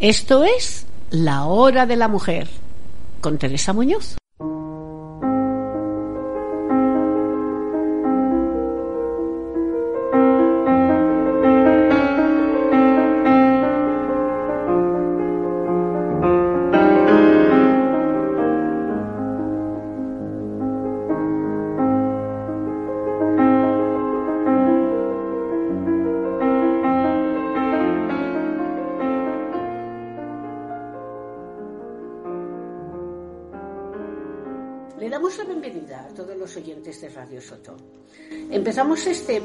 Esto 0.00 0.44
es 0.44 0.86
La 1.10 1.46
Hora 1.46 1.84
de 1.84 1.96
la 1.96 2.06
Mujer 2.06 2.46
con 3.20 3.36
Teresa 3.36 3.72
Muñoz. 3.72 4.17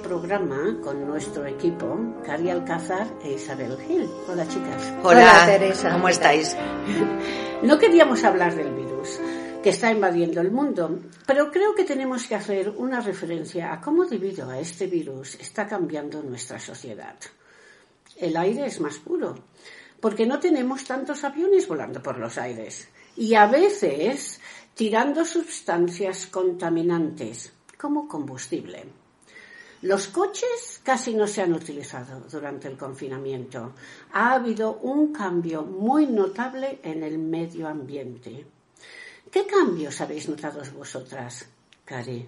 Programa 0.04 0.78
con 0.84 1.08
nuestro 1.08 1.48
equipo, 1.48 1.98
Cari 2.24 2.50
Alcázar 2.50 3.08
e 3.24 3.34
Isabel 3.34 3.78
Gil. 3.78 4.08
Hola, 4.28 4.46
chicas. 4.48 4.94
Hola, 5.02 5.46
Teresa. 5.48 5.94
¿Cómo 5.94 6.10
estáis? 6.10 6.56
No 7.64 7.80
queríamos 7.80 8.24
hablar 8.26 8.54
del 8.54 8.76
virus 8.76 9.20
que 9.64 9.70
está 9.70 9.90
invadiendo 9.90 10.42
el 10.42 10.52
mundo, 10.52 11.00
pero 11.26 11.50
creo 11.50 11.74
que 11.74 11.86
tenemos 11.86 12.28
que 12.28 12.36
hacer 12.36 12.70
una 12.78 13.00
referencia 13.00 13.72
a 13.72 13.80
cómo 13.80 14.04
debido 14.04 14.50
a 14.50 14.60
este 14.60 14.88
virus 14.88 15.36
está 15.36 15.66
cambiando 15.66 16.22
nuestra 16.22 16.60
sociedad. 16.60 17.16
El 18.18 18.36
aire 18.36 18.66
es 18.66 18.82
más 18.82 18.98
puro, 18.98 19.36
porque 20.02 20.26
no 20.26 20.40
tenemos 20.40 20.84
tantos 20.84 21.24
aviones 21.24 21.66
volando 21.68 22.04
por 22.04 22.20
los 22.20 22.38
aires 22.38 22.90
y 23.16 23.36
a 23.36 23.48
veces 23.48 24.42
tirando 24.76 25.24
sustancias 25.24 26.28
contaminantes 26.28 27.54
como 27.78 28.10
combustible. 28.10 29.03
Los 29.84 30.08
coches 30.08 30.80
casi 30.82 31.14
no 31.14 31.28
se 31.28 31.42
han 31.42 31.52
utilizado 31.52 32.22
durante 32.32 32.70
el 32.70 32.78
confinamiento. 32.78 33.74
Ha 34.14 34.32
habido 34.32 34.76
un 34.82 35.12
cambio 35.12 35.64
muy 35.64 36.06
notable 36.06 36.80
en 36.84 37.04
el 37.04 37.18
medio 37.18 37.68
ambiente. 37.68 38.46
¿Qué 39.30 39.46
cambios 39.46 40.00
habéis 40.00 40.30
notado 40.30 40.62
vosotras, 40.74 41.46
Cari? 41.84 42.26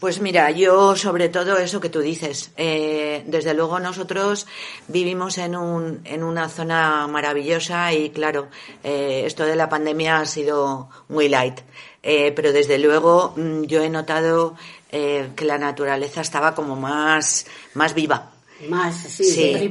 Pues 0.00 0.20
mira, 0.20 0.50
yo 0.50 0.96
sobre 0.96 1.28
todo 1.28 1.56
eso 1.58 1.80
que 1.80 1.88
tú 1.90 2.00
dices. 2.00 2.50
Eh, 2.56 3.22
desde 3.26 3.54
luego 3.54 3.78
nosotros 3.78 4.46
vivimos 4.88 5.38
en, 5.38 5.54
un, 5.54 6.00
en 6.04 6.24
una 6.24 6.48
zona 6.48 7.06
maravillosa 7.06 7.92
y 7.92 8.10
claro, 8.10 8.48
eh, 8.82 9.22
esto 9.24 9.44
de 9.44 9.54
la 9.54 9.68
pandemia 9.68 10.18
ha 10.18 10.26
sido 10.26 10.90
muy 11.08 11.28
light. 11.28 11.60
Eh, 12.02 12.32
pero 12.32 12.52
desde 12.52 12.78
luego 12.78 13.34
mm, 13.36 13.62
yo 13.64 13.82
he 13.82 13.90
notado 13.90 14.56
que 14.90 15.44
la 15.44 15.58
naturaleza 15.58 16.20
estaba 16.20 16.54
como 16.54 16.76
más, 16.76 17.46
más 17.74 17.94
viva. 17.94 18.32
Más, 18.68 18.96
sí, 18.96 19.24
sí, 19.24 19.70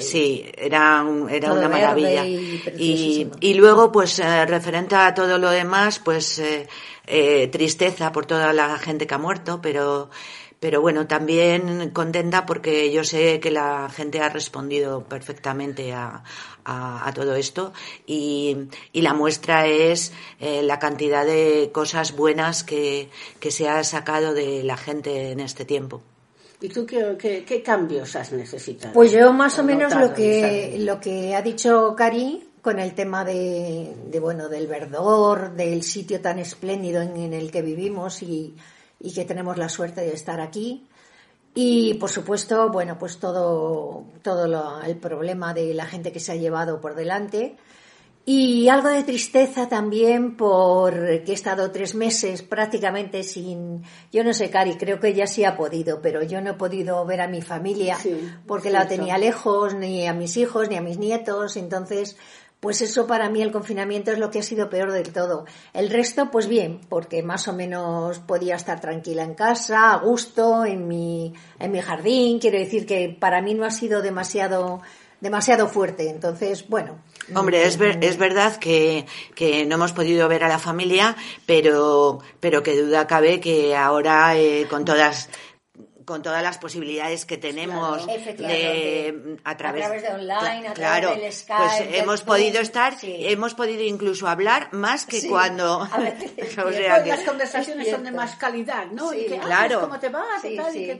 Sí, 0.00 0.44
era, 0.56 1.06
era 1.30 1.52
una 1.52 1.68
maravilla. 1.68 2.26
Y, 2.26 3.30
y, 3.40 3.54
luego, 3.54 3.92
pues, 3.92 4.18
referente 4.18 4.96
a 4.96 5.14
todo 5.14 5.38
lo 5.38 5.50
demás, 5.50 6.00
pues, 6.00 6.42
eh, 7.06 7.48
tristeza 7.52 8.10
por 8.10 8.26
toda 8.26 8.52
la 8.52 8.76
gente 8.78 9.06
que 9.06 9.14
ha 9.14 9.18
muerto, 9.18 9.60
pero, 9.62 10.10
pero 10.64 10.80
bueno, 10.80 11.06
también 11.06 11.90
contenta 11.90 12.46
porque 12.46 12.90
yo 12.90 13.04
sé 13.04 13.38
que 13.38 13.50
la 13.50 13.90
gente 13.90 14.20
ha 14.20 14.30
respondido 14.30 15.04
perfectamente 15.04 15.92
a, 15.92 16.24
a, 16.64 17.12
todo 17.14 17.34
esto 17.34 17.74
y, 18.06 18.56
y, 18.90 19.02
la 19.02 19.12
muestra 19.12 19.66
es 19.66 20.14
eh, 20.40 20.62
la 20.62 20.78
cantidad 20.78 21.26
de 21.26 21.68
cosas 21.70 22.16
buenas 22.16 22.64
que, 22.64 23.10
que, 23.40 23.50
se 23.50 23.68
ha 23.68 23.84
sacado 23.84 24.32
de 24.32 24.64
la 24.64 24.78
gente 24.78 25.32
en 25.32 25.40
este 25.40 25.66
tiempo. 25.66 26.00
¿Y 26.62 26.70
tú 26.70 26.86
qué, 26.86 27.44
qué, 27.46 27.62
cambios 27.62 28.16
has 28.16 28.32
necesitado? 28.32 28.94
Pues 28.94 29.12
yo 29.12 29.34
más 29.34 29.58
o 29.58 29.64
menos 29.64 29.94
lo 29.94 30.14
que, 30.14 30.76
lo 30.78 30.98
que 30.98 31.34
ha 31.34 31.42
dicho 31.42 31.94
Cari, 31.94 32.42
con 32.62 32.78
el 32.78 32.94
tema 32.94 33.22
de, 33.22 33.92
bueno 34.18 34.48
del 34.48 34.66
verdor, 34.66 35.54
del 35.54 35.82
sitio 35.82 36.22
tan 36.22 36.38
espléndido 36.38 37.02
en, 37.02 37.34
el 37.34 37.50
que 37.50 37.60
vivimos 37.60 38.22
y, 38.22 38.54
que 39.12 39.24
tenemos 39.24 39.58
la 39.58 39.68
suerte 39.68 40.00
de 40.00 40.12
estar 40.12 40.40
aquí. 40.40 40.86
Y 41.54 41.94
por 41.94 42.10
supuesto, 42.10 42.70
bueno, 42.70 42.98
pues 42.98 43.18
todo, 43.18 44.04
todo 44.22 44.82
el 44.84 44.96
problema 44.96 45.54
de 45.54 45.72
la 45.74 45.86
gente 45.86 46.10
que 46.10 46.20
se 46.20 46.32
ha 46.32 46.36
llevado 46.36 46.80
por 46.80 46.94
delante. 46.94 47.56
Y 48.26 48.68
algo 48.68 48.88
de 48.88 49.02
tristeza 49.02 49.68
también 49.68 50.34
porque 50.34 51.24
he 51.26 51.32
estado 51.32 51.70
tres 51.70 51.94
meses 51.94 52.40
prácticamente 52.40 53.22
sin, 53.22 53.82
yo 54.10 54.24
no 54.24 54.32
sé, 54.32 54.48
Cari, 54.48 54.76
creo 54.76 54.98
que 54.98 55.08
ella 55.08 55.26
sí 55.26 55.44
ha 55.44 55.58
podido, 55.58 56.00
pero 56.00 56.22
yo 56.22 56.40
no 56.40 56.52
he 56.52 56.54
podido 56.54 57.04
ver 57.04 57.20
a 57.20 57.28
mi 57.28 57.42
familia 57.42 57.98
porque 58.46 58.70
la 58.70 58.88
tenía 58.88 59.18
lejos, 59.18 59.74
ni 59.74 60.06
a 60.06 60.14
mis 60.14 60.38
hijos, 60.38 60.70
ni 60.70 60.76
a 60.76 60.80
mis 60.80 60.96
nietos. 60.96 61.58
Entonces, 61.58 62.16
pues 62.64 62.80
eso 62.80 63.06
para 63.06 63.28
mí 63.28 63.42
el 63.42 63.52
confinamiento 63.52 64.10
es 64.10 64.18
lo 64.18 64.30
que 64.30 64.38
ha 64.38 64.42
sido 64.42 64.70
peor 64.70 64.90
del 64.90 65.12
todo. 65.12 65.44
El 65.74 65.90
resto, 65.90 66.30
pues 66.30 66.48
bien, 66.48 66.80
porque 66.88 67.22
más 67.22 67.46
o 67.46 67.52
menos 67.52 68.20
podía 68.20 68.56
estar 68.56 68.80
tranquila 68.80 69.22
en 69.22 69.34
casa, 69.34 69.92
a 69.92 69.98
gusto, 69.98 70.64
en 70.64 70.88
mi, 70.88 71.34
en 71.58 71.70
mi 71.70 71.82
jardín. 71.82 72.38
Quiero 72.38 72.58
decir 72.58 72.86
que 72.86 73.14
para 73.20 73.42
mí 73.42 73.52
no 73.52 73.66
ha 73.66 73.70
sido 73.70 74.00
demasiado, 74.00 74.80
demasiado 75.20 75.68
fuerte. 75.68 76.08
Entonces, 76.08 76.66
bueno. 76.66 76.96
Hombre, 77.34 77.66
es, 77.66 77.78
es 77.78 78.16
verdad 78.16 78.56
que, 78.56 79.04
que, 79.34 79.66
no 79.66 79.74
hemos 79.74 79.92
podido 79.92 80.26
ver 80.26 80.42
a 80.42 80.48
la 80.48 80.58
familia, 80.58 81.16
pero, 81.44 82.20
pero 82.40 82.62
que 82.62 82.80
duda 82.80 83.06
cabe 83.06 83.40
que 83.40 83.76
ahora, 83.76 84.38
eh, 84.38 84.66
con 84.70 84.86
todas 84.86 85.28
con 86.04 86.22
todas 86.22 86.42
las 86.42 86.58
posibilidades 86.58 87.24
que 87.24 87.38
tenemos 87.38 88.06
de, 88.06 89.38
a, 89.44 89.56
través, 89.56 90.02
de 90.02 90.08
online, 90.08 90.68
a 90.68 90.74
claro, 90.74 91.08
través 91.08 91.22
del 91.22 91.32
Skype, 91.32 91.86
pues 91.86 92.00
hemos 92.00 92.22
podido 92.22 92.60
estar, 92.60 92.94
hemos 93.02 93.54
podido 93.54 93.82
incluso 93.82 94.28
hablar 94.28 94.68
más 94.72 95.06
que 95.06 95.26
cuando 95.28 95.78
o 96.66 96.72
sea, 96.72 97.02
que... 97.02 97.08
las 97.08 97.20
conversaciones 97.20 97.90
son 97.90 98.04
de 98.04 98.12
más 98.12 98.36
calidad, 98.36 98.86
¿no? 98.86 99.14
Y 99.14 99.26
que, 99.26 99.38
claro. 99.38 99.80
¿cómo 99.80 99.98
te 99.98 100.08
va? 100.08 100.24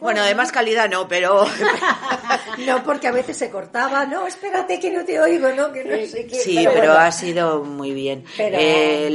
bueno, 0.00 0.24
de 0.24 0.34
más 0.34 0.52
calidad 0.52 0.88
no, 0.88 1.06
pero 1.06 1.44
no 2.66 2.82
porque 2.84 3.08
a 3.08 3.12
veces 3.12 3.36
se 3.36 3.50
cortaba, 3.50 4.06
no, 4.06 4.26
espérate 4.26 4.78
que 4.80 4.90
no 4.90 5.04
te 5.04 5.20
oigo, 5.20 5.50
no, 5.50 5.72
que 5.72 5.84
no 5.84 5.96
sé 6.06 6.26
qué. 6.26 6.36
Sí, 6.36 6.66
pero, 6.72 6.92
ha 6.92 7.12
sido 7.12 7.62
muy 7.62 7.92
bien. 7.92 8.24
Eh, 8.38 9.14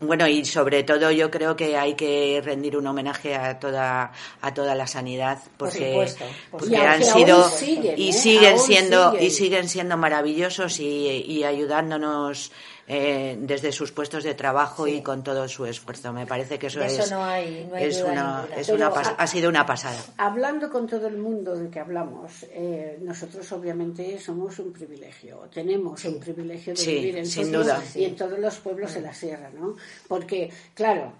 bueno, 0.00 0.26
y 0.26 0.44
sobre 0.44 0.82
todo 0.82 1.10
yo 1.10 1.30
creo 1.30 1.56
que 1.56 1.76
hay 1.76 1.94
que 1.94 2.42
rendir 2.44 2.76
un 2.76 2.86
homenaje 2.86 3.34
a 3.34 3.58
toda 3.58 4.12
a 4.40 4.54
toda 4.54 4.74
la 4.74 4.86
sanidad 5.06 5.38
porque, 5.56 6.06
porque 6.50 6.76
han 6.76 7.02
sido 7.02 7.48
y 7.96 8.08
¿eh? 8.08 8.12
siguen 8.12 8.58
siendo 8.58 9.16
y 9.18 9.30
siguen 9.30 9.68
siendo 9.68 9.96
maravillosos 9.96 10.80
y, 10.80 11.44
ayudándonos 11.44 12.50
eh, 12.88 13.36
desde 13.40 13.70
sus 13.72 13.92
puestos 13.92 14.24
de 14.24 14.34
trabajo 14.34 14.86
y 14.88 15.02
con 15.02 15.22
todo 15.22 15.48
su 15.48 15.64
esfuerzo. 15.66 16.12
Me 16.12 16.26
parece 16.26 16.58
que 16.58 16.68
eso, 16.68 16.80
es, 16.82 17.10
una, 17.10 17.40
es 17.40 18.68
una 18.68 18.90
ha 19.18 19.26
sido 19.26 19.48
una 19.48 19.64
pasada. 19.64 19.96
Hablando 20.16 20.70
con 20.70 20.86
todo 20.86 21.06
el 21.06 21.18
mundo 21.18 21.54
de 21.56 21.68
que 21.68 21.78
hablamos, 21.78 22.44
eh, 22.50 22.98
nosotros 23.00 23.50
obviamente 23.52 24.18
somos 24.18 24.58
un 24.58 24.72
privilegio, 24.72 25.48
tenemos 25.52 26.04
un 26.04 26.18
privilegio 26.18 26.74
de 26.74 26.86
vivir 26.86 27.18
en 27.18 27.26
sin 27.26 27.52
duda. 27.52 27.80
y 27.94 28.04
en 28.04 28.16
todos 28.16 28.38
los 28.38 28.56
pueblos 28.56 28.94
de 28.94 29.02
la 29.02 29.14
sierra, 29.14 29.50
¿no? 29.50 29.76
Porque, 30.08 30.50
claro, 30.74 31.12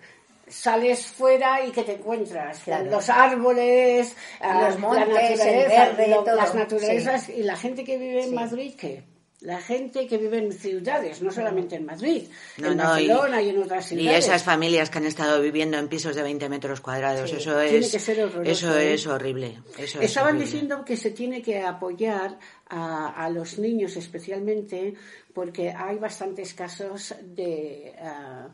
sales 0.48 1.06
fuera 1.06 1.64
y 1.64 1.70
que 1.70 1.82
te 1.82 1.94
encuentras 1.94 2.62
los 2.66 3.08
árboles, 3.08 4.14
los 4.40 4.78
montes, 4.78 5.40
el 5.40 5.68
verde, 5.68 6.16
las 6.34 6.54
naturalezas 6.54 7.28
y 7.28 7.42
la 7.42 7.56
gente 7.56 7.84
que 7.84 7.98
vive 7.98 8.24
en 8.24 8.34
Madrid 8.34 8.74
que 8.74 9.16
la 9.40 9.60
gente 9.60 10.06
que 10.06 10.16
vive 10.16 10.38
en 10.38 10.52
ciudades, 10.52 11.20
no 11.22 11.30
solamente 11.30 11.76
en 11.76 11.84
Madrid, 11.84 12.24
en 12.56 12.76
Barcelona 12.76 13.42
y, 13.42 13.50
en 13.50 13.62
otras 13.62 13.86
ciudades. 13.86 14.12
Y 14.12 14.14
esas 14.14 14.42
familias 14.42 14.88
que 14.88 14.98
han 14.98 15.04
estado 15.04 15.40
viviendo 15.42 15.78
en 15.78 15.88
pisos 15.88 16.16
de 16.16 16.22
20 16.22 16.48
metros 16.48 16.80
cuadrados, 16.80 17.30
eso 17.30 17.60
es 17.60 17.94
eso 17.94 18.76
¿eh? 18.78 18.94
es 18.94 19.06
horrible. 19.06 19.58
Estaban 20.00 20.38
diciendo 20.38 20.84
que 20.84 20.96
se 20.96 21.10
tiene 21.10 21.42
que 21.42 21.60
apoyar 21.60 22.38
a, 22.68 23.28
los 23.30 23.58
niños 23.58 23.96
especialmente 23.96 24.94
porque 25.34 25.70
hay 25.70 25.98
bastantes 25.98 26.54
casos 26.54 27.14
de 27.22 27.94
ah, 28.00 28.48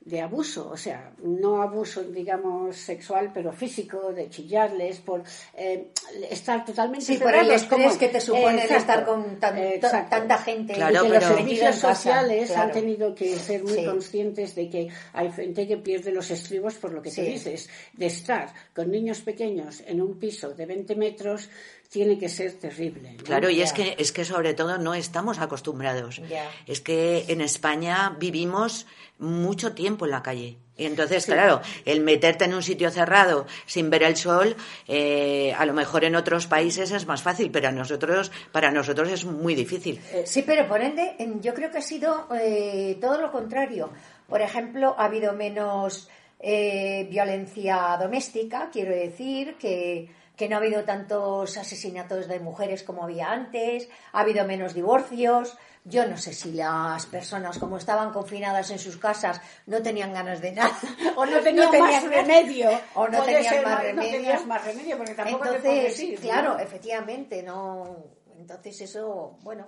de 0.00 0.22
abuso, 0.22 0.70
o 0.70 0.76
sea, 0.78 1.12
no 1.22 1.60
abuso, 1.60 2.02
digamos, 2.02 2.76
sexual, 2.76 3.30
pero 3.34 3.52
físico, 3.52 4.12
de 4.14 4.30
chillarles, 4.30 4.98
por 5.00 5.22
eh, 5.54 5.90
estar 6.30 6.64
totalmente 6.64 7.04
Sí, 7.04 7.18
por 7.18 7.34
el 7.34 7.50
estrés 7.50 7.96
que 7.98 8.08
te 8.08 8.20
supone 8.20 8.64
estar 8.64 9.04
con 9.04 9.38
tanta 9.38 10.38
gente. 10.38 10.72
Claro, 10.72 11.06
los 11.06 11.22
servicios 11.22 11.76
sociales 11.76 12.50
han 12.52 12.72
tenido 12.72 13.14
que 13.14 13.38
ser 13.38 13.62
muy 13.62 13.84
conscientes 13.84 14.54
de 14.54 14.70
que 14.70 14.88
hay 15.12 15.30
gente 15.32 15.68
que 15.68 15.76
pierde 15.76 16.12
los 16.12 16.30
estribos 16.30 16.74
por 16.76 16.92
lo 16.92 17.02
que 17.02 17.10
te 17.10 17.22
dices, 17.22 17.68
de 17.92 18.06
estar 18.06 18.54
con 18.74 18.90
niños 18.90 19.20
pequeños 19.20 19.82
en 19.86 20.00
un 20.00 20.18
piso 20.18 20.54
de 20.54 20.64
20 20.64 20.96
metros 20.96 21.50
tiene 21.90 22.16
que 22.16 22.28
ser 22.28 22.52
terrible. 22.52 23.16
Claro, 23.24 23.50
y 23.50 23.60
es 23.60 23.72
que 23.72 23.96
es 23.98 24.12
que 24.12 24.24
sobre 24.24 24.54
todo 24.54 24.78
no 24.78 24.94
estamos 24.94 25.40
acostumbrados. 25.40 26.22
Es 26.66 26.80
que 26.80 27.24
en 27.26 27.40
España 27.40 28.16
vivimos 28.18 28.86
mucho 29.18 29.74
tiempo 29.74 30.04
en 30.04 30.12
la 30.12 30.22
calle. 30.22 30.56
Y 30.76 30.86
entonces, 30.86 31.26
claro, 31.26 31.60
el 31.84 32.00
meterte 32.00 32.44
en 32.44 32.54
un 32.54 32.62
sitio 32.62 32.90
cerrado 32.90 33.46
sin 33.66 33.90
ver 33.90 34.04
el 34.04 34.16
sol, 34.16 34.56
eh, 34.86 35.52
a 35.52 35.66
lo 35.66 35.74
mejor 35.74 36.04
en 36.04 36.14
otros 36.14 36.46
países 36.46 36.92
es 36.92 37.06
más 37.06 37.22
fácil, 37.22 37.50
pero 37.50 37.68
a 37.68 37.72
nosotros, 37.72 38.30
para 38.52 38.70
nosotros 38.70 39.10
es 39.10 39.24
muy 39.24 39.56
difícil. 39.56 40.00
Eh, 40.12 40.22
sí, 40.24 40.42
pero 40.42 40.68
por 40.68 40.80
ende, 40.80 41.16
yo 41.40 41.52
creo 41.54 41.72
que 41.72 41.78
ha 41.78 41.82
sido 41.82 42.28
eh, 42.40 42.96
todo 43.00 43.20
lo 43.20 43.32
contrario. 43.32 43.90
Por 44.28 44.40
ejemplo, 44.40 44.94
ha 44.96 45.06
habido 45.06 45.32
menos 45.32 46.08
violencia 46.40 47.98
doméstica, 48.00 48.70
quiero 48.72 48.94
decir, 48.94 49.56
que 49.58 50.08
que 50.40 50.48
no 50.48 50.56
ha 50.56 50.58
habido 50.58 50.84
tantos 50.84 51.58
asesinatos 51.58 52.26
de 52.26 52.40
mujeres 52.40 52.82
como 52.82 53.04
había 53.04 53.30
antes, 53.30 53.90
ha 54.10 54.20
habido 54.20 54.46
menos 54.46 54.72
divorcios. 54.72 55.54
Yo 55.84 56.06
no 56.06 56.16
sé 56.16 56.32
si 56.32 56.54
las 56.54 57.04
personas, 57.04 57.58
como 57.58 57.76
estaban 57.76 58.10
confinadas 58.10 58.70
en 58.70 58.78
sus 58.78 58.96
casas, 58.96 59.38
no 59.66 59.82
tenían 59.82 60.14
ganas 60.14 60.40
de 60.40 60.52
nada. 60.52 60.72
O 61.16 61.26
no 61.26 61.40
tenían, 61.40 61.68
más 61.78 62.04
remedio. 62.04 62.70
O 62.94 63.06
no 63.06 63.22
tenían 63.22 63.62
más, 63.62 63.82
remedio. 63.82 64.46
más 64.46 64.64
remedio, 64.64 64.96
porque 64.96 65.14
tampoco 65.14 65.44
Entonces, 65.44 66.20
claro, 66.22 66.58
efectivamente, 66.58 67.42
no. 67.42 67.98
Entonces 68.38 68.80
eso, 68.80 69.36
bueno, 69.42 69.66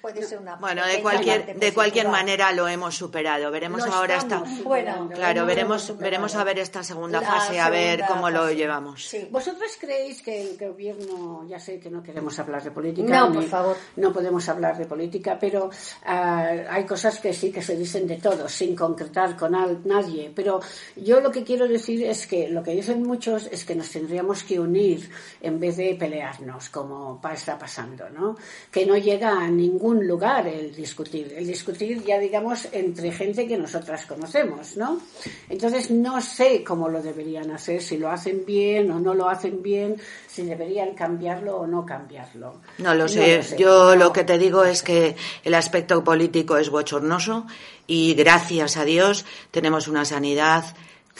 puede 0.00 0.22
ser 0.22 0.38
una 0.38 0.56
bueno 0.56 0.86
de 0.86 1.02
cualquier 1.02 1.58
de 1.58 1.74
cualquier 1.74 2.08
manera 2.08 2.52
lo 2.52 2.68
hemos 2.68 2.94
superado. 2.94 3.50
Veremos 3.50 3.82
ahora 3.84 4.16
esta 4.16 4.42
bueno, 4.64 5.08
claro 5.14 5.46
veremos 5.46 5.96
veremos 5.98 6.34
a 6.34 6.44
ver 6.44 6.58
esta 6.58 6.82
segunda 6.82 7.20
fase 7.20 7.60
a 7.60 7.70
ver 7.70 8.04
cómo 8.06 8.30
lo 8.30 8.50
llevamos. 8.52 9.14
Vosotros 9.30 9.76
creéis 9.80 10.22
que 10.22 10.42
el 10.42 10.58
gobierno 10.58 11.44
ya 11.48 11.58
sé 11.58 11.78
que 11.78 11.90
no 11.90 12.02
queremos 12.02 12.38
hablar 12.38 12.62
de 12.62 12.70
política 12.70 13.20
no 13.20 13.32
por 13.32 13.44
favor. 13.44 13.76
no 13.96 14.12
podemos 14.12 14.48
hablar 14.48 14.76
de 14.76 14.86
política 14.86 15.38
pero 15.40 15.70
ah, 16.04 16.48
hay 16.70 16.84
cosas 16.84 17.18
que 17.18 17.32
sí 17.32 17.50
que 17.52 17.62
se 17.62 17.76
dicen 17.76 18.06
de 18.06 18.16
todos 18.16 18.50
sin 18.52 18.74
concretar 18.76 19.36
con 19.36 19.52
nadie. 19.84 20.32
Pero 20.34 20.60
yo 20.96 21.20
lo 21.20 21.30
que 21.30 21.44
quiero 21.44 21.66
decir 21.66 22.04
es 22.04 22.26
que 22.26 22.48
lo 22.48 22.62
que 22.62 22.72
dicen 22.72 23.02
muchos 23.02 23.48
es 23.50 23.64
que 23.64 23.74
nos 23.74 23.90
tendríamos 23.90 24.42
que 24.44 24.58
unir 24.58 25.10
en 25.40 25.58
vez 25.58 25.76
de 25.76 25.94
pelearnos 25.94 26.68
como 26.70 27.20
está 27.32 27.58
pasando 27.58 28.10
no 28.10 28.36
que 28.70 28.86
no 28.86 28.96
llega 28.96 29.30
a 29.38 29.48
ningún 29.48 29.89
lugar 29.98 30.46
el 30.46 30.74
discutir. 30.74 31.34
El 31.36 31.46
discutir 31.46 32.02
ya 32.04 32.18
digamos 32.18 32.68
entre 32.72 33.10
gente 33.12 33.46
que 33.46 33.56
nosotras 33.56 34.06
conocemos, 34.06 34.76
¿no? 34.76 35.00
Entonces 35.48 35.90
no 35.90 36.20
sé 36.20 36.62
cómo 36.62 36.88
lo 36.88 37.02
deberían 37.02 37.50
hacer, 37.50 37.82
si 37.82 37.98
lo 37.98 38.10
hacen 38.10 38.44
bien 38.46 38.90
o 38.90 39.00
no 39.00 39.14
lo 39.14 39.28
hacen 39.28 39.62
bien, 39.62 39.96
si 40.26 40.42
deberían 40.42 40.94
cambiarlo 40.94 41.56
o 41.56 41.66
no 41.66 41.84
cambiarlo. 41.84 42.60
No 42.78 42.94
lo 42.94 43.08
sé. 43.08 43.42
Yo 43.58 43.96
lo 43.96 44.12
que 44.12 44.24
te 44.24 44.38
digo 44.38 44.64
es 44.64 44.82
que 44.82 45.16
el 45.44 45.54
aspecto 45.54 46.02
político 46.04 46.56
es 46.56 46.70
bochornoso 46.70 47.46
y 47.86 48.14
gracias 48.14 48.76
a 48.76 48.84
Dios 48.84 49.24
tenemos 49.50 49.88
una 49.88 50.04
sanidad 50.04 50.64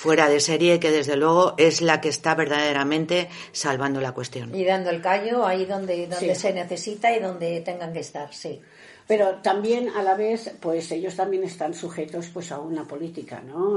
fuera 0.00 0.30
de 0.30 0.40
serie 0.40 0.80
que 0.80 0.90
desde 0.90 1.14
luego 1.14 1.52
es 1.58 1.82
la 1.82 2.00
que 2.00 2.08
está 2.08 2.34
verdaderamente 2.34 3.28
salvando 3.52 4.00
la 4.00 4.12
cuestión. 4.12 4.54
Y 4.54 4.64
dando 4.64 4.88
el 4.88 5.02
callo 5.02 5.44
ahí 5.44 5.66
donde, 5.66 6.06
donde 6.06 6.34
se 6.34 6.54
necesita 6.54 7.14
y 7.14 7.20
donde 7.20 7.60
tengan 7.60 7.92
que 7.92 8.00
estar, 8.00 8.32
sí 8.32 8.62
pero 9.10 9.38
también 9.42 9.88
a 9.88 10.04
la 10.04 10.14
vez 10.14 10.54
pues 10.60 10.92
ellos 10.92 11.16
también 11.16 11.42
están 11.42 11.74
sujetos 11.74 12.28
pues 12.32 12.52
a 12.52 12.60
una 12.60 12.84
política 12.84 13.42
no 13.44 13.76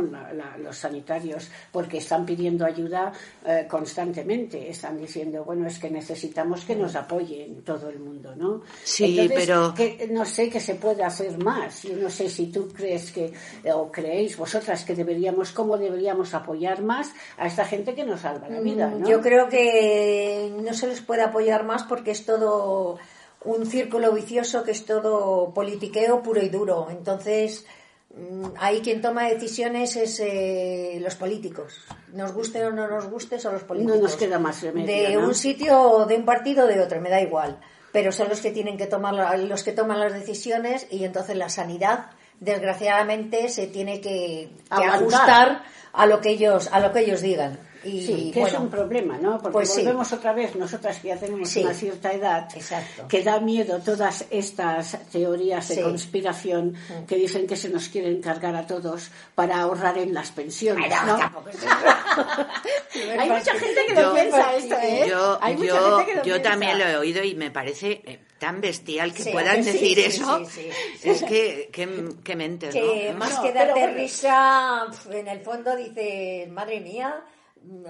los 0.60 0.78
sanitarios 0.78 1.50
porque 1.72 1.98
están 1.98 2.24
pidiendo 2.24 2.64
ayuda 2.64 3.12
eh, 3.44 3.66
constantemente. 3.68 4.70
Están 4.70 4.96
diciendo 4.96 5.44
bueno 5.44 5.66
es 5.66 5.80
que 5.80 5.90
necesitamos 5.90 6.64
que 6.66 6.76
nos 6.76 6.96
apoyen 6.96 7.64
todo 7.64 7.90
el 7.90 7.98
mundo 7.98 8.36
no 8.36 8.62
sí 8.84 9.28
pero 9.34 9.74
no 10.12 10.24
sé 10.24 10.52
que 10.52 10.60
se 10.60 10.76
puede 10.76 11.04
hacer 11.04 11.44
más. 11.44 11.82
Yo 11.82 11.96
no 11.96 12.12
sé 12.12 12.30
si 12.30 12.52
tú 12.52 12.70
crees 12.72 13.12
que 13.12 13.34
o 13.74 13.92
creéis 13.92 14.38
vosotras 14.38 14.86
que 14.86 14.94
deberíamos 14.94 15.52
cómo 15.52 15.80
deberíamos 15.80 16.36
apoyar 16.36 16.84
más 16.84 17.12
a 17.38 17.48
esta 17.48 17.66
gente 17.66 17.96
que 17.96 18.04
nos 18.04 18.22
salva 18.22 18.50
la 18.50 18.60
vida 18.60 18.88
mm, 18.88 19.00
¿no? 19.00 19.10
yo 19.10 19.20
creo 19.20 19.50
que 19.50 20.54
no 20.62 20.76
se 20.76 20.86
les 20.86 21.02
puede 21.02 21.24
apoyar 21.24 21.64
más 21.64 21.82
porque 21.86 22.12
es 22.12 22.24
todo 22.24 23.00
un 23.45 23.66
círculo 23.66 24.12
vicioso 24.13 24.63
que 24.63 24.72
es 24.72 24.86
todo 24.86 25.54
politiqueo 25.54 26.22
puro 26.22 26.42
y 26.42 26.50
duro. 26.50 26.88
Entonces, 26.90 27.66
mm, 28.16 28.45
ahí 28.60 28.81
quien 28.81 29.01
toma 29.01 29.30
decisiones 29.30 29.95
es 29.95 30.19
eh, 30.19 31.00
los 31.01 31.16
políticos. 31.16 31.74
Nos 32.13 32.34
guste 32.34 32.66
o 32.66 32.72
no 32.72 32.88
nos 32.88 33.10
guste, 33.10 33.40
son 33.40 33.54
los 33.54 33.63
políticos. 33.63 33.95
No 33.95 34.01
nos 34.01 34.16
queda 34.16 34.40
más 34.40 34.62
De 34.62 35.18
un 35.18 35.36
sitio, 35.36 36.06
de 36.06 36.16
un 36.16 36.25
partido 36.25 36.66
o 36.66 36.68
de 36.68 36.80
otro, 36.80 37.01
me 37.01 37.10
da 37.10 37.22
igual. 37.22 37.60
Pero 37.92 38.12
son 38.12 38.30
los 38.30 38.42
que 38.42 38.51
tienen 38.51 38.78
que 38.78 38.88
tomar, 38.88 39.40
los 39.40 39.63
que 39.63 39.72
toman 39.72 40.00
las 40.00 40.13
decisiones 40.13 40.88
y 40.89 41.04
entonces 41.04 41.36
la 41.36 41.50
sanidad, 41.50 42.10
desgraciadamente, 42.39 43.50
se 43.50 43.68
tiene 43.68 44.01
que, 44.01 44.50
que 44.75 44.84
ajustar 44.84 45.63
a 45.92 46.06
lo 46.07 46.19
que 46.19 46.30
ellos, 46.30 46.69
a 46.72 46.80
lo 46.80 46.92
que 46.92 47.01
ellos 47.01 47.22
digan. 47.22 47.60
Y, 47.84 48.06
sí, 48.06 48.32
que 48.34 48.44
es 48.44 48.54
un 48.54 48.70
problema, 48.70 49.18
¿no? 49.18 49.40
Porque 49.40 49.52
pues 49.52 49.76
volvemos 49.76 50.12
otra 50.14 50.34
vez, 50.34 50.56
nosotras 50.56 51.00
que 51.00 51.10
ya 51.10 51.18
tenemos 51.18 51.54
una 51.56 51.74
cierta 51.74 52.14
edad, 52.14 52.48
que 53.10 53.24
da 53.24 53.40
miedo 53.40 53.80
todas 53.80 54.26
estas 54.30 54.98
teorías 55.12 55.68
de 55.70 55.82
conspiración 55.82 56.72
mm. 56.72 57.06
que 57.06 57.16
dicen 57.16 57.46
que 57.46 57.56
se 57.56 57.70
nos 57.70 57.90
quieren 57.90 58.22
cargar 58.22 58.56
a 58.56 58.66
todos 58.66 59.12
para 59.36 59.60
ahorrar 59.60 59.98
en 59.98 60.14
las 60.14 60.32
pensiones, 60.32 60.92
¿no? 61.06 61.18
Hay 63.20 63.30
mucha 63.30 63.54
gente 63.54 63.86
que 63.88 63.96
lo 63.96 64.14
piensa 64.14 64.56
esto, 64.56 64.76
¿eh? 64.82 65.06
Yo, 65.10 65.40
yo, 66.24 66.42
también 66.42 66.80
lo 66.80 66.86
he 66.86 66.96
oído 66.96 67.24
y 67.24 67.36
me 67.36 67.52
parece 67.52 68.02
eh, 68.06 68.20
tan 68.40 68.62
bestial 68.62 69.14
que 69.14 69.32
puedan 69.32 69.64
decir 69.64 70.00
eso. 70.00 70.42
Es 71.04 71.24
que, 71.24 71.70
que, 71.72 72.36
mente, 72.36 72.70
que 72.70 73.14
Más 73.18 73.40
que 73.40 73.52
darte 73.52 73.88
risa, 73.94 74.86
en 75.12 75.28
el 75.28 75.42
fondo 75.42 75.76
dice, 75.76 76.48
madre 76.52 76.80
mía, 76.80 77.24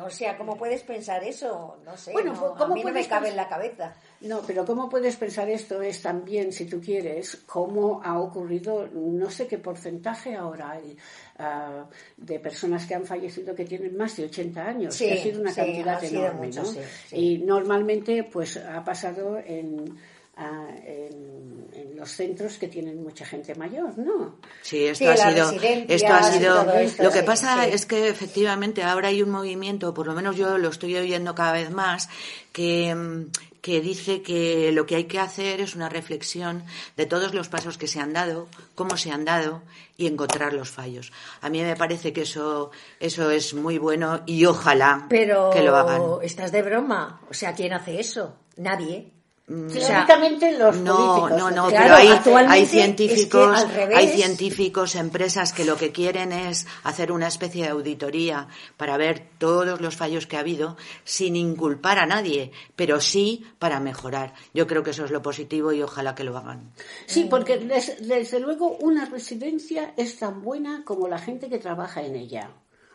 o 0.03 0.09
sea, 0.09 0.37
¿cómo 0.37 0.57
puedes 0.57 0.83
pensar 0.83 1.23
eso? 1.23 1.77
No 1.83 1.97
sé, 1.97 2.11
bueno, 2.13 2.33
a 2.57 2.67
mí 2.67 2.83
no 2.83 2.91
me 2.91 3.07
cabe 3.07 3.29
en 3.29 3.35
la 3.35 3.47
cabeza. 3.47 3.95
No, 4.21 4.41
pero 4.45 4.65
¿cómo 4.65 4.87
puedes 4.87 5.15
pensar 5.15 5.49
esto? 5.49 5.81
Es 5.81 6.01
también, 6.01 6.53
si 6.53 6.65
tú 6.65 6.79
quieres, 6.79 7.43
cómo 7.45 8.01
ha 8.03 8.19
ocurrido, 8.19 8.87
no 8.93 9.29
sé 9.29 9.47
qué 9.47 9.57
porcentaje 9.57 10.35
ahora 10.35 10.71
hay 10.71 10.95
ah, 11.39 11.85
de 12.17 12.39
personas 12.39 12.85
que 12.85 12.95
han 12.95 13.05
fallecido 13.05 13.55
que 13.55 13.65
tienen 13.65 13.97
más 13.97 14.15
de 14.15 14.25
80 14.25 14.63
años, 14.63 14.97
que 14.97 15.13
ha 15.13 15.17
sido 15.17 15.41
una 15.41 15.53
cantidad 15.53 16.03
enorme, 16.03 16.49
¿no? 16.49 16.63
Y 17.11 17.39
normalmente, 17.39 18.23
pues, 18.23 18.57
ha 18.57 18.83
pasado 18.83 19.39
en 19.39 19.97
en, 20.37 21.95
los 21.95 22.09
centros 22.11 22.57
que 22.57 22.67
tienen 22.67 23.01
mucha 23.01 23.25
gente 23.25 23.55
mayor, 23.55 23.97
¿no? 23.97 24.37
Sí, 24.61 24.85
esto 24.85 25.09
ha 25.09 25.15
sido, 25.15 25.51
esto 25.51 26.13
ha 26.13 26.23
sido. 26.23 26.65
lo 26.99 27.11
que 27.11 27.23
pasa 27.23 27.67
es 27.67 27.85
que 27.85 28.09
efectivamente 28.09 28.83
ahora 28.83 29.09
hay 29.09 29.21
un 29.21 29.29
movimiento, 29.29 29.93
por 29.93 30.07
lo 30.07 30.13
menos 30.13 30.35
yo 30.35 30.57
lo 30.57 30.69
estoy 30.69 30.95
oyendo 30.97 31.35
cada 31.35 31.53
vez 31.53 31.69
más, 31.69 32.09
que 32.51 33.27
que 33.63 33.79
dice 33.79 34.21
que 34.21 34.73
lo 34.73 34.85
que 34.85 34.97
hay 34.97 35.05
que 35.05 35.19
hacer 35.19 35.61
es 35.61 35.73
una 35.73 35.87
reflexión 35.87 36.65
de 36.97 37.05
todos 37.05 37.33
los 37.33 37.47
pasos 37.47 37.77
que 37.77 37.87
se 37.87 38.01
han 38.01 38.11
dado, 38.11 38.49
cómo 38.75 38.97
se 38.97 39.09
han 39.09 39.23
dado 39.23 39.61
y 39.95 40.07
encontrar 40.07 40.51
los 40.51 40.69
fallos. 40.69 41.13
A 41.39 41.49
mí 41.49 41.61
me 41.61 41.77
parece 41.77 42.11
que 42.11 42.23
eso, 42.23 42.71
eso 42.99 43.31
es 43.31 43.53
muy 43.53 43.77
bueno 43.77 44.21
y 44.25 44.43
ojalá 44.43 45.07
que 45.09 45.25
lo 45.25 45.77
hagan. 45.77 46.01
Estás 46.21 46.51
de 46.51 46.61
broma. 46.61 47.21
O 47.29 47.33
sea, 47.33 47.53
¿quién 47.53 47.71
hace 47.71 48.01
eso? 48.01 48.35
Nadie. 48.57 49.13
Teóricamente 49.45 50.57
los 50.57 50.77
no, 50.77 51.27
No, 51.27 51.51
no, 51.51 51.67
pero 51.67 51.95
hay, 51.95 52.07
hay 52.47 52.65
científicos, 52.65 53.65
hay 53.93 54.07
científicos, 54.07 54.95
empresas 54.95 55.51
que 55.51 55.65
lo 55.65 55.75
que 55.75 55.91
quieren 55.91 56.31
es 56.31 56.65
hacer 56.83 57.11
una 57.11 57.27
especie 57.27 57.63
de 57.63 57.69
auditoría 57.71 58.47
para 58.77 58.95
ver 58.95 59.27
todos 59.37 59.81
los 59.81 59.97
fallos 59.97 60.27
que 60.27 60.37
ha 60.37 60.39
habido 60.39 60.77
sin 61.03 61.35
inculpar 61.35 61.99
a 61.99 62.05
nadie, 62.05 62.53
pero 62.77 63.01
sí 63.01 63.45
para 63.59 63.81
mejorar. 63.81 64.33
Yo 64.53 64.65
creo 64.65 64.81
que 64.81 64.91
eso 64.91 65.03
es 65.03 65.11
lo 65.11 65.21
positivo 65.21 65.73
y 65.73 65.81
ojalá 65.81 66.15
que 66.15 66.23
lo 66.23 66.37
hagan. 66.37 66.71
Sí, 67.05 67.27
porque 67.29 67.57
desde 67.57 68.39
luego 68.39 68.77
una 68.77 69.03
residencia 69.05 69.93
es 69.97 70.19
tan 70.19 70.41
buena 70.41 70.83
como 70.85 71.09
la 71.09 71.19
gente 71.19 71.49
que 71.49 71.57
trabaja 71.59 72.01
en 72.01 72.15
ella. 72.15 72.49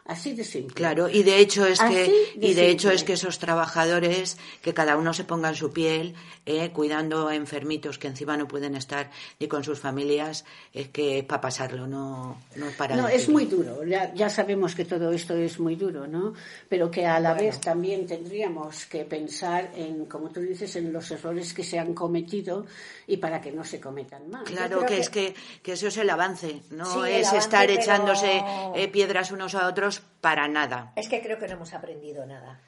Así 0.09 0.33
de 0.33 0.43
simple. 0.43 0.75
Claro, 0.75 1.11
y 1.11 1.23
de 1.23 1.39
hecho 1.39 1.67
es 1.67 1.79
que 1.81 2.11
y 2.41 2.55
de 2.55 2.71
hecho 2.71 2.91
es 2.91 3.05
que 3.05 3.13
esos 3.13 3.39
trabajadores 3.39 4.39
que 4.63 4.73
cada 4.73 4.97
uno 4.97 5.13
se 5.13 5.25
ponga 5.25 5.51
en 5.51 5.55
su 5.55 5.71
piel, 5.71 6.15
eh, 6.47 6.71
cuidando 6.71 7.29
a 7.29 7.35
enfermitos 7.35 7.99
que 7.99 8.09
encima 8.09 8.35
no 8.39 8.49
pueden 8.49 8.75
estar 8.75 9.11
ni 9.39 9.49
con 9.49 9.65
sus 9.65 9.79
familias, 9.79 10.47
es 10.73 10.89
que 10.89 11.19
es 11.19 11.25
para 11.25 11.43
pasarlo, 11.43 11.87
no 11.87 12.41
no 12.57 12.69
es 12.69 12.75
para. 12.75 12.97
No, 12.97 13.07
es 13.07 13.29
muy 13.29 13.45
duro. 13.45 13.85
Ya, 13.85 14.15
ya, 14.15 14.31
sabemos 14.31 14.75
que 14.75 14.87
todo 14.87 15.13
esto 15.13 15.35
es 15.37 15.61
muy 15.61 15.77
duro, 15.77 16.07
¿no? 16.07 16.33
Pero 16.71 16.91
que 16.91 17.05
a 17.05 17.21
la 17.21 17.35
vez 17.35 17.61
también 17.61 18.07
tendríamos 18.07 18.87
que 18.87 19.05
pensar 19.05 19.73
en, 19.77 20.07
como 20.07 20.31
tú 20.31 20.41
dices, 20.41 20.75
en 20.77 20.91
los 20.91 21.11
errores 21.11 21.53
que 21.53 21.63
se 21.63 21.79
han 21.79 21.93
cometido 21.93 22.65
y 23.07 23.19
para 23.19 23.43
que 23.43 23.53
no 23.53 23.63
se 23.63 23.79
cometan 23.79 24.31
más. 24.31 24.45
Claro 24.45 24.87
que, 24.87 25.01
es 25.01 25.11
que, 25.11 25.35
que 25.63 25.73
eso 25.73 25.89
es 25.89 25.99
el 25.99 26.09
avance, 26.09 26.63
no 26.71 27.05
es 27.05 27.31
estar 27.35 27.71
echándose 27.71 28.43
eh, 28.75 28.89
piedras 28.89 29.33
unos 29.33 29.55
a 29.55 29.69
otros 29.69 29.98
para 30.21 30.49
nada. 30.49 30.93
Es 30.97 31.09
que 31.09 31.23
creo 31.23 31.39
que 31.39 31.47
no 31.47 31.55
hemos 31.55 31.73
aprendido 31.75 32.27
nada. 32.27 32.61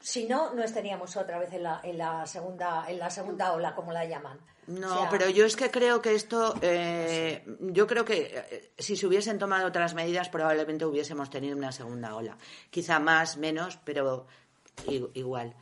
Si 0.00 0.26
no, 0.26 0.54
no 0.54 0.62
estaríamos 0.62 1.16
otra 1.16 1.38
vez 1.38 1.52
en 1.52 1.64
la, 1.64 1.80
en 1.82 1.98
la 1.98 2.26
segunda 2.26 2.84
en 2.88 2.98
la 2.98 3.10
segunda 3.10 3.52
ola, 3.52 3.74
como 3.74 3.92
la 3.92 4.04
llaman. 4.04 4.38
No, 4.68 5.08
pero 5.10 5.30
yo 5.30 5.46
es 5.46 5.56
que 5.56 5.70
creo 5.70 6.02
que 6.02 6.14
esto, 6.14 6.54
eh, 6.60 7.42
yo 7.58 7.86
creo 7.86 8.04
que 8.04 8.46
eh, 8.50 8.70
si 8.78 8.96
se 8.96 9.06
hubiesen 9.06 9.38
tomado 9.38 9.66
otras 9.66 9.94
medidas 9.94 10.28
probablemente 10.28 10.84
hubiésemos 10.84 11.30
tenido 11.30 11.56
una 11.56 11.72
segunda 11.72 12.14
ola. 12.14 12.36
Quizá 12.70 12.98
más, 12.98 13.38
menos, 13.38 13.78
pero 13.82 14.26
igual. 14.86 15.54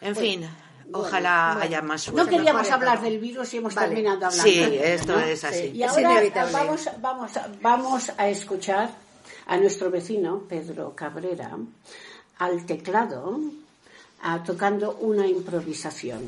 En 0.00 0.14
pues, 0.14 0.18
fin, 0.18 0.48
ojalá 0.92 1.60
haya 1.60 1.82
más 1.82 2.02
suerte. 2.02 2.22
No 2.22 2.28
queríamos 2.28 2.70
hablar 2.70 3.00
del 3.02 3.18
virus 3.18 3.52
y 3.54 3.56
hemos 3.56 3.74
terminado 3.74 4.26
hablando. 4.26 4.42
Sí, 4.44 4.78
esto 4.80 5.18
es 5.18 5.42
así. 5.42 5.72
Y 5.74 5.82
ahora 5.82 6.22
vamos, 6.52 6.88
vamos, 7.00 7.32
vamos 7.60 8.12
a 8.16 8.28
escuchar 8.28 8.90
a 9.48 9.56
nuestro 9.56 9.90
vecino, 9.90 10.42
Pedro 10.48 10.94
Cabrera, 10.94 11.58
al 12.38 12.66
teclado, 12.66 13.40
tocando 14.44 14.96
una 15.00 15.26
improvisación. 15.26 16.22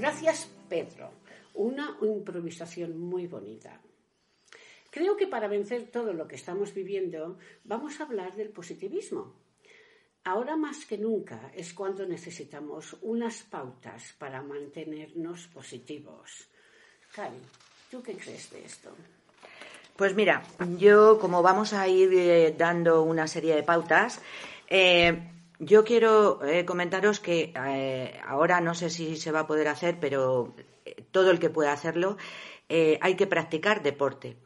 Gracias, 0.00 0.48
Pedro. 0.66 1.10
Una 1.52 1.98
improvisación 2.00 2.98
muy 2.98 3.26
bonita. 3.26 3.78
Creo 4.90 5.14
que 5.14 5.26
para 5.26 5.46
vencer 5.46 5.90
todo 5.92 6.14
lo 6.14 6.26
que 6.26 6.36
estamos 6.36 6.72
viviendo 6.72 7.36
vamos 7.64 8.00
a 8.00 8.04
hablar 8.04 8.34
del 8.34 8.48
positivismo. 8.48 9.34
Ahora 10.24 10.56
más 10.56 10.86
que 10.86 10.96
nunca 10.96 11.52
es 11.54 11.74
cuando 11.74 12.06
necesitamos 12.06 12.96
unas 13.02 13.42
pautas 13.42 14.14
para 14.18 14.40
mantenernos 14.40 15.48
positivos. 15.48 16.48
Cari, 17.14 17.36
¿tú 17.90 18.02
qué 18.02 18.14
crees 18.14 18.50
de 18.52 18.64
esto? 18.64 18.96
Pues 19.96 20.14
mira, 20.14 20.42
yo 20.78 21.18
como 21.18 21.42
vamos 21.42 21.74
a 21.74 21.86
ir 21.86 22.10
eh, 22.14 22.54
dando 22.56 23.02
una 23.02 23.28
serie 23.28 23.54
de 23.54 23.62
pautas, 23.62 24.22
eh, 24.66 25.39
yo 25.60 25.84
quiero 25.84 26.42
eh, 26.42 26.64
comentaros 26.64 27.20
que 27.20 27.52
eh, 27.54 28.18
ahora 28.26 28.62
no 28.62 28.74
sé 28.74 28.88
si 28.88 29.16
se 29.16 29.30
va 29.30 29.40
a 29.40 29.46
poder 29.46 29.68
hacer, 29.68 30.00
pero 30.00 30.54
eh, 30.86 31.04
todo 31.10 31.30
el 31.30 31.38
que 31.38 31.50
pueda 31.50 31.72
hacerlo, 31.72 32.16
hay 33.00 33.16
que 33.16 33.26
practicar 33.26 33.82
deporte, 33.82 34.36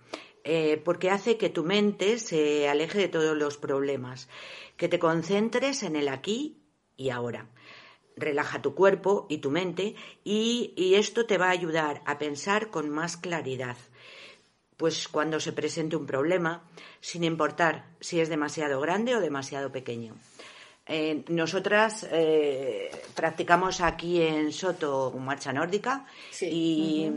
porque 0.82 1.10
hace 1.10 1.36
que 1.36 1.50
tu 1.50 1.62
mente 1.62 2.18
se 2.18 2.70
aleje 2.70 2.98
de 2.98 3.08
todos 3.08 3.36
los 3.36 3.58
problemas, 3.58 4.30
que 4.78 4.88
te 4.88 4.98
concentres 4.98 5.82
en 5.82 5.94
el 5.94 6.08
aquí 6.08 6.56
y 6.96 7.10
ahora. 7.10 7.50
Relaja 8.16 8.62
tu 8.62 8.74
cuerpo 8.74 9.26
y 9.28 9.38
tu 9.38 9.50
mente 9.50 9.94
y, 10.24 10.72
y 10.74 10.94
esto 10.94 11.26
te 11.26 11.36
va 11.36 11.48
a 11.48 11.50
ayudar 11.50 12.00
a 12.06 12.16
pensar 12.16 12.70
con 12.70 12.88
más 12.88 13.18
claridad 13.18 13.76
pues 14.78 15.06
cuando 15.06 15.38
se 15.38 15.52
presente 15.52 15.96
un 15.96 16.06
problema, 16.06 16.64
sin 17.00 17.24
importar 17.24 17.86
si 18.00 18.20
es 18.20 18.28
demasiado 18.28 18.80
grande 18.80 19.14
o 19.14 19.20
demasiado 19.20 19.70
pequeño. 19.70 20.16
Eh, 20.86 21.24
nosotras 21.28 22.06
eh, 22.12 22.90
practicamos 23.14 23.80
aquí 23.80 24.20
en 24.20 24.52
Soto 24.52 25.10
marcha 25.18 25.50
nórdica 25.50 26.04
y, 26.42 27.10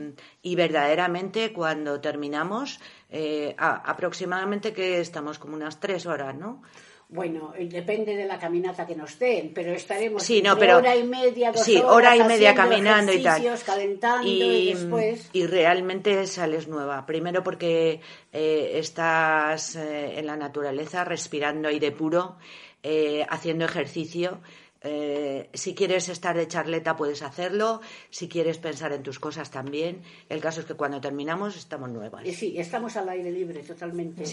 verdaderamente 0.55 1.51
cuando 1.51 1.99
terminamos, 1.99 2.79
eh, 3.09 3.53
aproximadamente 3.57 4.71
que 4.71 5.01
estamos 5.01 5.37
como 5.37 5.55
unas 5.55 5.81
tres 5.81 6.05
horas, 6.05 6.33
¿no? 6.33 6.61
Bueno, 7.09 7.53
depende 7.57 8.17
de 8.17 8.25
la 8.25 8.37
caminata 8.37 8.85
que 8.85 8.95
nos 8.95 9.17
den, 9.17 9.53
pero 9.53 9.71
estaremos 9.71 10.23
sí, 10.23 10.43
hora 10.45 10.95
y 10.95 11.03
media, 11.03 11.53
dos 11.53 11.63
sí, 11.63 11.77
hora 11.77 12.17
y 12.17 12.23
media 12.23 12.53
caminando 12.53 13.13
y 13.13 13.23
tal, 13.23 13.43
calentando 13.65 14.27
y, 14.27 14.73
después. 14.73 15.29
Y 15.31 15.45
realmente 15.45 16.27
sales 16.27 16.67
nueva. 16.67 17.05
Primero 17.05 17.43
porque 17.43 18.01
estás 18.33 19.75
en 19.75 20.25
la 20.25 20.35
naturaleza 20.35 21.05
respirando 21.05 21.69
aire 21.69 21.91
puro 21.91 22.37
eh, 22.83 23.25
haciendo 23.29 23.65
ejercicio. 23.65 24.39
Eh, 24.81 25.49
si 25.53 25.73
quieres 25.73 26.07
estar 26.07 26.37
de 26.37 26.47
charleta 26.47 26.95
puedes 26.95 27.23
hacerlo, 27.23 27.81
si 28.11 28.29
quieres 28.29 28.59
pensar 28.59 28.93
en 28.93 29.03
tus 29.03 29.19
cosas 29.19 29.49
también. 29.49 30.03
El 30.29 30.39
caso 30.39 30.61
es 30.61 30.67
que 30.67 30.75
cuando 30.75 31.01
terminamos 31.01 31.57
estamos 31.57 31.89
nuevas. 31.89 32.25
Y 32.25 32.33
sí, 32.33 32.57
estamos 32.57 32.95
al 32.95 33.09
aire 33.09 33.31
libre 33.31 33.63
totalmente. 33.63 34.23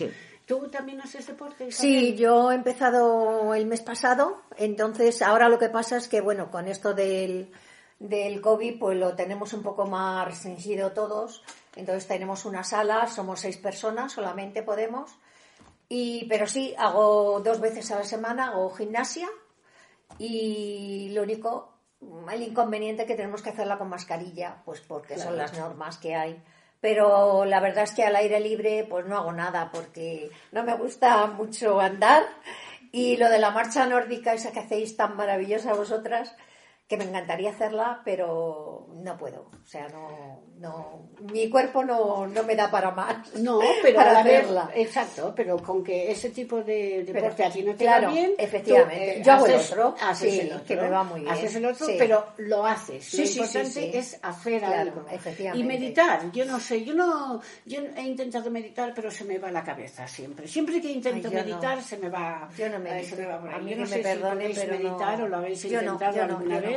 ¿Tú 0.46 0.68
también 0.68 1.00
haces 1.00 1.26
deporte? 1.26 1.72
Sí, 1.72 2.14
yo 2.14 2.52
he 2.52 2.54
empezado 2.54 3.54
el 3.54 3.66
mes 3.66 3.80
pasado, 3.80 4.42
entonces 4.58 5.22
ahora 5.22 5.48
lo 5.48 5.58
que 5.58 5.70
pasa 5.70 5.96
es 5.96 6.08
que, 6.08 6.20
bueno, 6.20 6.50
con 6.50 6.68
esto 6.68 6.92
del, 6.92 7.50
del 7.98 8.40
COVID, 8.42 8.78
pues 8.78 8.98
lo 8.98 9.14
tenemos 9.14 9.54
un 9.54 9.62
poco 9.62 9.86
más 9.86 10.26
restringido 10.26 10.92
todos. 10.92 11.42
Entonces 11.74 12.06
tenemos 12.06 12.44
una 12.44 12.62
sala, 12.62 13.06
somos 13.06 13.40
seis 13.40 13.56
personas, 13.56 14.12
solamente 14.12 14.62
podemos. 14.62 15.10
Y, 15.88 16.26
pero 16.28 16.46
sí, 16.46 16.74
hago 16.78 17.40
dos 17.40 17.60
veces 17.60 17.90
a 17.90 17.98
la 17.98 18.04
semana, 18.04 18.48
hago 18.48 18.70
gimnasia 18.74 19.28
y 20.18 21.10
lo 21.12 21.22
único, 21.22 21.74
el 22.32 22.42
inconveniente 22.42 23.06
que 23.06 23.14
tenemos 23.14 23.42
que 23.42 23.50
hacerla 23.50 23.78
con 23.78 23.88
mascarilla, 23.88 24.62
pues 24.64 24.80
porque 24.80 25.18
son 25.18 25.36
las 25.36 25.56
normas 25.58 25.98
que 25.98 26.14
hay. 26.14 26.42
Pero 26.80 27.44
la 27.44 27.60
verdad 27.60 27.84
es 27.84 27.92
que 27.92 28.04
al 28.04 28.16
aire 28.16 28.40
libre 28.40 28.86
pues 28.88 29.06
no 29.06 29.16
hago 29.16 29.32
nada 29.32 29.70
porque 29.72 30.30
no 30.52 30.64
me 30.64 30.76
gusta 30.76 31.26
mucho 31.28 31.80
andar 31.80 32.24
y 32.92 33.16
lo 33.16 33.30
de 33.30 33.38
la 33.38 33.50
marcha 33.50 33.86
nórdica 33.86 34.34
esa 34.34 34.52
que 34.52 34.60
hacéis 34.60 34.96
tan 34.96 35.16
maravillosa 35.16 35.72
vosotras, 35.72 36.36
que 36.86 36.98
me 36.98 37.04
encantaría 37.04 37.50
hacerla, 37.50 38.02
pero 38.04 38.86
no 38.94 39.16
puedo. 39.16 39.50
O 39.62 39.66
sea, 39.66 39.88
no, 39.88 40.42
no 40.58 41.08
mi 41.32 41.48
cuerpo 41.48 41.82
no, 41.82 42.26
no 42.26 42.42
me 42.42 42.54
da 42.54 42.70
para 42.70 42.90
más. 42.90 43.34
No, 43.36 43.60
pero 43.82 43.96
para 43.96 44.20
hacerla. 44.20 44.70
exacto, 44.74 45.32
pero 45.34 45.56
con 45.58 45.82
que 45.82 46.10
ese 46.10 46.30
tipo 46.30 46.62
de 46.62 47.04
deporte 47.04 47.44
a 47.44 47.50
ti 47.50 47.62
no 47.62 47.74
te 47.74 47.86
va 47.86 48.00
bien, 48.00 48.34
efectivamente. 48.36 49.18
Eh, 49.18 49.22
yo 49.24 49.32
hago 49.32 49.46
el 49.46 49.54
otro, 49.54 49.94
haces 50.00 50.38
el 50.40 50.52
otro, 50.52 50.64
que 50.66 50.76
me 50.76 50.90
va 50.90 51.04
muy 51.04 51.20
bien. 51.20 51.32
Haces 51.32 51.54
el 51.56 51.64
otro, 51.64 51.86
pero 51.98 52.26
lo 52.38 52.66
haces. 52.66 53.14
lo 53.14 53.24
importante 53.24 53.98
es 53.98 54.18
hacer 54.22 54.64
algo. 54.64 55.06
Efectivamente. 55.10 55.58
Y 55.58 55.66
meditar, 55.66 56.30
yo 56.32 56.44
no 56.44 56.60
sé, 56.60 56.84
yo 56.84 56.94
no, 56.94 57.40
yo 57.64 57.80
he 57.96 58.02
intentado 58.02 58.50
meditar, 58.50 58.92
pero 58.94 59.10
se 59.10 59.24
me 59.24 59.38
va 59.38 59.50
la 59.50 59.64
cabeza 59.64 60.06
siempre. 60.06 60.46
Siempre 60.46 60.82
que 60.82 60.92
intento 60.92 61.30
meditar 61.30 61.82
se 61.82 61.96
me 61.96 62.10
va, 62.10 62.48
yo 62.58 62.68
no 62.68 62.78
medito. 62.78 63.16
se 63.16 63.22
me 63.22 63.26
va. 63.26 63.36
A 63.36 63.58
mí 63.58 63.70
yo 63.70 63.76
no, 63.76 63.82
no 63.82 63.88
sé 63.88 64.02
me 64.02 64.14
si 64.14 64.60
pero 64.60 64.78
meditar 64.78 65.22
o 65.22 65.28
lo 65.28 65.36
habéis 65.38 65.64
intentado 65.64 66.22
alguna 66.22 66.60
vez. 66.60 66.73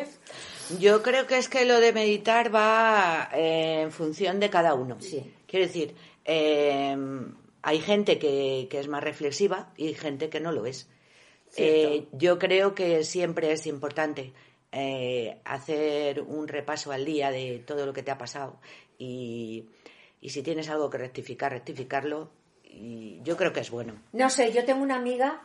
Yo 0.80 1.02
creo 1.02 1.28
que 1.28 1.38
es 1.38 1.48
que 1.48 1.66
lo 1.66 1.80
de 1.80 1.94
meditar 1.94 2.54
va 2.54 3.30
eh, 3.34 3.82
en 3.84 3.92
función 3.92 4.40
de 4.40 4.50
cada 4.50 4.74
uno. 4.74 4.98
Sí. 5.00 5.34
Quiero 5.48 5.66
decir, 5.66 5.96
eh, 6.26 6.96
hay 7.62 7.80
gente 7.80 8.20
que, 8.20 8.68
es 8.70 8.88
más 8.88 9.04
reflexiva 9.04 9.72
y 9.78 9.94
gente 9.94 10.30
que 10.30 10.40
no 10.40 10.52
lo 10.52 10.66
es. 10.66 10.90
Eh, 11.56 12.08
yo 12.12 12.38
creo 12.38 12.76
que 12.76 13.04
siempre 13.04 13.52
es 13.52 13.66
importante 13.68 14.34
hacer 15.46 16.22
un 16.22 16.48
repaso 16.48 16.92
al 16.92 17.04
día 17.04 17.32
de 17.32 17.64
todo 17.66 17.86
lo 17.86 17.94
que 17.94 18.04
te 18.04 18.12
ha 18.12 18.18
pasado 18.20 18.60
y, 19.00 19.66
y 20.22 20.30
si 20.30 20.44
tienes 20.44 20.70
algo 20.70 20.90
que 20.90 21.00
rectificar, 21.00 21.52
rectificarlo. 21.52 22.30
Y 22.64 23.22
yo 23.24 23.38
creo 23.38 23.54
que 23.54 23.62
es 23.62 23.72
bueno. 23.72 23.94
No 24.12 24.30
sé, 24.30 24.52
yo 24.52 24.66
tengo 24.66 24.84
una 24.84 24.98
amiga 24.98 25.42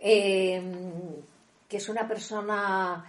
que 0.00 1.76
es 1.76 1.88
una 1.90 2.08
persona 2.08 3.04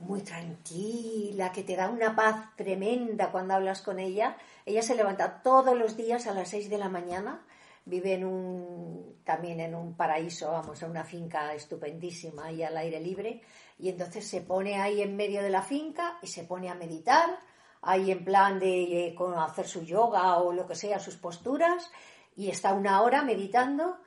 muy 0.00 0.22
tranquila, 0.22 1.52
que 1.52 1.62
te 1.62 1.76
da 1.76 1.88
una 1.88 2.16
paz 2.16 2.56
tremenda 2.56 3.30
cuando 3.30 3.54
hablas 3.54 3.82
con 3.82 3.98
ella. 3.98 4.36
Ella 4.64 4.82
se 4.82 4.94
levanta 4.94 5.42
todos 5.42 5.76
los 5.76 5.96
días 5.96 6.26
a 6.26 6.34
las 6.34 6.48
6 6.48 6.70
de 6.70 6.78
la 6.78 6.88
mañana, 6.88 7.44
vive 7.84 8.14
en 8.14 8.24
un, 8.24 9.20
también 9.24 9.60
en 9.60 9.74
un 9.74 9.94
paraíso, 9.94 10.50
vamos, 10.50 10.82
en 10.82 10.90
una 10.90 11.04
finca 11.04 11.54
estupendísima 11.54 12.50
y 12.52 12.62
al 12.62 12.76
aire 12.76 13.00
libre, 13.00 13.42
y 13.78 13.88
entonces 13.88 14.26
se 14.26 14.40
pone 14.40 14.80
ahí 14.80 15.02
en 15.02 15.16
medio 15.16 15.42
de 15.42 15.50
la 15.50 15.62
finca 15.62 16.18
y 16.22 16.26
se 16.26 16.44
pone 16.44 16.70
a 16.70 16.74
meditar, 16.74 17.38
ahí 17.82 18.10
en 18.10 18.24
plan 18.24 18.58
de 18.58 19.06
eh, 19.08 19.16
hacer 19.38 19.66
su 19.66 19.82
yoga 19.82 20.38
o 20.38 20.52
lo 20.52 20.66
que 20.66 20.74
sea, 20.74 20.98
sus 20.98 21.16
posturas, 21.16 21.90
y 22.36 22.48
está 22.48 22.72
una 22.72 23.02
hora 23.02 23.22
meditando 23.22 23.98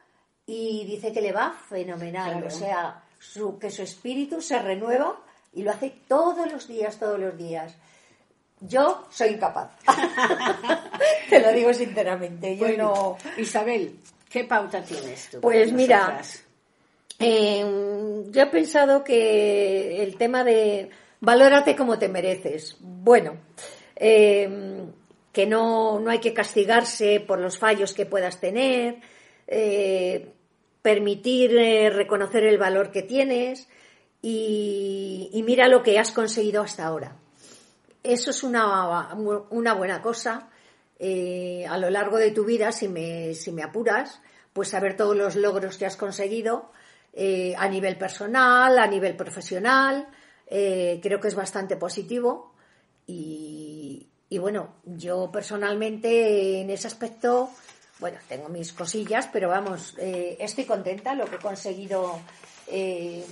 y 0.45 0.85
dice 0.85 1.11
que 1.11 1.21
le 1.21 1.31
va 1.31 1.51
fenomenal, 1.51 2.43
o 2.43 2.49
sea, 2.49 3.03
su, 3.19 3.57
que 3.59 3.69
su 3.69 3.83
espíritu 3.83 4.41
se 4.41 4.59
renueva 4.59 5.21
y 5.53 5.63
lo 5.63 5.71
hace 5.71 5.93
todos 6.07 6.51
los 6.51 6.67
días, 6.67 6.97
todos 6.99 7.19
los 7.19 7.37
días. 7.37 7.75
Yo 8.59 9.07
soy 9.11 9.29
incapaz. 9.29 9.71
Te 11.29 11.39
lo 11.39 11.51
digo 11.51 11.73
sinceramente. 11.73 12.55
Yo 12.57 12.69
no... 12.77 13.17
Isabel, 13.37 13.99
¿qué 14.29 14.45
pauta 14.45 14.81
tienes 14.81 15.29
tú? 15.29 15.41
Pues 15.41 15.71
mira, 15.73 16.21
em, 17.19 18.31
yo 18.31 18.41
he 18.41 18.47
pensado 18.47 19.03
que 19.03 20.01
el 20.01 20.15
tema 20.17 20.43
de 20.43 20.89
valórate 21.19 21.75
como 21.75 21.99
te 21.99 22.09
mereces. 22.09 22.77
Bueno, 22.79 23.37
em, 23.95 24.91
que 25.31 25.45
no, 25.45 25.99
no, 25.99 26.09
hay 26.09 26.19
que 26.19 26.33
castigarse 26.33 27.19
por 27.19 27.39
los 27.39 27.57
fallos 27.57 27.93
que 27.93 28.05
puedas 28.05 28.39
tener, 28.39 28.97
eh, 29.47 30.29
permitir 30.81 31.57
eh, 31.57 31.89
reconocer 31.89 32.43
el 32.45 32.57
valor 32.57 32.91
que 32.91 33.01
tienes, 33.01 33.67
y, 34.25 35.43
mira 35.45 35.67
lo 35.67 35.83
que 35.83 35.99
has 35.99 36.11
conseguido 36.11 36.63
hasta 36.63 36.85
ahora. 36.85 37.17
Eso 38.01 38.29
es 38.31 38.41
una, 38.43 39.13
una 39.15 39.73
buena 39.73 40.01
cosa. 40.01 40.49
Eh, 40.97 41.65
a 41.67 41.77
lo 41.77 41.89
largo 41.89 42.17
de 42.17 42.31
tu 42.31 42.45
vida, 42.45 42.71
si 42.71 42.87
me, 42.87 43.33
si 43.33 43.51
me 43.51 43.63
apuras, 43.63 44.21
pues 44.53 44.69
saber 44.69 44.95
todos 44.95 45.17
los 45.17 45.35
logros 45.35 45.77
que 45.77 45.85
has 45.85 45.97
conseguido 45.97 46.71
eh, 47.11 47.53
a 47.57 47.67
nivel 47.67 47.97
personal, 47.97 48.79
a 48.79 48.87
nivel 48.87 49.17
profesional, 49.17 50.07
eh, 50.47 51.01
creo 51.03 51.19
que 51.19 51.27
es 51.27 51.35
bastante 51.35 51.75
positivo. 51.75 52.53
Y, 53.05 54.07
y, 54.29 54.37
bueno, 54.37 54.75
yo 54.85 55.29
personalmente 55.33 56.61
en 56.61 56.69
ese 56.69 56.87
aspecto, 56.87 57.49
bueno, 57.99 58.19
tengo 58.29 58.47
mis 58.47 58.71
cosillas, 58.71 59.27
pero 59.33 59.49
vamos, 59.49 59.95
estoy 59.97 60.63
contenta 60.63 61.13
lo 61.13 61.25
que 61.25 61.35
he 61.35 61.39
conseguido 61.39 62.21
eh, 62.67 63.25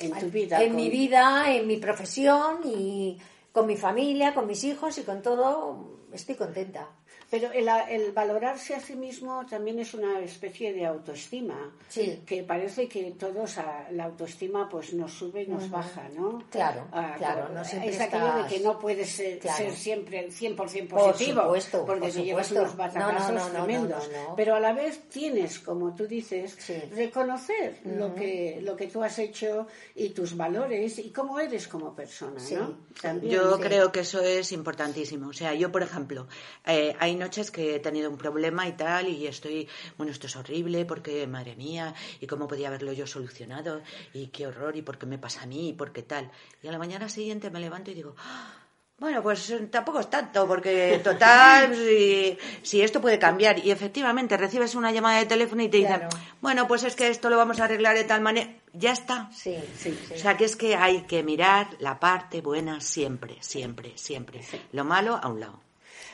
en 0.00 0.18
tu 0.18 0.30
vida, 0.30 0.62
en 0.62 0.76
mi 0.76 0.88
vida, 0.90 1.52
en 1.52 1.66
mi 1.66 1.76
profesión 1.76 2.60
y 2.64 3.18
con 3.52 3.66
mi 3.66 3.76
familia, 3.76 4.34
con 4.34 4.46
mis 4.46 4.64
hijos 4.64 4.98
y 4.98 5.02
con 5.02 5.22
todo, 5.22 5.98
estoy 6.12 6.34
contenta. 6.34 6.88
Pero 7.30 7.50
el, 7.52 8.12
valorarse 8.12 8.74
a 8.74 8.80
sí 8.80 8.96
mismo 8.96 9.44
también 9.44 9.78
es 9.78 9.92
una 9.92 10.20
especie 10.20 10.72
de 10.72 10.86
autoestima. 10.86 11.70
Sí. 11.88 12.22
Que 12.26 12.42
parece 12.42 12.88
que 12.88 13.12
todos 13.18 13.56
la 13.90 14.04
autoestima 14.04 14.68
pues 14.68 14.94
nos 14.94 15.12
sube 15.12 15.42
y 15.42 15.46
nos 15.46 15.68
baja, 15.68 16.08
¿no? 16.16 16.42
Claro, 16.50 16.86
ah, 16.92 17.14
claro. 17.18 17.50
No 17.50 17.60
es 17.60 18.00
aquello 18.00 18.42
de 18.42 18.48
que 18.48 18.60
no 18.60 18.78
puedes 18.78 19.10
ser, 19.10 19.40
siempre 19.74 20.20
el 20.20 20.32
100% 20.32 20.56
positivo. 20.56 20.94
Por 20.96 21.20
supuesto, 21.42 21.84
porque 21.84 22.10
te 22.10 22.24
llevas 22.24 22.50
unos 22.52 22.76
batacazos 22.76 23.52
tremendos. 23.52 24.10
Pero 24.34 24.54
a 24.54 24.60
la 24.60 24.72
vez 24.72 25.08
tienes, 25.10 25.58
como 25.58 25.94
tú 25.94 26.06
dices, 26.06 26.56
reconocer 26.94 27.80
lo, 27.84 28.14
que, 28.14 28.60
lo 28.62 28.74
que 28.74 28.86
tú 28.86 29.02
has 29.02 29.18
hecho 29.18 29.66
y 29.94 30.10
tus 30.10 30.34
valores 30.34 30.98
y 30.98 31.10
cómo 31.10 31.38
eres 31.38 31.68
como 31.68 31.94
persona, 31.94 32.40
¿no? 32.52 33.20
yo 33.22 33.58
creo 33.60 33.92
que 33.92 34.00
eso 34.00 34.20
es 34.22 34.52
importantísimo. 34.52 35.28
O 35.28 35.32
sea, 35.32 35.54
yo, 35.54 35.70
por 35.70 35.82
ejemplo, 35.82 36.26
eh, 36.66 36.94
hay 36.98 37.17
noches 37.18 37.50
que 37.50 37.76
he 37.76 37.80
tenido 37.80 38.10
un 38.10 38.16
problema 38.16 38.66
y 38.66 38.72
tal, 38.72 39.08
y 39.08 39.26
estoy, 39.26 39.68
bueno, 39.96 40.12
esto 40.12 40.26
es 40.26 40.36
horrible 40.36 40.84
porque, 40.84 41.26
madre 41.26 41.56
mía, 41.56 41.94
y 42.20 42.26
cómo 42.26 42.48
podía 42.48 42.68
haberlo 42.68 42.92
yo 42.92 43.06
solucionado, 43.06 43.82
y 44.14 44.28
qué 44.28 44.46
horror, 44.46 44.76
y 44.76 44.82
por 44.82 44.98
qué 44.98 45.06
me 45.06 45.18
pasa 45.18 45.42
a 45.42 45.46
mí, 45.46 45.70
y 45.70 45.72
por 45.72 45.92
qué 45.92 46.02
tal. 46.02 46.30
Y 46.62 46.68
a 46.68 46.72
la 46.72 46.78
mañana 46.78 47.08
siguiente 47.08 47.50
me 47.50 47.60
levanto 47.60 47.90
y 47.90 47.94
digo, 47.94 48.14
ah, 48.18 48.54
bueno, 48.98 49.22
pues 49.22 49.54
tampoco 49.70 50.00
es 50.00 50.10
tanto, 50.10 50.44
porque 50.48 51.00
total, 51.04 51.72
si, 52.62 52.82
esto 52.82 53.00
puede 53.00 53.18
cambiar. 53.18 53.64
Y 53.64 53.70
efectivamente 53.70 54.36
recibes 54.36 54.74
una 54.74 54.90
llamada 54.90 55.20
de 55.20 55.26
teléfono 55.26 55.62
y 55.62 55.68
te 55.68 55.76
dicen, 55.76 56.02
bueno, 56.40 56.66
pues 56.66 56.82
es 56.82 56.96
que 56.96 57.06
esto 57.06 57.30
lo 57.30 57.36
vamos 57.36 57.60
a 57.60 57.64
arreglar 57.64 57.94
de 57.94 58.02
tal 58.02 58.20
manera. 58.22 58.50
Ya 58.72 58.92
está. 58.92 59.30
Sí, 59.32 59.56
sí, 59.76 59.96
O 60.12 60.18
sea, 60.18 60.36
que 60.36 60.44
es 60.44 60.56
que 60.56 60.74
hay 60.74 61.02
que 61.02 61.22
mirar 61.22 61.68
la 61.78 62.00
parte 62.00 62.40
buena 62.40 62.80
siempre, 62.80 63.36
siempre, 63.40 63.92
siempre. 63.96 64.40
Lo 64.72 64.84
malo 64.84 65.20
a 65.22 65.28
un 65.28 65.40
lado 65.40 65.67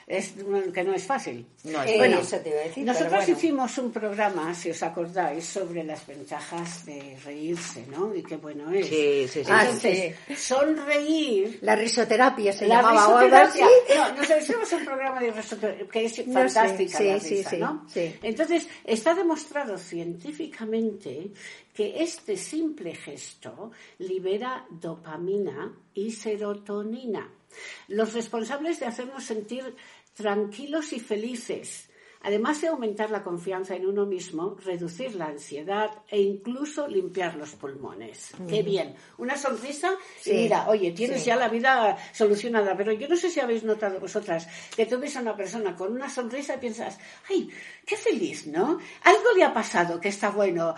es, 0.07 0.35
que 0.73 0.85
no 0.85 0.95
es 0.95 1.05
fácil. 1.05 1.47
No 1.65 1.83
es 1.83 1.97
bueno, 1.97 2.19
eso 2.19 2.39
te 2.39 2.51
iba 2.51 2.61
a 2.61 2.65
decir, 2.65 2.85
nosotros 2.85 3.29
hicimos 3.29 3.79
un 3.79 3.91
programa, 3.91 4.55
si 4.55 4.71
os 4.71 4.83
acordáis, 4.83 5.45
sobre 5.45 5.83
las 5.83 6.07
ventajas 6.07 6.85
de 6.85 7.17
reírse, 7.25 7.87
¿no? 7.87 8.15
Y 8.15 8.23
qué 8.23 8.37
bueno 8.37 8.71
es. 8.71 8.87
Sí, 8.87 9.27
sí, 9.29 9.45
sí. 9.45 9.51
Entonces, 9.51 10.15
sonreír... 10.37 11.59
La 11.63 11.75
risoterapia 11.75 12.53
se 12.53 12.67
la 12.67 12.83
llamaba 12.83 13.23
risoterapia. 13.23 13.67
No, 13.97 14.17
nos 14.17 14.43
hicimos 14.43 14.73
un 14.73 14.85
programa 14.85 15.21
de 15.21 15.31
risoterapia 15.31 15.87
que 15.89 16.05
es 16.05 16.25
fantástica 16.33 17.01
la 17.01 17.19
risa, 17.19 17.57
¿no? 17.57 17.87
Entonces, 17.95 18.69
está 18.85 19.15
demostrado 19.15 19.79
científicamente 19.79 21.31
que 21.75 22.03
este 22.03 22.37
simple 22.37 22.95
gesto 22.95 23.73
libera 23.99 24.67
dopamina 24.71 25.75
y 25.95 26.13
serotonina 26.13 27.29
los 27.89 28.13
responsables 28.13 28.81
de 28.81 28.87
hacernos 28.87 29.25
sentir 29.25 29.75
tranquilos 30.15 30.93
y 30.93 31.01
felices, 31.01 31.89
además 32.25 32.61
de 32.61 32.69
aumentar 32.69 33.11
la 33.11 33.23
confianza 33.23 33.77
en 33.77 33.87
uno 33.87 34.07
mismo, 34.07 34.57
reducir 34.65 35.15
la 35.15 35.27
ansiedad 35.27 35.91
e 36.09 36.21
incluso 36.21 36.89
limpiar 36.89 37.37
los 37.37 37.51
pulmones. 37.51 38.33
Qué 38.49 38.63
bien. 38.63 38.97
Una 39.19 39.37
sonrisa 39.37 39.93
y 40.25 40.33
mira, 40.33 40.69
oye, 40.69 40.93
tienes 40.93 41.25
ya 41.25 41.37
la 41.37 41.49
vida 41.49 41.97
solucionada. 42.13 42.77
Pero 42.77 42.93
yo 42.93 43.09
no 43.09 43.17
sé 43.17 43.31
si 43.31 43.41
habéis 43.41 43.63
notado 43.63 44.01
vosotras 44.01 44.49
que 44.75 44.87
tú 44.87 44.99
ves 44.99 45.17
a 45.17 45.21
una 45.21 45.37
persona 45.37 45.77
con 45.77 45.93
una 45.93 46.09
sonrisa 46.09 46.55
y 46.55 46.59
piensas, 46.59 46.99
ay, 47.29 47.51
qué 47.85 47.97
feliz, 47.97 48.47
¿no? 48.47 48.79
Algo 49.03 49.33
le 49.37 49.45
ha 49.45 49.53
pasado 49.53 50.01
que 50.01 50.09
está 50.09 50.31
bueno. 50.31 50.75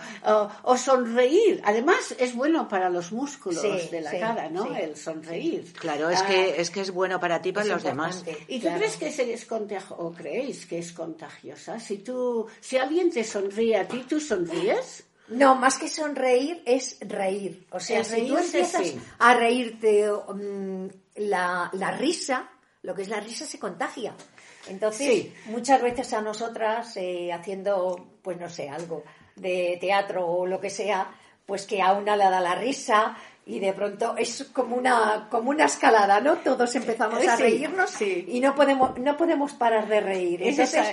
O, 0.63 0.77
sonreír. 0.77 1.61
Además, 1.63 2.15
es 2.19 2.35
bueno 2.35 2.67
para 2.67 2.89
los 2.89 3.11
músculos 3.11 3.89
de 3.89 4.01
la 4.01 4.11
cara, 4.19 4.49
¿no? 4.49 4.75
El 4.75 4.95
sonreír. 4.95 5.73
Claro, 5.73 6.09
es, 6.09 6.21
que, 6.23 6.35
ah, 6.35 6.61
es 6.61 6.69
que 6.69 6.81
es 6.81 6.91
bueno 6.91 7.19
para 7.19 7.41
ti 7.41 7.49
y 7.49 7.51
para 7.53 7.67
los 7.67 7.83
demás. 7.83 8.25
¿Y 8.47 8.59
tú 8.59 8.67
crees 8.67 8.97
que 8.97 9.07
es 9.07 9.45
contagiosa 9.45 9.95
o 9.97 10.11
creéis 10.11 10.65
que 10.65 10.79
es 10.79 10.91
contagiosa? 11.37 11.79
Si 11.79 11.99
tú, 11.99 12.47
si 12.59 12.77
alguien 12.77 13.11
te 13.11 13.23
sonríe 13.23 13.77
a 13.77 13.87
ti, 13.87 14.05
¿tú 14.07 14.19
sonríes? 14.19 15.03
No, 15.29 15.55
más 15.55 15.77
que 15.77 15.89
sonreír 15.89 16.63
es 16.65 16.97
reír. 17.01 17.67
O 17.71 17.79
sea, 17.79 18.03
si 18.03 18.27
tú 18.27 18.37
empiezas 18.37 18.93
a 19.19 19.33
reírte, 19.33 20.09
mm, 20.09 20.87
la, 21.15 21.69
la, 21.73 21.91
risa, 21.91 22.49
lo 22.81 22.95
que 22.95 23.01
es 23.01 23.09
la 23.09 23.19
risa 23.19 23.45
se 23.45 23.59
contagia. 23.59 24.15
Entonces, 24.67 25.27
muchas 25.45 25.81
veces 25.81 26.13
a 26.13 26.21
nosotras, 26.21 26.95
eh, 26.97 27.31
haciendo, 27.33 28.19
pues 28.21 28.39
no 28.39 28.49
sé, 28.49 28.69
algo 28.69 29.03
de 29.35 29.77
teatro 29.79 30.25
o 30.25 30.45
lo 30.45 30.59
que 30.59 30.69
sea, 30.69 31.13
pues 31.45 31.65
que 31.65 31.81
a 31.81 31.93
una 31.93 32.15
le 32.15 32.23
da 32.25 32.39
la 32.39 32.55
risa 32.55 33.17
y 33.47 33.59
de 33.59 33.71
pronto 33.71 34.15
es 34.17 34.49
como 34.51 34.75
una 34.75 35.27
como 35.31 35.51
una 35.51 35.65
escalada, 35.65 36.19
¿no? 36.19 36.37
Todos 36.37 36.75
empezamos 36.75 37.25
a 37.25 37.35
reírnos 37.37 38.01
y 38.01 38.39
no 38.41 38.53
podemos 38.53 38.99
no 38.99 39.15
podemos 39.15 39.53
parar 39.53 39.87
de 39.87 40.01
reír. 40.01 40.43
Entonces, 40.43 40.85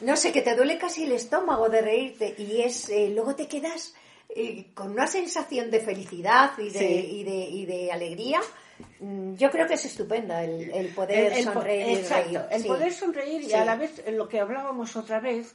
no 0.00 0.16
sé, 0.16 0.32
que 0.32 0.42
te 0.42 0.56
duele 0.56 0.76
casi 0.76 1.04
el 1.04 1.12
estómago 1.12 1.68
de 1.68 1.80
reírte 1.80 2.34
y 2.36 2.62
es 2.62 2.88
eh, 2.88 3.10
luego 3.14 3.36
te 3.36 3.46
quedas 3.46 3.94
eh, 4.28 4.66
con 4.74 4.90
una 4.90 5.06
sensación 5.06 5.70
de 5.70 5.80
felicidad 5.80 6.50
y 6.58 6.70
de, 6.70 7.00
y 7.00 7.24
de, 7.24 7.36
y 7.36 7.66
de 7.66 7.92
alegría. 7.92 8.40
Mm, 9.00 9.34
yo 9.34 9.50
creo 9.50 9.66
que 9.66 9.74
es 9.74 9.84
estupenda 9.84 10.42
el, 10.42 10.88
poder 10.88 11.42
sonreír. 11.42 11.98
Exacto, 11.98 12.46
el 12.50 12.64
poder 12.64 12.92
sonreír 12.92 13.42
y 13.42 13.52
a 13.52 13.64
la 13.64 13.76
vez 13.76 14.02
lo 14.10 14.28
que 14.28 14.40
hablábamos 14.40 14.96
otra 14.96 15.20
vez 15.20 15.54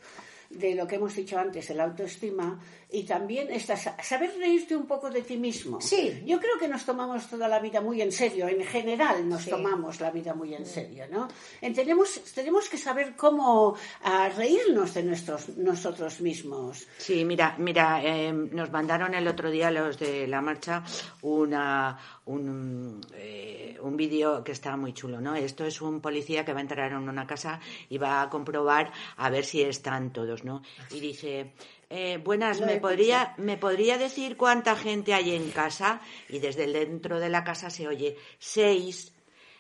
de 0.49 0.75
lo 0.75 0.87
que 0.87 0.95
hemos 0.95 1.15
dicho 1.15 1.37
antes, 1.37 1.69
el 1.69 1.79
autoestima, 1.79 2.59
y 2.93 3.03
también 3.03 3.49
saber 3.59 4.31
reírte 4.37 4.75
un 4.75 4.85
poco 4.85 5.09
de 5.09 5.23
ti 5.23 5.35
mismo. 5.35 5.81
Sí. 5.81 6.21
Yo 6.25 6.39
creo 6.39 6.59
que 6.59 6.67
nos 6.67 6.85
tomamos 6.85 7.27
toda 7.27 7.47
la 7.47 7.59
vida 7.59 7.81
muy 7.81 8.01
en 8.01 8.11
serio, 8.11 8.47
en 8.47 8.63
general 8.63 9.27
nos 9.27 9.47
tomamos 9.47 9.99
la 9.99 10.11
vida 10.11 10.35
muy 10.35 10.53
en 10.53 10.65
serio, 10.65 11.05
¿no? 11.11 11.27
Tenemos, 11.59 12.21
tenemos 12.35 12.69
que 12.69 12.77
saber 12.77 13.15
cómo 13.15 13.75
ah, 14.03 14.29
reírnos 14.29 14.93
de 14.93 15.03
nuestros, 15.03 15.49
nosotros 15.57 16.21
mismos. 16.21 16.87
Sí, 16.99 17.25
mira, 17.25 17.55
mira, 17.57 18.03
em, 18.03 18.49
nos 18.53 18.71
mandaron 18.71 19.15
el 19.15 19.27
otro 19.27 19.49
día 19.49 19.71
los 19.71 19.97
de 19.97 20.27
la 20.27 20.41
marcha 20.41 20.83
una, 21.23 21.97
un, 22.25 23.01
eh, 23.15 23.75
un 23.81 23.97
vídeo 23.97 24.43
que 24.43 24.51
está 24.51 24.77
muy 24.77 24.93
chulo, 24.93 25.19
¿no? 25.19 25.35
Esto 25.35 25.65
es 25.65 25.81
un 25.81 25.99
policía 25.99 26.45
que 26.45 26.53
va 26.53 26.59
a 26.59 26.61
entrar 26.61 26.91
en 26.91 27.09
una 27.09 27.25
casa 27.25 27.59
y 27.89 27.97
va 27.97 28.21
a 28.21 28.29
comprobar 28.29 28.91
a 29.17 29.31
ver 29.31 29.45
si 29.45 29.63
están 29.63 30.13
todos, 30.13 30.43
¿no? 30.43 30.61
Y 30.91 30.99
dice, 30.99 31.53
eh, 31.95 32.17
buenas, 32.17 32.59
¿me 32.59 32.77
podría, 32.77 33.35
¿me 33.37 33.55
podría 33.55 33.99
decir 33.99 34.35
cuánta 34.35 34.75
gente 34.75 35.13
hay 35.13 35.35
en 35.35 35.51
casa? 35.51 36.01
Y 36.27 36.39
desde 36.39 36.65
dentro 36.65 37.19
de 37.19 37.29
la 37.29 37.43
casa 37.43 37.69
se 37.69 37.87
oye 37.87 38.17
seis. 38.39 39.13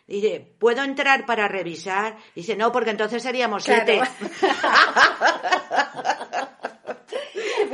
Dice, 0.07 0.39
¿puedo 0.57 0.83
entrar 0.83 1.27
para 1.27 1.47
revisar? 1.47 2.17
Dice, 2.33 2.55
no, 2.55 2.71
porque 2.71 2.89
entonces 2.89 3.21
seríamos 3.21 3.63
siete. 3.63 4.01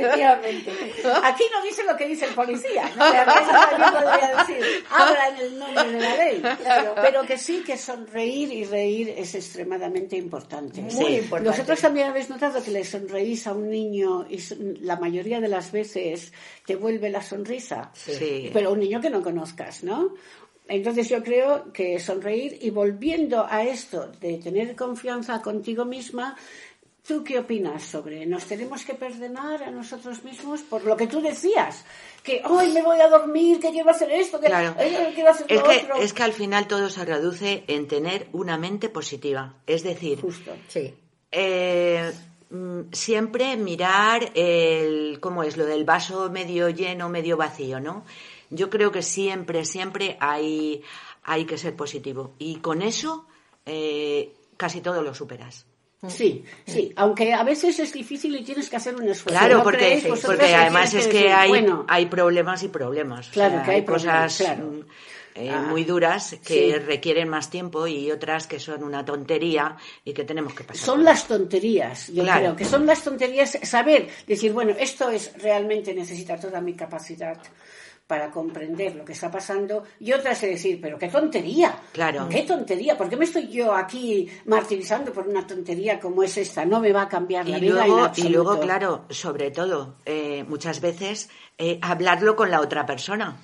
Efectivamente. 0.00 0.70
Aquí 1.24 1.44
no 1.52 1.62
dice 1.62 1.84
lo 1.84 1.96
que 1.96 2.06
dice 2.06 2.26
el 2.26 2.34
policía, 2.34 2.90
¿no? 2.96 3.04
decir, 3.06 4.84
habla 4.90 5.28
en 5.28 5.36
el 5.36 5.58
nombre 5.58 5.92
de 5.92 6.00
la 6.00 6.16
ley. 6.16 6.42
Pero 7.02 7.22
que 7.24 7.38
sí 7.38 7.62
que 7.64 7.76
sonreír 7.76 8.52
y 8.52 8.64
reír 8.64 9.14
es 9.16 9.34
extremadamente 9.34 10.16
importante. 10.16 10.80
Muy 10.80 11.16
importante. 11.16 11.50
Vosotros 11.50 11.80
también 11.80 12.08
habéis 12.08 12.30
notado 12.30 12.62
que 12.62 12.70
le 12.70 12.84
sonreís 12.84 13.46
a 13.46 13.52
un 13.52 13.70
niño 13.70 14.26
y 14.28 14.40
la 14.82 14.96
mayoría 14.96 15.40
de 15.40 15.48
las 15.48 15.72
veces 15.72 16.32
te 16.66 16.76
vuelve 16.76 17.10
la 17.10 17.22
sonrisa. 17.22 17.90
Sí. 17.94 18.50
Pero 18.52 18.72
un 18.72 18.80
niño 18.80 19.00
que 19.00 19.10
no 19.10 19.22
conozcas, 19.22 19.82
¿no? 19.84 20.14
Entonces 20.70 21.08
yo 21.08 21.20
creo 21.24 21.72
que 21.72 21.98
sonreír 21.98 22.58
y 22.60 22.70
volviendo 22.70 23.44
a 23.44 23.64
esto 23.64 24.06
de 24.20 24.38
tener 24.38 24.76
confianza 24.76 25.42
contigo 25.42 25.84
misma, 25.84 26.36
¿Tú 27.06 27.24
qué 27.24 27.38
opinas 27.38 27.82
sobre? 27.82 28.26
¿Nos 28.26 28.44
tenemos 28.44 28.84
que 28.84 28.94
perdonar 28.94 29.62
a 29.62 29.70
nosotros 29.70 30.22
mismos 30.22 30.60
por 30.60 30.84
lo 30.84 30.96
que 30.96 31.06
tú 31.06 31.20
decías? 31.20 31.84
Que 32.22 32.42
hoy 32.44 32.72
me 32.72 32.82
voy 32.82 33.00
a 33.00 33.08
dormir, 33.08 33.58
que 33.58 33.70
quiero 33.70 33.90
hacer 33.90 34.10
esto, 34.12 34.38
que 34.38 34.48
quiero 35.14 35.30
hacer 35.30 35.46
es 35.48 35.62
lo 35.62 35.96
que, 35.96 36.04
Es 36.04 36.12
que 36.12 36.22
al 36.22 36.32
final 36.32 36.66
todo 36.68 36.90
se 36.90 37.04
reduce 37.04 37.64
en 37.66 37.88
tener 37.88 38.28
una 38.32 38.58
mente 38.58 38.88
positiva. 38.88 39.54
Es 39.66 39.82
decir, 39.82 40.20
Justo. 40.20 40.52
Sí. 40.68 40.94
Eh, 41.32 42.12
mm, 42.50 42.92
siempre 42.92 43.56
mirar 43.56 44.32
el, 44.34 45.18
¿cómo 45.20 45.42
es? 45.42 45.56
Lo 45.56 45.64
del 45.64 45.84
vaso 45.84 46.30
medio 46.30 46.68
lleno, 46.68 47.08
medio 47.08 47.36
vacío, 47.36 47.80
¿no? 47.80 48.04
Yo 48.50 48.68
creo 48.68 48.92
que 48.92 49.02
siempre, 49.02 49.64
siempre 49.64 50.16
hay, 50.20 50.82
hay 51.22 51.46
que 51.46 51.56
ser 51.56 51.76
positivo. 51.76 52.34
Y 52.38 52.56
con 52.56 52.82
eso 52.82 53.26
eh, 53.64 54.34
casi 54.56 54.80
todo 54.80 55.02
lo 55.02 55.14
superas. 55.14 55.66
Sí, 56.08 56.44
sí, 56.66 56.92
aunque 56.96 57.34
a 57.34 57.42
veces 57.42 57.78
es 57.78 57.92
difícil 57.92 58.34
y 58.34 58.42
tienes 58.42 58.70
que 58.70 58.76
hacer 58.76 58.94
un 58.94 59.06
esfuerzo. 59.06 59.38
Claro, 59.38 59.62
porque, 59.62 60.02
porque 60.24 60.54
además 60.54 60.94
es 60.94 61.06
que, 61.06 61.30
hay, 61.30 61.66
hay 61.88 62.06
problemas 62.06 62.62
y 62.62 62.68
problemas. 62.68 63.28
Claro, 63.28 63.62
que 63.62 63.70
hay, 63.72 63.84
cosas 63.84 64.40
mm, 64.40 64.80
eh, 65.34 65.50
ah, 65.50 65.66
muy 65.68 65.84
duras 65.84 66.36
que 66.42 66.78
requieren 66.78 67.28
más 67.28 67.50
tiempo 67.50 67.86
y 67.86 68.10
otras 68.10 68.46
que 68.46 68.58
son 68.58 68.82
una 68.82 69.04
tontería 69.04 69.76
y 70.02 70.14
que 70.14 70.24
tenemos 70.24 70.54
que 70.54 70.64
pasar. 70.64 70.82
Son 70.82 71.04
las 71.04 71.28
tonterías, 71.28 72.08
yo 72.08 72.24
creo 72.24 72.56
que 72.56 72.64
son 72.64 72.86
las 72.86 73.04
tonterías, 73.04 73.58
saber, 73.62 74.08
decir, 74.26 74.54
bueno, 74.54 74.74
esto 74.78 75.10
es 75.10 75.34
realmente 75.36 75.92
necesita 75.92 76.40
toda 76.40 76.62
mi 76.62 76.72
capacidad 76.72 77.38
para 78.10 78.28
comprender 78.28 78.96
lo 78.96 79.04
que 79.04 79.12
está 79.12 79.30
pasando 79.30 79.84
y 80.00 80.12
otras 80.12 80.42
es 80.42 80.50
decir, 80.50 80.80
pero 80.82 80.98
qué 80.98 81.06
tontería, 81.06 81.78
claro. 81.92 82.28
qué 82.28 82.42
tontería, 82.42 82.98
¿por 82.98 83.08
qué 83.08 83.16
me 83.16 83.24
estoy 83.24 83.46
yo 83.46 83.72
aquí 83.72 84.28
martirizando 84.46 85.12
por 85.12 85.28
una 85.28 85.46
tontería 85.46 86.00
como 86.00 86.24
es 86.24 86.36
esta? 86.36 86.64
No 86.64 86.80
me 86.80 86.90
va 86.92 87.02
a 87.02 87.08
cambiar 87.08 87.48
la 87.48 87.60
vida. 87.60 87.86
Luego, 87.86 88.10
y 88.16 88.28
luego, 88.28 88.58
claro, 88.58 89.04
sobre 89.10 89.52
todo, 89.52 89.94
eh, 90.04 90.42
muchas 90.48 90.80
veces 90.80 91.30
eh, 91.56 91.78
hablarlo 91.82 92.34
con 92.34 92.50
la 92.50 92.60
otra 92.60 92.84
persona. 92.84 93.40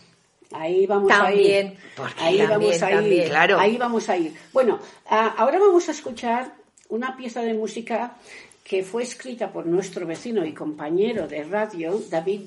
Ahí 0.51 0.85
vamos 0.85 1.13
a 1.13 1.33
ir. 1.33 1.77
Ahí 2.19 2.45
vamos 2.45 2.83
a 2.83 3.03
ir. 3.03 3.29
Claro. 3.29 3.61
Ahí 3.61 3.77
vamos 3.77 4.09
a 4.09 4.17
ir. 4.17 4.35
Bueno, 4.53 4.81
ahora 5.09 5.61
vamos 5.61 5.89
a 5.89 5.93
escuchar 5.93 6.55
una 6.89 7.17
pieza 7.17 7.41
de 7.43 7.55
música 7.55 8.17
que 8.65 8.83
fue 8.83 9.05
escrita 9.05 9.53
por 9.53 9.65
nuestro 9.65 10.09
vecino 10.09 10.45
y 10.45 10.53
compañero 10.53 11.29
de 11.29 11.45
radio, 11.45 12.01
David 12.11 12.41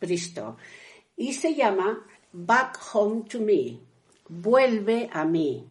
Bristo 0.00 0.56
y 1.16 1.32
se 1.32 1.54
llama 1.54 2.04
Back 2.32 2.78
Home 2.92 3.22
to 3.28 3.40
Me, 3.40 3.78
Vuelve 4.28 5.08
a 5.12 5.24
mí. 5.24 5.64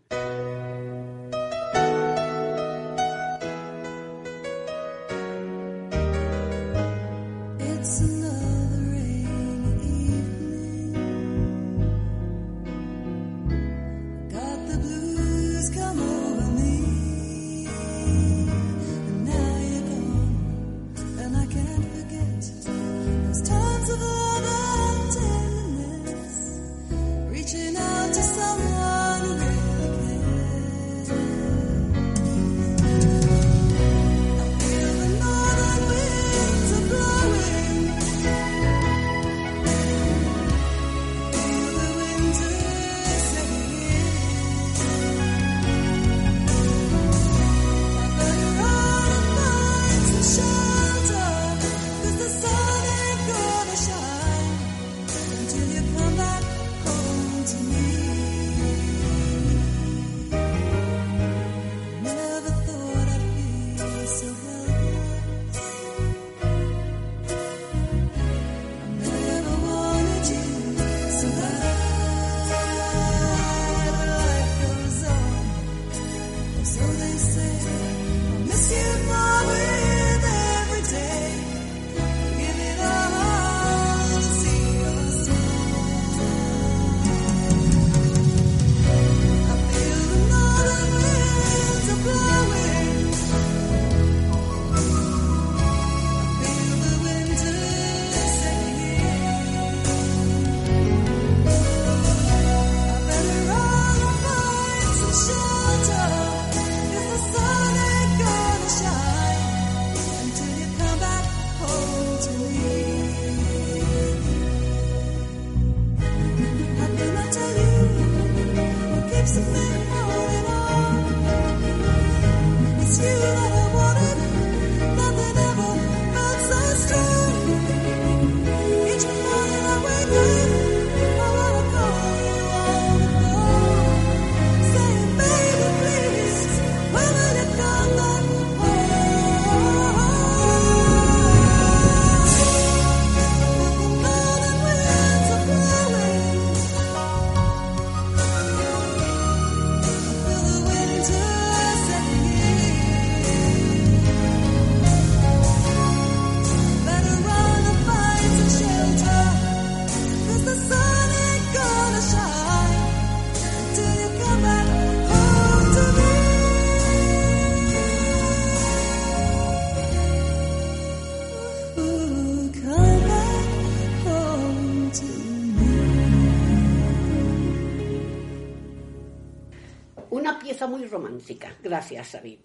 Muy 180.63 180.85
romántica. 180.87 181.55
Gracias, 181.61 182.13
David. 182.13 182.39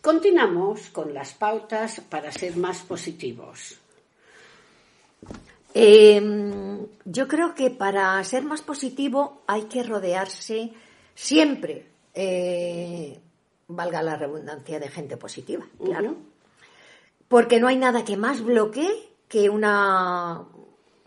Continuamos 0.00 0.90
con 0.90 1.12
las 1.12 1.34
pautas 1.34 2.00
para 2.08 2.30
ser 2.30 2.56
más 2.56 2.82
positivos. 2.82 3.76
Em, 5.74 6.86
yo 7.04 7.28
creo 7.28 7.54
que 7.54 7.70
para 7.70 8.22
ser 8.24 8.44
más 8.44 8.62
positivo 8.62 9.42
hay 9.46 9.62
que 9.64 9.82
rodearse 9.82 10.72
siempre, 11.14 11.86
eh, 12.14 13.18
valga 13.66 14.02
la 14.02 14.16
redundancia, 14.16 14.78
de 14.78 14.88
gente 14.88 15.16
positiva, 15.16 15.66
claro. 15.84 16.16
Porque 17.28 17.60
no 17.60 17.68
hay 17.68 17.76
nada 17.76 18.04
que 18.04 18.16
más 18.16 18.42
bloquee 18.42 19.10
que 19.28 19.50
una 19.50 20.46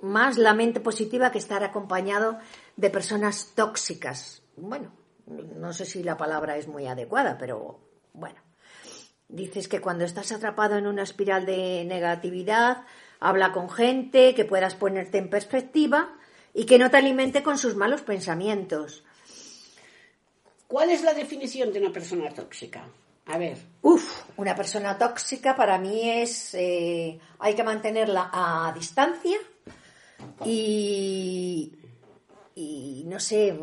más 0.01 0.37
la 0.37 0.53
mente 0.53 0.79
positiva 0.79 1.31
que 1.31 1.37
estar 1.37 1.63
acompañado 1.63 2.37
de 2.75 2.89
personas 2.89 3.53
tóxicas. 3.55 4.43
Bueno, 4.57 4.91
no 5.27 5.73
sé 5.73 5.85
si 5.85 6.03
la 6.03 6.17
palabra 6.17 6.57
es 6.57 6.67
muy 6.67 6.87
adecuada, 6.87 7.37
pero 7.37 7.79
bueno. 8.13 8.39
Dices 9.27 9.67
que 9.67 9.79
cuando 9.79 10.03
estás 10.03 10.31
atrapado 10.31 10.77
en 10.77 10.87
una 10.87 11.03
espiral 11.03 11.45
de 11.45 11.85
negatividad, 11.85 12.85
habla 13.19 13.53
con 13.53 13.69
gente, 13.69 14.35
que 14.35 14.43
puedas 14.43 14.75
ponerte 14.75 15.19
en 15.19 15.29
perspectiva 15.29 16.13
y 16.53 16.65
que 16.65 16.77
no 16.77 16.91
te 16.91 16.97
alimente 16.97 17.41
con 17.41 17.57
sus 17.57 17.75
malos 17.75 18.01
pensamientos. 18.01 19.05
¿Cuál 20.67 20.89
es 20.89 21.03
la 21.03 21.13
definición 21.13 21.71
de 21.71 21.79
una 21.79 21.93
persona 21.93 22.29
tóxica? 22.29 22.83
A 23.25 23.37
ver. 23.37 23.57
Uf, 23.81 24.23
una 24.37 24.55
persona 24.55 24.97
tóxica 24.97 25.55
para 25.55 25.77
mí 25.77 26.09
es. 26.09 26.53
Eh, 26.55 27.19
hay 27.39 27.53
que 27.55 27.63
mantenerla 27.63 28.29
a 28.33 28.73
distancia 28.73 29.37
y. 30.45 31.77
Y 32.55 33.03
no 33.07 33.19
sé, 33.19 33.57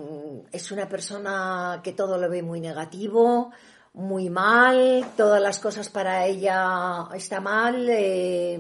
es 0.51 0.70
una 0.72 0.88
persona 0.88 1.81
que 1.85 1.92
todo 1.92 2.18
lo 2.18 2.29
ve 2.31 2.42
muy 2.42 2.61
negativo, 2.61 3.51
muy 3.92 4.31
mal, 4.31 5.05
todas 5.16 5.42
las 5.42 5.59
cosas 5.59 5.88
para 5.90 6.27
ella 6.27 7.09
está 7.14 7.40
mal. 7.40 7.87
Eh, 7.90 8.59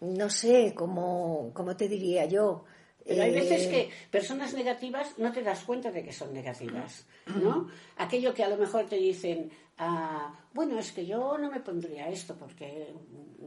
no 0.00 0.30
sé, 0.30 0.72
¿cómo, 0.76 1.50
¿cómo 1.52 1.76
te 1.76 1.88
diría 1.88 2.26
yo? 2.26 2.64
Pero 3.04 3.22
hay 3.22 3.32
veces 3.32 3.64
eh, 3.64 3.70
que 3.70 3.90
personas 4.10 4.52
negativas 4.52 5.18
no 5.18 5.32
te 5.32 5.42
das 5.42 5.64
cuenta 5.64 5.90
de 5.90 6.04
que 6.04 6.12
son 6.12 6.34
negativas, 6.34 7.06
¿no? 7.26 7.68
Aquello 7.96 8.34
que 8.34 8.44
a 8.44 8.48
lo 8.48 8.58
mejor 8.58 8.84
te 8.84 8.96
dicen, 8.96 9.50
ah, 9.78 10.34
bueno, 10.52 10.78
es 10.78 10.92
que 10.92 11.06
yo 11.06 11.38
no 11.38 11.50
me 11.50 11.60
pondría 11.60 12.08
esto 12.08 12.34
porque 12.36 12.94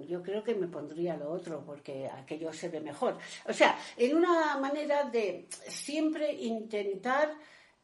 yo 0.07 0.21
creo 0.21 0.43
que 0.43 0.55
me 0.55 0.67
pondría 0.67 1.17
lo 1.17 1.31
otro 1.31 1.63
porque 1.65 2.07
aquello 2.07 2.51
se 2.53 2.69
ve 2.69 2.79
mejor. 2.79 3.17
O 3.47 3.53
sea, 3.53 3.77
en 3.97 4.15
una 4.15 4.57
manera 4.57 5.03
de 5.05 5.47
siempre 5.49 6.33
intentar 6.33 7.35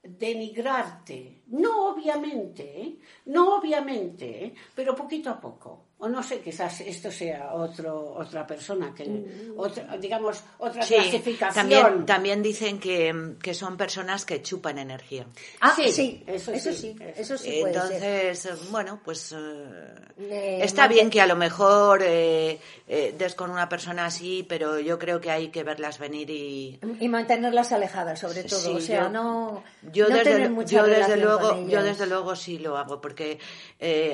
denigrarte. 0.01 1.43
No 1.47 1.89
obviamente, 1.89 2.81
¿eh? 2.81 2.99
no 3.25 3.57
obviamente, 3.57 4.45
¿eh? 4.45 4.53
pero 4.75 4.95
poquito 4.95 5.29
a 5.29 5.39
poco. 5.39 5.87
O 5.99 6.07
no 6.07 6.21
sé, 6.21 6.41
quizás 6.41 6.81
esto 6.81 7.11
sea 7.11 7.53
otro, 7.55 8.13
otra 8.13 8.45
persona, 8.45 8.93
que, 8.93 9.03
mm. 9.03 9.99
digamos, 9.99 10.43
otra 10.59 10.85
clasificación. 10.85 11.55
También, 11.55 12.05
también 12.05 12.43
dicen 12.43 12.79
que, 12.79 13.33
que, 13.41 13.55
son 13.55 13.77
personas 13.77 14.23
que 14.23 14.43
chupan 14.43 14.77
energía. 14.77 15.25
Ah, 15.59 15.73
sí, 15.75 16.23
eso, 16.27 16.53
sí, 16.55 16.95
eso 17.15 17.35
sí. 17.35 17.63
Entonces, 17.65 18.47
bueno, 18.69 18.99
pues 19.03 19.33
eh, 20.19 20.59
está 20.61 20.87
bien 20.87 21.09
que 21.09 21.19
a 21.19 21.25
lo 21.25 21.35
mejor 21.35 22.03
eh, 22.03 22.59
eh, 22.87 23.15
des 23.17 23.33
con 23.33 23.49
una 23.49 23.67
persona 23.67 24.05
así, 24.05 24.45
pero 24.47 24.79
yo 24.79 24.99
creo 24.99 25.19
que 25.19 25.31
hay 25.31 25.47
que 25.47 25.63
verlas 25.63 25.97
venir 25.97 26.29
y... 26.29 26.79
Y 26.99 27.07
mantenerlas 27.07 27.71
alejadas, 27.71 28.19
sobre 28.19 28.43
todo. 28.43 28.75
o 28.75 28.81
sea, 28.81 29.09
no, 29.09 29.63
yo 29.91 30.07
desde, 30.09 30.47
yo 30.67 30.85
desde 30.85 31.17
luego, 31.17 31.67
Yo 31.67 31.81
desde 31.81 32.05
luego 32.05 32.35
sí 32.35 32.59
lo 32.59 32.77
hago, 32.77 33.01
porque 33.01 33.39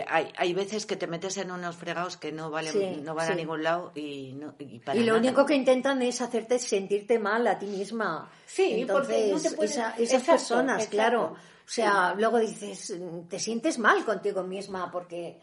hay, 0.07 0.31
hay 0.37 0.53
veces 0.53 0.85
que 0.85 0.95
te 0.95 1.07
metes 1.07 1.35
en 1.35 1.51
unos 1.51 1.72
fregados 1.75 2.17
que 2.17 2.31
no 2.31 2.49
valen, 2.49 3.03
no 3.03 3.15
van 3.15 3.31
a 3.31 3.35
ningún 3.35 3.63
lado 3.63 3.91
y, 3.95 4.33
no, 4.33 4.55
y, 4.59 5.03
lo 5.03 5.17
único 5.17 5.45
que 5.45 5.55
intentan 5.55 6.01
es 6.01 6.21
hacerte 6.21 6.59
sentirte 6.59 7.19
mal 7.19 7.45
a 7.47 7.57
ti 7.57 7.65
misma. 7.65 8.29
Sí, 8.45 8.81
entonces 8.81 9.55
esas 9.97 10.23
personas, 10.23 10.87
claro. 10.87 11.35
O 11.65 11.69
sea, 11.69 12.13
luego 12.17 12.39
dices, 12.39 12.93
te 13.29 13.39
sientes 13.39 13.79
mal 13.79 14.03
contigo 14.03 14.43
misma 14.43 14.91
porque 14.91 15.39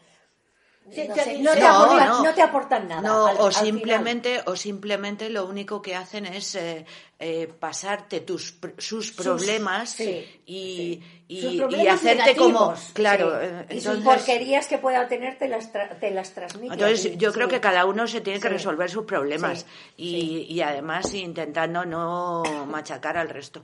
no, 0.83 2.33
te 2.33 2.41
aportan, 2.41 2.87
nada. 2.87 3.33
o 3.39 3.51
simplemente, 3.51 4.41
o 4.45 4.55
simplemente 4.55 5.29
lo 5.29 5.45
único 5.45 5.81
que 5.81 5.95
hacen 5.95 6.25
es 6.25 6.55
eh, 6.55 6.85
eh, 7.19 7.47
pasarte 7.47 8.21
tus 8.21 8.57
sus 8.77 9.11
problemas 9.11 9.99
y, 9.99 11.01
y, 11.27 11.87
hacerte 11.87 12.35
como 12.35 12.73
claro. 12.93 13.41
Eh, 13.41 13.67
y 13.69 13.81
sus 13.81 13.99
porquerías 13.99 14.67
que 14.67 14.79
pueda 14.79 15.07
tener 15.07 15.37
te 15.37 15.47
las, 15.47 15.71
te 15.71 16.11
las 16.11 16.33
transmite. 16.33 16.73
Entonces 16.73 17.17
yo 17.17 17.31
creo 17.31 17.47
que 17.47 17.61
cada 17.61 17.85
uno 17.85 18.07
se 18.07 18.21
tiene 18.21 18.39
que 18.39 18.49
resolver 18.49 18.89
sus 18.89 19.05
problemas 19.05 19.65
y, 19.95 20.47
y 20.49 20.61
además 20.61 21.13
intentando 21.13 21.85
no 21.85 22.43
machacar 22.67 23.17
al 23.17 23.29
resto. 23.29 23.63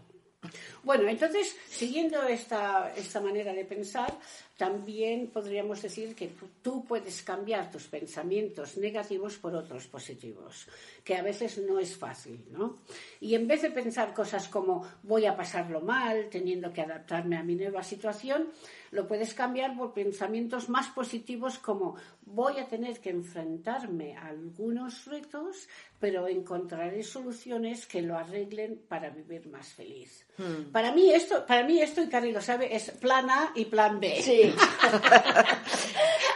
Bueno, 0.87 1.09
entonces, 1.09 1.53
siguiendo 1.67 2.23
esta, 2.23 2.93
esta 2.95 3.19
manera 3.19 3.51
de 3.51 3.65
pensar, 3.65 4.17
también 4.55 5.27
podríamos 5.27 5.81
decir 5.81 6.15
que 6.15 6.31
tú 6.61 6.85
puedes 6.85 7.23
cambiar 7.23 7.69
tus 7.69 7.87
pensamientos 7.87 8.77
negativos 8.77 9.35
por 9.35 9.53
otros 9.53 9.85
positivos, 9.87 10.65
que 11.03 11.17
a 11.17 11.21
veces 11.21 11.57
no 11.57 11.77
es 11.77 11.97
fácil, 11.97 12.41
¿no? 12.51 12.79
Y 13.19 13.35
en 13.35 13.49
vez 13.49 13.63
de 13.63 13.71
pensar 13.71 14.13
cosas 14.13 14.47
como 14.47 14.87
voy 15.03 15.25
a 15.25 15.35
pasarlo 15.35 15.81
mal, 15.81 16.29
teniendo 16.29 16.71
que 16.71 16.81
adaptarme 16.81 17.35
a 17.35 17.43
mi 17.43 17.55
nueva 17.55 17.83
situación, 17.83 18.47
lo 18.91 19.07
puedes 19.07 19.33
cambiar 19.33 19.75
por 19.77 19.93
pensamientos 19.93 20.69
más 20.69 20.87
positivos 20.87 21.59
como 21.59 21.97
voy 22.25 22.59
a 22.59 22.67
tener 22.67 22.99
que 22.99 23.09
enfrentarme 23.09 24.15
a 24.15 24.27
algunos 24.27 25.05
retos, 25.05 25.67
pero 25.99 26.27
encontraré 26.27 27.03
soluciones 27.03 27.85
que 27.85 28.01
lo 28.01 28.17
arreglen 28.17 28.81
para 28.87 29.09
vivir 29.09 29.47
más 29.47 29.67
feliz. 29.73 30.25
Hmm. 30.37 30.71
Para 30.77 30.91
mí 30.91 31.11
esto, 31.11 31.43
para 31.43 31.63
mí 31.63 31.81
esto, 31.81 32.03
y 32.03 32.07
Cari 32.07 32.31
lo 32.31 32.39
sabe, 32.39 32.75
es 32.75 32.91
plan 32.91 33.27
A 33.31 33.51
y 33.55 33.65
plan 33.65 33.99
B. 33.99 34.21
Sí. 34.21 34.53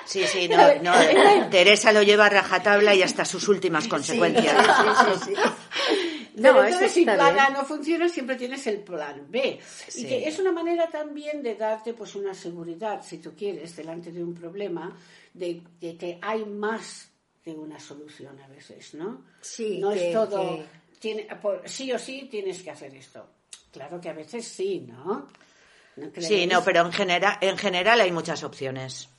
Sí, 0.03 0.25
sí, 0.25 0.49
no, 0.49 0.57
no, 0.81 1.49
Teresa 1.49 1.93
lo 1.93 2.01
lleva 2.01 2.25
a 2.25 2.29
rajatabla 2.29 2.93
y 2.95 3.01
hasta 3.01 3.23
sus 3.23 3.47
últimas 3.47 3.87
consecuencias. 3.87 4.57
Sí, 4.57 5.25
sí, 5.25 5.33
sí, 5.35 5.41
no, 6.35 6.63
entonces 6.65 6.91
si 6.91 7.05
plan 7.05 7.39
A 7.39 7.49
no 7.51 7.63
funciona, 7.63 8.09
siempre 8.09 8.35
tienes 8.35 8.65
el 8.67 8.79
plan 8.79 9.27
B. 9.29 9.59
Y 9.95 10.05
que 10.05 10.27
es 10.27 10.37
una 10.39 10.51
manera 10.51 10.89
también 10.89 11.41
de 11.43 11.55
darte 11.55 11.93
pues 11.93 12.15
una 12.15 12.33
seguridad, 12.33 13.01
si 13.05 13.19
tú 13.19 13.33
quieres, 13.37 13.75
delante 13.75 14.11
de 14.11 14.21
un 14.21 14.33
problema, 14.33 14.97
de, 15.33 15.61
que 15.79 16.17
hay 16.19 16.43
más 16.43 17.09
de 17.45 17.53
una 17.53 17.79
solución 17.79 18.37
a 18.41 18.47
veces, 18.47 18.95
¿no? 18.95 19.23
Sí. 19.39 19.77
No 19.79 19.91
es 19.91 20.11
todo, 20.11 20.59
tiene, 20.99 21.27
sí 21.65 21.93
o 21.93 21.99
sí 21.99 22.27
tienes 22.29 22.63
que 22.63 22.71
hacer 22.71 22.93
esto. 22.95 23.29
Claro 23.71 23.99
que 24.01 24.09
a 24.09 24.13
veces 24.13 24.47
sí, 24.47 24.85
¿no? 24.87 25.27
sí, 26.19 26.47
no, 26.47 26.63
pero 26.63 26.85
en 26.85 26.91
general, 26.91 27.37
en 27.41 27.57
general 27.57 28.01
hay 28.01 28.11
muchas 28.11 28.43
opciones 28.43 29.09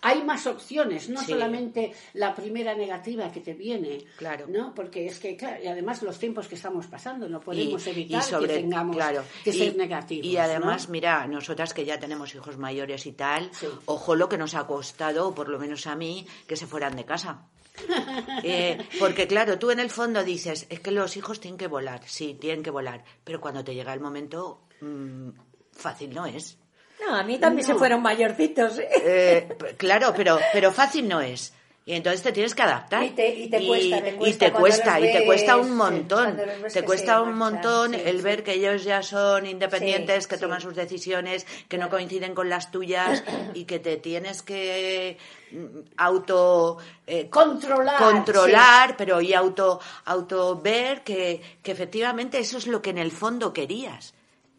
hay 0.00 0.22
más 0.22 0.46
opciones, 0.46 1.08
no 1.08 1.22
solamente 1.22 1.92
la 2.14 2.34
primera 2.34 2.74
negativa 2.74 3.30
que 3.32 3.40
te 3.40 3.54
viene, 3.54 4.04
claro. 4.16 4.46
¿no? 4.48 4.74
Porque 4.74 5.06
es 5.06 5.18
que, 5.18 5.36
claro, 5.36 5.62
y 5.62 5.66
además 5.66 6.02
los 6.02 6.18
tiempos 6.18 6.46
que 6.46 6.54
estamos 6.54 6.86
pasando, 6.86 7.28
no 7.28 7.40
podemos 7.40 7.84
evitar 7.86 8.22
que 8.40 8.46
tengamos 8.46 8.96
que 9.42 9.52
ser 9.52 9.76
negativos. 9.76 10.26
Y 10.26 10.36
además, 10.36 10.88
mira, 10.88 11.26
nosotras 11.26 11.74
que 11.74 11.84
ya 11.84 11.98
tenemos 11.98 12.34
hijos 12.34 12.56
mayores 12.58 13.06
y 13.06 13.12
tal, 13.12 13.50
ojo 13.86 14.14
lo 14.14 14.28
que 14.28 14.38
nos 14.38 14.54
ha 14.54 14.66
costado, 14.66 15.34
por 15.34 15.48
lo 15.48 15.58
menos 15.58 15.86
a 15.86 15.96
mí, 15.96 16.26
que 16.46 16.56
se 16.56 16.66
fueran 16.66 16.96
de 16.96 17.04
casa. 17.04 17.42
Eh, 18.44 18.78
porque 19.00 19.26
claro, 19.26 19.58
tú 19.58 19.70
en 19.70 19.80
el 19.80 19.90
fondo 19.90 20.22
dices, 20.22 20.66
es 20.70 20.80
que 20.80 20.92
los 20.92 21.16
hijos 21.16 21.40
tienen 21.40 21.58
que 21.58 21.66
volar, 21.66 22.00
sí, 22.06 22.34
tienen 22.40 22.62
que 22.62 22.70
volar, 22.70 23.04
pero 23.24 23.40
cuando 23.40 23.64
te 23.64 23.74
llega 23.74 23.92
el 23.92 24.00
momento, 24.00 24.60
mm, 24.80 25.30
fácil 25.72 26.14
no 26.14 26.24
es. 26.24 26.56
No, 27.04 27.14
a 27.14 27.22
mí 27.24 27.38
también 27.38 27.66
se 27.66 27.74
fueron 27.74 28.02
mayorcitos. 28.02 28.78
¿eh? 28.78 28.88
Eh, 29.02 29.56
claro, 29.76 30.12
pero, 30.16 30.38
pero 30.52 30.72
fácil 30.72 31.08
no 31.08 31.20
es. 31.20 31.52
Y 31.88 31.94
entonces 31.94 32.20
te 32.20 32.32
tienes 32.32 32.54
que 32.54 32.60
adaptar. 32.60 33.02
Y 33.02 33.10
te, 33.12 33.30
y 33.30 33.48
te 33.48 33.66
cuesta, 33.66 34.02
te 34.02 34.12
cuesta. 34.12 34.28
Y 34.28 34.50
te 34.50 34.52
cuesta, 34.52 35.00
y 35.00 35.10
te 35.10 35.24
cuesta 35.24 35.56
un 35.56 35.74
montón. 35.74 36.38
te 36.70 36.82
cuesta 36.82 37.22
un 37.22 37.34
montón 37.34 37.94
el 37.94 38.20
ver 38.20 38.42
que 38.42 38.52
ellos 38.52 38.84
ya 38.84 39.02
son 39.02 39.46
independientes, 39.46 40.26
que 40.26 40.36
toman 40.36 40.60
sus 40.60 40.76
decisiones, 40.76 41.46
que 41.66 41.78
no 41.78 41.88
coinciden 41.88 42.34
con 42.34 42.50
las 42.50 42.70
tuyas 42.70 43.24
y 43.54 43.64
que 43.64 43.78
te 43.78 43.96
tienes 43.96 44.42
que 44.42 45.16
mm, 45.50 45.64
auto 45.96 46.76
eh, 47.06 47.30
controlar, 47.30 47.96
controlar 47.96 48.94
pero 48.98 49.22
y 49.22 49.32
auto, 49.32 49.80
auto 50.04 50.60
ver 50.60 51.02
que, 51.02 51.40
que 51.62 51.72
efectivamente 51.72 52.38
eso 52.38 52.58
es 52.58 52.66
lo 52.66 52.82
que 52.82 52.90
en 52.90 52.98
el 52.98 53.12
fondo 53.12 53.54
querías 53.54 54.12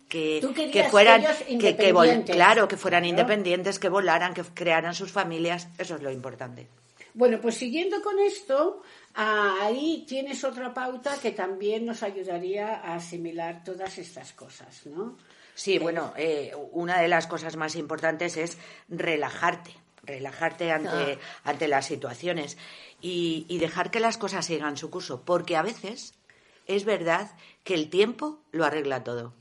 que, 0.07 0.41
que 0.73 0.85
fueran 0.85 1.23
que, 1.47 1.75
que 1.75 2.23
claro 2.25 2.67
que 2.67 2.75
fueran 2.75 3.05
independientes 3.05 3.77
que 3.77 3.89
volaran 3.89 4.33
que 4.33 4.41
crearan 4.41 4.95
sus 4.95 5.11
familias 5.11 5.67
eso 5.77 5.95
es 5.95 6.01
lo 6.01 6.09
importante 6.11 6.67
bueno 7.19 7.39
pues 7.41 7.55
siguiendo 7.55 8.01
con 8.01 8.17
esto 8.19 8.81
ahí 9.13 10.05
tienes 10.07 10.43
otra 10.43 10.73
pauta 10.73 11.19
que 11.21 11.31
también 11.31 11.85
nos 11.85 12.01
ayudaría 12.01 12.75
a 12.75 12.95
asimilar 12.95 13.63
todas 13.63 13.97
estas 13.97 14.33
cosas 14.33 14.85
no 14.85 15.17
Sí, 15.59 15.77
bueno, 15.77 16.13
eh, 16.15 16.53
una 16.71 17.01
de 17.01 17.09
las 17.09 17.27
cosas 17.27 17.57
más 17.57 17.75
importantes 17.75 18.37
es 18.37 18.57
relajarte, 18.87 19.71
relajarte 20.03 20.71
ante, 20.71 20.89
ah. 20.89 21.17
ante 21.43 21.67
las 21.67 21.85
situaciones 21.85 22.57
y, 23.01 23.45
y 23.49 23.57
dejar 23.57 23.91
que 23.91 23.99
las 23.99 24.17
cosas 24.17 24.45
sigan 24.45 24.77
su 24.77 24.89
curso, 24.89 25.25
porque 25.25 25.57
a 25.57 25.61
veces 25.61 26.13
es 26.65 26.85
verdad 26.85 27.31
que 27.65 27.73
el 27.73 27.89
tiempo 27.89 28.39
lo 28.53 28.63
arregla 28.63 29.03
todo. 29.03 29.33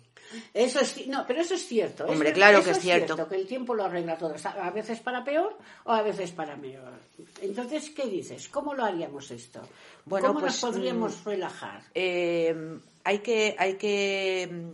Eso 0.53 0.81
es, 0.81 1.07
no, 1.07 1.25
pero 1.27 1.41
eso 1.41 1.55
es 1.55 1.67
cierto. 1.67 2.05
Hombre, 2.07 2.33
claro 2.33 2.62
que 2.62 2.71
es, 2.71 2.79
cierto. 2.79 3.29
Que 3.29 3.37
el 3.37 3.47
tiempo 3.47 3.75
lo 3.75 3.85
arregla 3.85 4.19
todo, 4.19 4.35
a 4.45 4.71
veces 4.71 5.01
para 5.01 5.25
peor 5.25 5.57
o 5.85 5.93
a 5.93 6.03
veces 6.03 6.33
para 6.33 6.57
mejor. 6.57 6.93
Entonces, 7.41 7.91
¿qué 7.91 8.07
dices? 8.07 8.49
¿Cómo 8.49 8.75
lo 8.75 8.85
haríamos 8.85 9.31
esto? 9.31 9.61
Bueno, 10.05 10.29
¿Cómo 10.29 10.41
nos 10.41 10.59
pues, 10.59 10.73
podríamos 10.73 11.21
mm, 11.21 11.29
relajar? 11.29 11.83
Eh, 11.95 12.79
hay 13.05 13.19
que, 13.19 13.57
hay 13.59 13.75
que 13.75 14.49
mm, 14.51 14.71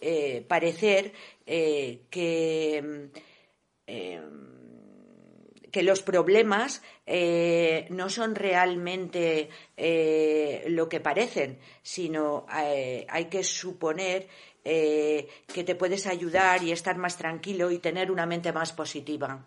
eh, 0.00 0.44
parecer 0.46 1.12
eh, 1.46 2.02
que 2.10 3.10
que 5.70 5.82
los 5.82 6.02
problemas 6.02 6.80
no 7.90 8.08
son 8.08 8.34
realmente 8.36 9.50
lo 10.68 10.88
que 10.88 11.00
parecen, 11.00 11.58
sino 11.82 12.46
hay 12.48 13.24
que 13.26 13.42
suponer 13.42 14.28
eh, 14.64 15.28
que 15.46 15.64
te 15.64 15.74
puedes 15.74 16.06
ayudar 16.06 16.62
y 16.62 16.72
estar 16.72 16.96
más 16.96 17.16
tranquilo 17.16 17.70
y 17.70 17.78
tener 17.78 18.10
una 18.10 18.26
mente 18.26 18.52
más 18.52 18.72
positiva. 18.72 19.44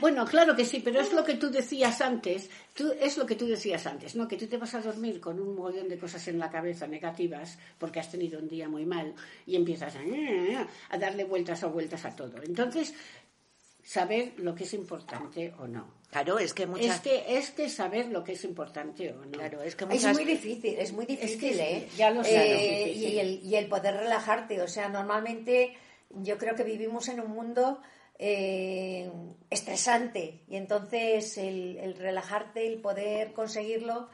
Bueno, 0.00 0.24
claro 0.24 0.56
que 0.56 0.64
sí, 0.64 0.80
pero 0.82 1.00
es 1.00 1.12
lo 1.12 1.22
que 1.22 1.34
tú 1.34 1.50
decías 1.50 2.00
antes, 2.00 2.48
tú, 2.74 2.90
es 2.98 3.18
lo 3.18 3.26
que 3.26 3.36
tú 3.36 3.46
decías 3.46 3.86
antes, 3.86 4.16
¿no? 4.16 4.26
Que 4.26 4.38
tú 4.38 4.46
te 4.46 4.56
vas 4.56 4.74
a 4.74 4.80
dormir 4.80 5.20
con 5.20 5.38
un 5.38 5.54
montón 5.54 5.88
de 5.88 5.98
cosas 5.98 6.26
en 6.28 6.38
la 6.38 6.50
cabeza 6.50 6.86
negativas 6.86 7.58
porque 7.78 8.00
has 8.00 8.10
tenido 8.10 8.38
un 8.38 8.48
día 8.48 8.66
muy 8.66 8.86
mal 8.86 9.14
y 9.46 9.56
empiezas 9.56 9.94
a, 9.96 10.00
a 10.88 10.98
darle 10.98 11.24
vueltas 11.24 11.62
o 11.64 11.70
vueltas 11.70 12.06
a 12.06 12.16
todo. 12.16 12.42
Entonces, 12.42 12.94
saber 13.84 14.32
lo 14.38 14.54
que 14.54 14.64
es 14.64 14.72
importante 14.72 15.52
o 15.58 15.66
no. 15.66 15.99
Claro, 16.10 16.38
es 16.38 16.52
que 16.54 16.66
muchas... 16.66 16.96
Es 16.96 17.00
que, 17.02 17.38
es 17.38 17.50
que 17.50 17.68
saber 17.68 18.06
lo 18.08 18.24
que 18.24 18.32
es 18.32 18.44
importante 18.44 19.12
o 19.12 19.24
no. 19.24 19.30
Claro, 19.30 19.62
es 19.62 19.76
que 19.76 19.84
Es 19.90 20.12
muy 20.12 20.24
difícil, 20.24 20.76
es 20.76 20.92
muy 20.92 21.06
difícil, 21.06 21.58
¿eh? 21.60 21.88
Ya 21.96 22.10
lo 22.10 22.24
sé. 22.24 22.84
Eh, 22.84 22.92
y, 22.92 23.18
el, 23.18 23.40
y 23.44 23.54
el 23.54 23.68
poder 23.68 23.96
relajarte, 23.96 24.60
o 24.60 24.66
sea, 24.66 24.88
normalmente 24.88 25.76
yo 26.10 26.36
creo 26.36 26.56
que 26.56 26.64
vivimos 26.64 27.06
en 27.08 27.20
un 27.20 27.30
mundo 27.30 27.80
eh, 28.18 29.10
estresante 29.48 30.42
y 30.48 30.56
entonces 30.56 31.38
el, 31.38 31.94
relajarte, 31.96 32.66
el 32.66 32.80
poder 32.80 33.32
conseguirlo... 33.32 34.08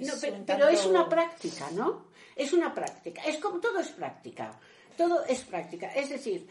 No, 0.00 0.12
pero, 0.46 0.68
es 0.68 0.86
una 0.86 1.08
práctica, 1.08 1.70
¿no? 1.72 2.06
Es 2.34 2.52
una 2.52 2.72
práctica. 2.74 3.22
Es 3.24 3.36
como 3.38 3.60
todo 3.60 3.80
es 3.80 3.88
práctica. 3.88 4.58
Todo 4.96 5.24
es 5.24 5.40
práctica. 5.40 5.92
Es 5.92 6.08
decir, 6.08 6.48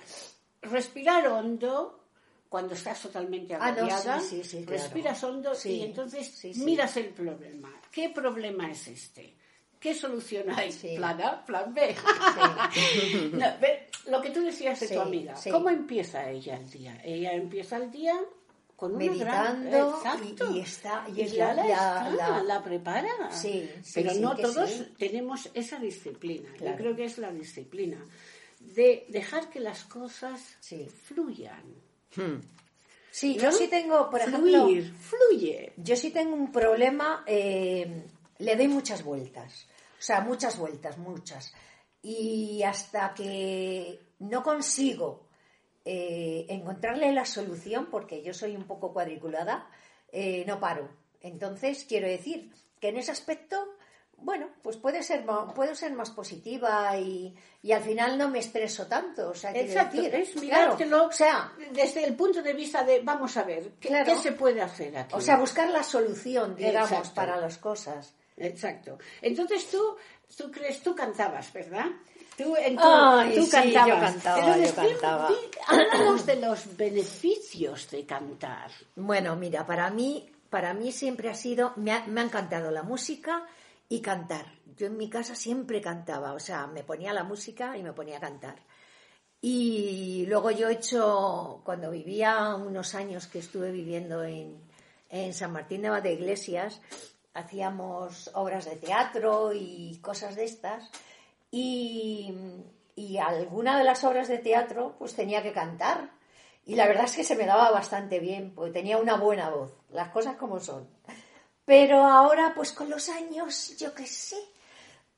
respirar 0.61 1.27
hondo 1.27 2.06
cuando 2.49 2.73
estás 2.73 3.01
totalmente 3.01 3.53
ah, 3.53 3.67
agobiada, 3.67 4.21
respiras 4.65 5.23
hondo 5.23 5.51
y 5.65 5.81
entonces 5.81 6.57
miras 6.57 6.97
el 6.97 7.09
problema. 7.09 7.73
¿Qué 7.91 8.09
problema 8.09 8.71
es 8.71 8.87
este? 8.87 9.35
¿Qué 9.79 9.93
solución 9.93 10.49
hay? 10.49 10.71
Plan 10.95 11.21
A, 11.21 11.45
plan 11.45 11.73
B. 11.73 11.95
lo 14.07 14.21
que 14.21 14.29
tú 14.31 14.41
decías 14.41 14.79
de 14.79 14.87
tu 14.87 14.99
amiga, 14.99 15.35
¿cómo 15.51 15.69
empieza 15.69 16.29
ella 16.29 16.57
el 16.57 16.69
día? 16.69 17.01
Ella 17.03 17.33
empieza 17.33 17.77
el 17.77 17.91
día 17.91 18.19
con 18.75 18.95
meditando 18.95 19.99
gran... 20.01 20.53
y, 20.53 20.59
está 20.59 21.05
y, 21.13 21.25
ya 21.25 21.53
la, 21.53 22.43
la, 22.43 22.63
prepara. 22.63 23.29
Pero 23.93 24.13
no 24.15 24.35
todos 24.35 24.85
tenemos 24.97 25.49
esa 25.53 25.79
disciplina. 25.79 26.49
Yo 26.59 26.75
creo 26.75 26.95
que 26.95 27.05
es 27.05 27.17
la 27.17 27.31
disciplina 27.31 28.03
de 28.59 29.05
dejar 29.09 29.49
que 29.49 29.59
las 29.59 29.83
cosas 29.83 30.57
fluyan. 31.05 31.86
Hmm. 32.17 32.41
Sí, 33.11 33.37
yo 33.37 33.51
sí 33.51 33.67
tengo, 33.67 34.09
por 34.09 34.21
ejemplo, 34.21 34.67
fluye. 34.99 35.73
Yo 35.77 35.95
sí 35.95 36.11
tengo 36.11 36.35
un 36.35 36.51
problema, 36.51 37.23
eh, 37.25 38.05
le 38.37 38.55
doy 38.55 38.67
muchas 38.67 39.03
vueltas, 39.03 39.67
o 39.97 40.01
sea, 40.01 40.21
muchas 40.21 40.57
vueltas, 40.57 40.97
muchas. 40.97 41.53
Y 42.03 42.61
hasta 42.61 43.13
que 43.15 43.99
no 44.19 44.43
consigo 44.43 45.27
eh, 45.83 46.45
encontrarle 46.49 47.11
la 47.11 47.25
solución, 47.25 47.87
porque 47.89 48.21
yo 48.21 48.33
soy 48.33 48.55
un 48.55 48.65
poco 48.65 48.93
cuadriculada, 48.93 49.67
eh, 50.11 50.43
no 50.45 50.59
paro. 50.59 50.89
Entonces, 51.21 51.85
quiero 51.87 52.07
decir 52.07 52.51
que 52.79 52.89
en 52.89 52.97
ese 52.97 53.11
aspecto 53.11 53.57
bueno, 54.19 54.47
pues 54.63 54.77
puede 54.77 55.03
ser, 55.03 55.25
puedo 55.53 55.75
ser 55.75 55.93
más 55.93 56.09
positiva 56.09 56.97
y, 56.97 57.35
al 57.71 57.83
final 57.83 58.17
no 58.17 58.29
me 58.29 58.39
estreso 58.39 58.87
tanto. 58.87 59.29
O 59.29 59.35
sea, 59.35 59.51
Exacto, 59.51 60.01
es 60.01 60.35
mirártelo 60.37 61.05
o 61.05 61.11
sea, 61.11 61.53
desde 61.71 62.03
el 62.03 62.15
punto 62.15 62.41
de 62.41 62.53
vista 62.53 62.83
de, 62.83 63.01
vamos 63.01 63.37
a 63.37 63.43
ver, 63.43 63.73
¿qué, 63.79 63.89
se 64.21 64.31
puede 64.31 64.61
hacer 64.61 64.97
aquí? 64.97 65.13
O 65.15 65.21
sea, 65.21 65.37
buscar 65.37 65.69
la 65.69 65.83
solución, 65.83 66.55
digamos, 66.55 67.09
para 67.09 67.37
las 67.37 67.57
cosas. 67.57 68.13
Exacto. 68.37 68.97
Entonces 69.21 69.69
tú, 69.69 69.97
tú 70.35 70.51
crees, 70.51 70.81
tú 70.81 70.95
cantabas, 70.95 71.51
¿verdad? 71.53 71.85
Tú, 72.35 72.55
tú 72.55 73.49
cantabas. 73.49 73.85
yo 73.85 73.99
cantaba, 73.99 74.57
yo 74.57 74.75
cantaba. 74.75 75.29
Hablamos 75.67 76.25
de 76.25 76.35
los 76.35 76.77
beneficios 76.77 77.89
de 77.89 78.05
cantar. 78.05 78.71
Bueno, 78.95 79.35
mira, 79.35 79.65
para 79.65 79.89
mí, 79.89 80.29
para 80.49 80.73
mí 80.73 80.91
siempre 80.91 81.29
ha 81.29 81.35
sido, 81.35 81.73
me 81.75 81.99
me 82.07 82.21
ha 82.21 82.23
encantado 82.23 82.71
la 82.71 82.83
música 82.83 83.47
y 83.89 84.01
cantar. 84.01 84.45
Yo 84.75 84.87
en 84.87 84.97
mi 84.97 85.09
casa 85.09 85.35
siempre 85.35 85.81
cantaba, 85.81 86.33
o 86.33 86.39
sea, 86.39 86.67
me 86.67 86.83
ponía 86.83 87.13
la 87.13 87.23
música 87.23 87.77
y 87.77 87.83
me 87.83 87.93
ponía 87.93 88.17
a 88.17 88.21
cantar. 88.21 88.61
Y 89.41 90.25
luego 90.27 90.51
yo 90.51 90.69
he 90.69 90.73
hecho, 90.73 91.61
cuando 91.63 91.91
vivía 91.91 92.55
unos 92.55 92.95
años 92.95 93.27
que 93.27 93.39
estuve 93.39 93.71
viviendo 93.71 94.23
en, 94.23 94.61
en 95.09 95.33
San 95.33 95.51
Martín 95.51 95.83
de 95.83 96.13
Iglesias, 96.13 96.81
hacíamos 97.33 98.31
obras 98.33 98.65
de 98.65 98.77
teatro 98.77 99.53
y 99.53 99.99
cosas 100.01 100.35
de 100.35 100.45
estas. 100.45 100.89
Y, 101.51 102.33
y 102.95 103.17
alguna 103.17 103.77
de 103.77 103.83
las 103.83 104.03
obras 104.03 104.27
de 104.27 104.39
teatro 104.39 104.95
pues 104.97 105.13
tenía 105.13 105.43
que 105.43 105.53
cantar. 105.53 106.11
Y 106.65 106.75
la 106.75 106.87
verdad 106.87 107.05
es 107.05 107.15
que 107.15 107.23
se 107.23 107.35
me 107.35 107.45
daba 107.45 107.71
bastante 107.71 108.19
bien, 108.19 108.53
porque 108.53 108.71
tenía 108.71 108.97
una 108.97 109.15
buena 109.15 109.49
voz, 109.49 109.71
las 109.89 110.09
cosas 110.09 110.35
como 110.35 110.59
son. 110.59 110.89
Pero 111.67 111.97
ahora, 111.97 112.53
pues 112.55 112.71
con 112.71 112.89
los 112.89 113.09
años, 113.09 113.75
yo 113.77 113.93
qué 113.93 114.07
sé, 114.07 114.37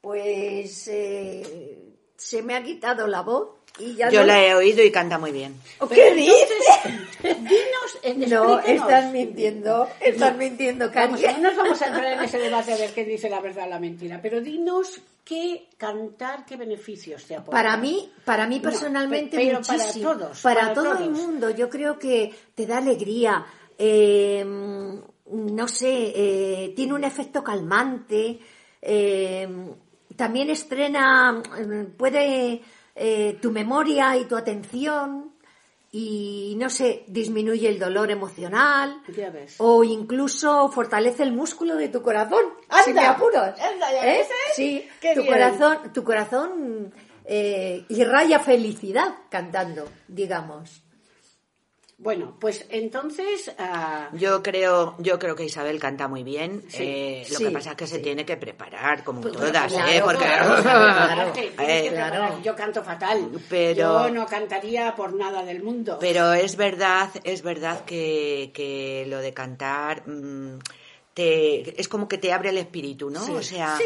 pues 0.02 0.88
eh, 0.88 1.78
se 2.18 2.41
me 2.41 2.56
ha 2.56 2.64
quitado 2.64 3.06
la 3.06 3.22
voz. 3.22 3.50
Y 3.78 3.93
ya 3.93 4.10
yo 4.10 4.24
la 4.24 4.43
he 4.43 4.56
oído 4.56 4.84
y 4.84 4.91
canta 4.91 5.20
muy 5.20 5.32
bien. 5.32 5.56
¿Qué 5.93 6.12
dices? 6.16 6.66
Dinos, 7.22 8.30
no, 8.32 8.60
estás 8.62 9.12
mintiendo, 9.12 9.88
estás 10.00 10.36
mintiendo, 10.38 10.91
Cari. 10.91 11.22
no 11.22 11.38
nos 11.38 11.56
vamos 11.56 11.80
a 11.84 11.86
entrar 11.86 12.14
en 12.14 12.24
ese 12.24 12.39
debate 12.39 12.76
de 12.76 12.91
qué 12.93 13.06
dice 13.06 13.30
la 13.30 13.41
verdad 13.41 13.68
o 13.68 13.70
la 13.70 13.80
mentira, 13.80 14.20
pero 14.20 14.41
dinos 14.41 15.00
qué 15.24 15.68
cantar, 15.78 16.47
qué 16.47 16.58
beneficios 16.58 17.26
te 17.26 17.36
aporta. 17.36 17.52
Para 17.52 17.78
mí, 17.78 18.12
para 18.26 18.47
mí 18.47 18.60
personalmente, 18.60 19.38
pero, 19.38 19.62
para 19.62 19.93
todos, 19.93 20.41
para, 20.41 20.74
todo 20.74 20.97
el 20.97 21.12
mundo, 21.12 21.52
yo 21.52 21.70
creo 21.70 22.00
que 22.00 22.34
te 22.56 22.66
da 22.66 22.80
alegría. 22.80 23.45
Eh, 23.78 24.43
no 25.32 25.68
sé, 25.68 26.14
eh, 26.16 26.74
tiene 26.76 26.94
un 26.94 27.04
efecto 27.04 27.44
calmante, 27.44 28.40
eh, 28.82 29.48
también 30.16 30.50
estrena, 30.50 31.42
puede 31.98 32.62
eh, 32.96 33.38
tu 33.42 33.52
memoria 33.52 34.18
y 34.18 34.26
tu 34.26 34.36
atención 34.36 35.34
y 35.92 36.56
no 36.60 36.70
sé, 36.70 37.04
disminuye 37.08 37.68
el 37.68 37.80
dolor 37.80 38.12
emocional 38.12 39.02
o 39.58 39.84
incluso 39.84 40.70
fortalece 40.70 41.24
el 41.24 41.32
músculo 41.32 41.76
de 41.76 41.90
tu 41.90 42.02
corazón. 42.02 42.44
¡Anda! 42.70 42.86
Si 42.86 42.94
me. 42.94 43.08
Sí, 44.54 44.90
tu 45.16 45.26
corazón, 45.26 45.94
tu 45.94 46.04
corazón 46.04 46.94
irraya 47.26 48.40
felicidad 48.40 49.16
cantando, 49.30 49.88
digamos. 50.08 50.84
Bueno, 52.02 52.38
pues 52.39 52.66
entonces. 52.70 53.52
Ah, 53.58 54.10
yo 54.14 54.41
creo, 54.41 54.95
yo 55.00 55.20
creo 55.20 55.36
que 55.36 55.43
Isabel 55.43 55.80
canta 55.82 56.08
muy 56.08 56.24
bien. 56.24 56.64
Eh, 56.74 57.28
lo 57.30 57.39
que 57.39 57.52
pasa 57.52 57.72
es 57.72 57.76
que 57.76 57.88
se 57.88 58.00
tiene 58.00 58.26
que 58.26 58.38
preparar, 58.38 59.04
como 59.04 59.20
pues, 59.20 59.34
todas, 59.34 59.74
¿eh? 59.74 60.02
Porque 60.02 60.26
claro, 61.89 62.39
yo 62.43 62.56
canto 62.56 62.82
fatal. 62.86 63.30
Pero, 63.50 64.08
yo 64.08 64.10
no 64.12 64.26
cantaría 64.26 64.95
por 64.95 65.14
nada 65.14 65.43
del 65.43 65.62
mundo. 65.62 65.97
Pero 66.00 66.32
es 66.32 66.56
verdad, 66.56 67.10
es 67.26 67.41
verdad 67.41 67.84
que, 67.84 68.52
que 68.54 69.04
lo 69.08 69.18
de 69.20 69.34
cantar. 69.34 70.08
Mm, 70.08 70.60
te, 71.14 71.82
es 71.82 71.89
como 71.89 72.08
que 72.08 72.18
te 72.18 72.32
abre 72.32 72.50
el 72.50 72.60
espíritu, 72.60 73.10
¿no? 73.10 73.26
o 73.34 73.41
sea, 73.41 73.78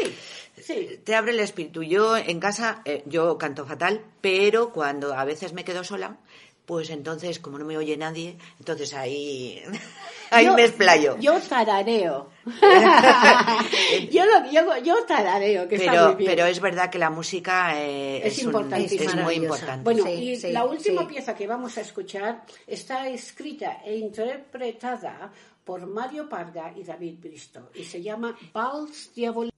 sí, 0.56 1.00
te 1.02 1.14
abre 1.16 1.32
el 1.32 1.40
espíritu. 1.40 1.82
Yo 1.82 2.16
en 2.16 2.38
casa, 2.38 2.82
eh, 2.84 3.02
yo 3.06 3.36
canto 3.38 3.66
fatal, 3.66 4.04
pero 4.20 4.70
cuando 4.72 5.14
a 5.14 5.24
veces 5.24 5.52
me 5.52 5.64
quedo 5.64 5.82
sola, 5.82 6.18
pues 6.66 6.90
entonces, 6.90 7.38
como 7.38 7.58
no 7.58 7.64
me 7.64 7.76
oye 7.76 7.96
nadie, 7.96 8.36
entonces 8.58 8.94
ahí, 8.94 9.62
ahí 10.30 10.48
me 10.50 10.64
explayo. 10.64 11.16
Yo 11.18 11.38
tarareo. 11.40 12.30
yo, 14.10 14.24
lo, 14.26 14.50
yo, 14.50 14.76
yo 14.82 15.04
tarareo, 15.06 15.68
que 15.68 15.76
pero, 15.76 15.92
está 15.92 16.06
muy 16.06 16.16
bien. 16.16 16.30
Pero 16.30 16.46
es 16.46 16.60
verdad 16.60 16.90
que 16.90 16.98
la 16.98 17.10
música 17.10 17.80
eh, 17.80 18.26
es, 18.26 18.38
es, 18.38 18.92
es, 18.92 19.14
muy 19.16 19.34
importante. 19.34 19.84
Bueno, 19.84 20.08
y 20.08 20.36
la 20.52 20.64
última 20.64 21.06
pieza 21.06 21.34
que 21.34 21.46
vamos 21.46 21.76
a 21.78 21.82
escuchar 21.82 22.44
está 22.66 23.08
escrita 23.08 23.82
e 23.84 23.96
interpretada 23.96 25.30
por 25.64 25.86
Mario 25.86 26.28
Parga 26.28 26.72
y 26.76 26.84
David 26.84 27.18
Bristo 27.20 27.70
y 27.74 27.84
se 27.84 28.02
llama 28.02 28.36
Vals 28.52 29.12
Diabólicos. 29.14 29.53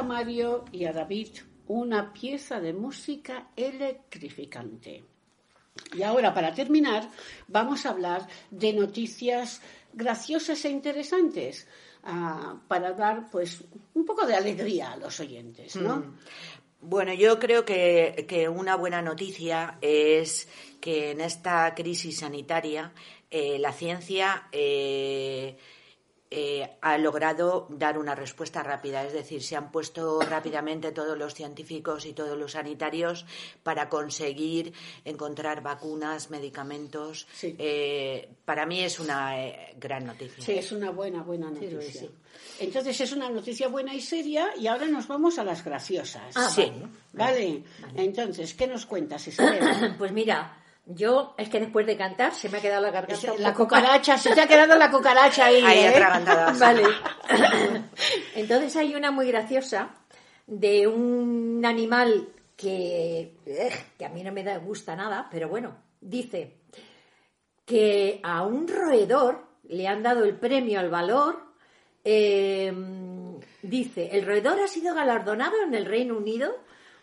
A 0.00 0.02
Mario 0.02 0.64
y 0.72 0.86
a 0.86 0.92
David, 0.94 1.28
una 1.68 2.10
pieza 2.12 2.58
de 2.58 2.72
música 2.72 3.48
electrificante. 3.54 5.04
Y 5.94 6.02
ahora, 6.02 6.32
para 6.32 6.54
terminar, 6.54 7.06
vamos 7.48 7.84
a 7.84 7.90
hablar 7.90 8.26
de 8.50 8.72
noticias 8.72 9.60
graciosas 9.92 10.64
e 10.64 10.70
interesantes 10.70 11.68
ah, 12.02 12.56
para 12.66 12.92
dar 12.92 13.30
pues 13.30 13.62
un 13.92 14.06
poco 14.06 14.26
de 14.26 14.34
alegría 14.34 14.92
a 14.92 14.96
los 14.96 15.20
oyentes, 15.20 15.76
¿no? 15.76 15.96
Mm. 15.96 16.18
Bueno, 16.80 17.12
yo 17.12 17.38
creo 17.38 17.66
que, 17.66 18.48
una 18.50 18.76
buena 18.76 19.02
noticia 19.02 19.76
es 19.82 20.48
que 20.80 21.10
en 21.10 21.20
esta 21.20 21.74
crisis 21.74 22.20
sanitaria 22.20 22.92
eh, 23.30 23.58
la 23.58 23.72
ciencia 23.72 24.48
eh, 24.50 25.58
eh, 26.32 26.76
ha 26.80 26.96
logrado 26.96 27.66
dar 27.70 27.98
una 27.98 28.14
respuesta 28.14 28.62
rápida. 28.62 29.04
Es 29.04 29.12
decir, 29.12 29.42
se 29.42 29.56
han 29.56 29.72
puesto 29.72 30.20
rápidamente 30.20 30.92
todos 30.92 31.18
los 31.18 31.34
científicos 31.34 32.06
y 32.06 32.12
todos 32.12 32.38
los 32.38 32.52
sanitarios 32.52 33.26
para 33.64 33.88
conseguir 33.88 34.72
encontrar 35.04 35.60
vacunas, 35.60 36.30
medicamentos. 36.30 37.26
Eh, 37.42 38.28
para 38.44 38.64
mí 38.64 38.80
es 38.80 39.00
una 39.00 39.44
eh, 39.44 39.74
gran 39.76 40.06
noticia. 40.06 40.44
Sí, 40.44 40.52
es 40.52 40.70
una 40.70 40.90
buena, 40.90 41.22
buena 41.22 41.50
noticia. 41.50 42.08
Entonces 42.60 43.00
es 43.00 43.12
una 43.12 43.28
noticia 43.28 43.66
buena 43.66 43.92
y 43.94 44.00
seria 44.00 44.50
y 44.56 44.68
ahora 44.68 44.86
nos 44.86 45.08
vamos 45.08 45.38
a 45.38 45.44
las 45.44 45.64
graciosas. 45.64 46.36
Ah, 46.36 46.48
sí. 46.48 46.70
Vale. 47.12 47.64
Entonces, 47.96 48.54
¿qué 48.54 48.68
nos 48.68 48.86
cuentas, 48.86 49.26
Isabel? 49.26 49.94
pues 49.98 50.12
mira, 50.12 50.62
yo, 50.94 51.34
es 51.38 51.48
que 51.48 51.60
después 51.60 51.86
de 51.86 51.96
cantar 51.96 52.34
se 52.34 52.48
me 52.48 52.58
ha 52.58 52.60
quedado 52.60 52.82
la 52.82 52.90
garganta. 52.90 53.34
La 53.38 53.54
cucaracha, 53.54 54.18
se 54.18 54.34
te 54.34 54.40
ha 54.40 54.46
quedado 54.46 54.76
la 54.76 54.90
cucaracha 54.90 55.46
ahí. 55.46 55.62
Ahí 55.64 55.78
¿eh? 55.84 56.04
Vale. 56.58 56.82
Entonces 58.34 58.76
hay 58.76 58.94
una 58.94 59.10
muy 59.10 59.26
graciosa 59.28 59.90
de 60.46 60.86
un 60.86 61.62
animal 61.64 62.28
que, 62.56 63.36
eh, 63.46 63.70
que 63.98 64.04
a 64.04 64.08
mí 64.08 64.22
no 64.22 64.32
me 64.32 64.42
da, 64.42 64.58
gusta 64.58 64.96
nada, 64.96 65.28
pero 65.30 65.48
bueno, 65.48 65.76
dice 66.00 66.58
que 67.64 68.20
a 68.22 68.42
un 68.42 68.66
roedor 68.66 69.46
le 69.68 69.86
han 69.86 70.02
dado 70.02 70.24
el 70.24 70.36
premio 70.36 70.80
al 70.80 70.90
valor. 70.90 71.50
Eh, 72.02 72.72
dice, 73.62 74.08
el 74.12 74.26
roedor 74.26 74.60
ha 74.60 74.66
sido 74.66 74.94
galardonado 74.94 75.62
en 75.62 75.74
el 75.74 75.84
Reino 75.84 76.16
Unido 76.16 76.56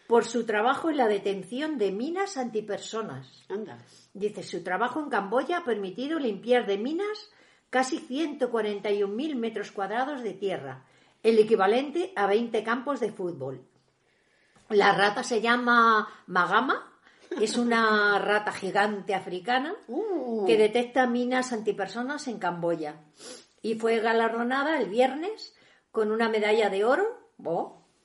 por 0.08 0.26
su 0.26 0.46
trabajo 0.46 0.90
en 0.90 0.98
la 0.98 1.08
detención 1.08 1.78
de 1.78 1.92
minas 1.92 2.38
antipersonas. 2.38 3.46
Anda. 3.50 3.78
Dice, 4.14 4.44
su 4.44 4.64
trabajo 4.64 5.00
en 5.00 5.10
Camboya 5.10 5.58
ha 5.60 5.64
permitido 5.66 6.18
limpiar 6.18 6.66
de 6.66 6.78
minas 6.78 7.30
casi 7.70 8.00
141.000 8.00 9.36
metros 9.36 9.72
cuadrados 9.72 10.24
de 10.24 10.34
tierra, 10.34 10.86
el 11.24 11.38
equivalente 11.38 12.14
a 12.16 12.28
20 12.28 12.64
campos 12.64 13.00
de 13.00 13.12
fútbol. 13.12 13.68
La 14.70 14.94
rata 14.94 15.24
se 15.24 15.42
llama 15.42 16.08
Magama, 16.28 16.94
es 17.42 17.58
una 17.58 18.18
rata 18.24 18.52
gigante 18.52 19.14
africana 19.14 19.76
uh. 19.88 20.46
que 20.46 20.58
detecta 20.58 21.08
minas 21.08 21.52
antipersonas 21.52 22.28
en 22.28 22.40
Camboya 22.40 23.02
y 23.62 23.76
fue 23.76 24.00
galardonada 24.00 24.80
el 24.80 24.90
viernes 24.90 25.54
con 25.92 26.12
una 26.12 26.30
medalla 26.30 26.70
de 26.70 26.86
oro, 26.86 27.06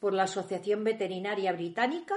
por 0.02 0.14
la 0.14 0.24
Asociación 0.24 0.82
Veterinaria 0.82 1.52
Británica 1.52 2.16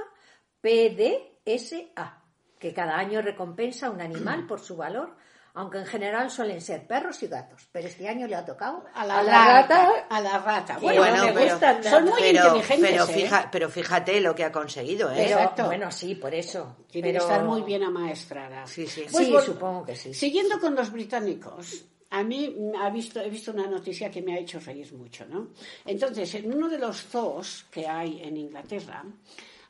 PDSA, 0.60 2.20
que 2.58 2.74
cada 2.74 2.98
año 2.98 3.22
recompensa 3.22 3.86
a 3.86 3.90
un 3.90 4.00
animal 4.00 4.44
por 4.48 4.58
su 4.58 4.76
valor, 4.76 5.14
aunque 5.54 5.78
en 5.78 5.86
general 5.86 6.28
suelen 6.28 6.60
ser 6.60 6.84
perros 6.84 7.22
y 7.22 7.28
gatos. 7.28 7.68
Pero 7.70 7.86
este 7.86 8.08
año 8.08 8.26
le 8.26 8.34
ha 8.34 8.44
tocado 8.44 8.84
a 8.92 9.06
la, 9.06 9.22
rata, 9.22 10.04
A 10.10 10.20
la 10.20 10.38
rata. 10.38 10.78
Bueno, 10.78 11.28
pero, 11.32 11.60
son 11.88 12.06
muy 12.06 12.24
inteligentes. 12.24 13.08
¿eh? 13.08 13.30
Pero, 13.52 13.70
fíjate 13.70 14.20
lo 14.20 14.34
que 14.34 14.42
ha 14.42 14.50
conseguido. 14.50 15.12
¿eh? 15.12 15.22
Exacto. 15.22 15.66
Bueno, 15.66 15.92
sí, 15.92 16.16
por 16.16 16.34
eso. 16.34 16.78
Tiene 16.90 17.12
que 17.12 17.18
estar 17.18 17.44
muy 17.44 17.62
bien 17.62 17.84
amaestrada. 17.84 18.66
Sí, 18.66 18.88
sí. 18.88 19.06
Pues, 19.12 19.28
sí, 19.28 19.36
supongo 19.44 19.84
que 19.84 19.94
sí. 19.94 20.12
Siguiendo 20.12 20.58
con 20.58 20.74
los 20.74 20.90
británicos, 20.90 21.84
a 22.16 22.24
mí 22.24 22.56
ha 22.80 22.88
visto, 22.88 23.20
he 23.20 23.28
visto 23.28 23.52
una 23.52 23.66
noticia 23.66 24.10
que 24.10 24.22
me 24.22 24.34
ha 24.34 24.38
hecho 24.38 24.58
reír 24.58 24.90
mucho, 24.94 25.26
¿no? 25.26 25.50
Entonces, 25.84 26.34
en 26.34 26.52
uno 26.52 26.66
de 26.68 26.78
los 26.78 27.02
zoos 27.02 27.66
que 27.70 27.86
hay 27.86 28.22
en 28.22 28.38
Inglaterra, 28.38 29.04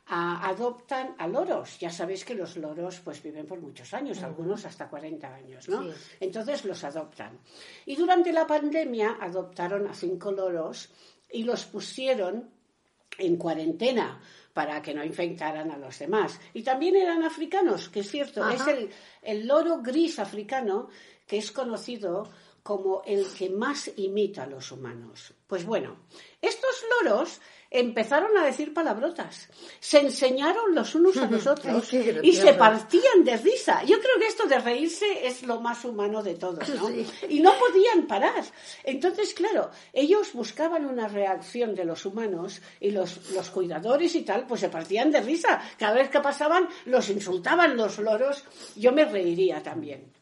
adoptan 0.09 1.15
a 1.17 1.27
loros. 1.27 1.77
Ya 1.77 1.89
sabéis 1.89 2.23
que 2.23 2.35
los 2.35 2.55
loros 2.55 3.01
pues 3.03 3.21
viven 3.21 3.45
por 3.45 3.59
muchos 3.59 3.93
años, 3.93 4.23
algunos 4.23 4.63
hasta 4.63 4.87
40 4.87 5.27
años, 5.27 5.67
¿no? 5.67 5.91
Entonces 6.21 6.63
los 6.63 6.81
adoptan. 6.85 7.37
Y 7.85 7.97
durante 7.97 8.31
la 8.31 8.47
pandemia 8.47 9.17
adoptaron 9.19 9.85
a 9.87 9.93
cinco 9.93 10.31
loros 10.31 10.89
y 11.29 11.43
los 11.43 11.65
pusieron 11.65 12.49
en 13.17 13.35
cuarentena 13.35 14.21
para 14.53 14.81
que 14.81 14.93
no 14.93 15.03
infectaran 15.03 15.69
a 15.69 15.77
los 15.77 15.99
demás. 15.99 16.39
Y 16.53 16.63
también 16.63 16.95
eran 16.95 17.23
africanos, 17.23 17.89
que 17.89 17.99
es 17.99 18.09
cierto, 18.09 18.49
es 18.49 18.65
el, 18.67 18.89
el 19.21 19.45
loro 19.45 19.81
gris 19.81 20.17
africano 20.19 20.87
que 21.27 21.37
es 21.37 21.51
conocido 21.51 22.29
como 22.67 23.01
el 23.05 23.25
que 23.27 23.49
más 23.49 23.89
imita 23.95 24.43
a 24.43 24.47
los 24.47 24.73
humanos. 24.73 25.33
Pues 25.47 25.65
bueno, 25.65 25.95
estos 26.41 26.83
loros 27.01 27.39
empezaron 27.71 28.37
a 28.37 28.43
decir 28.43 28.73
palabrotas, 28.73 29.47
se 29.79 29.99
enseñaron 29.99 30.75
los 30.75 30.93
unos 30.93 31.15
a 31.15 31.29
los 31.29 31.47
otros 31.55 31.93
y 31.93 32.33
se 32.33 32.53
partían 32.55 33.23
de 33.23 33.37
risa. 33.37 33.83
Yo 33.83 34.01
creo 34.01 34.19
que 34.19 34.27
esto 34.27 34.47
de 34.47 34.59
reírse 34.59 35.25
es 35.25 35.43
lo 35.43 35.61
más 35.61 35.85
humano 35.85 36.21
de 36.21 36.35
todo, 36.35 36.59
¿no? 36.75 36.89
Y 37.29 37.39
no 37.39 37.53
podían 37.57 38.05
parar. 38.05 38.43
Entonces, 38.83 39.33
claro, 39.33 39.71
ellos 39.93 40.33
buscaban 40.33 40.85
una 40.85 41.07
reacción 41.07 41.73
de 41.73 41.85
los 41.85 42.05
humanos 42.05 42.61
y 42.81 42.91
los, 42.91 43.31
los 43.31 43.49
cuidadores 43.49 44.13
y 44.15 44.23
tal, 44.23 44.45
pues 44.45 44.59
se 44.59 44.67
partían 44.67 45.09
de 45.11 45.21
risa. 45.21 45.61
Cada 45.77 45.93
vez 45.93 46.09
que 46.09 46.19
pasaban, 46.19 46.67
los 46.83 47.09
insultaban 47.09 47.77
los 47.77 47.97
loros. 47.99 48.43
Yo 48.75 48.91
me 48.91 49.05
reiría 49.05 49.63
también. 49.63 50.16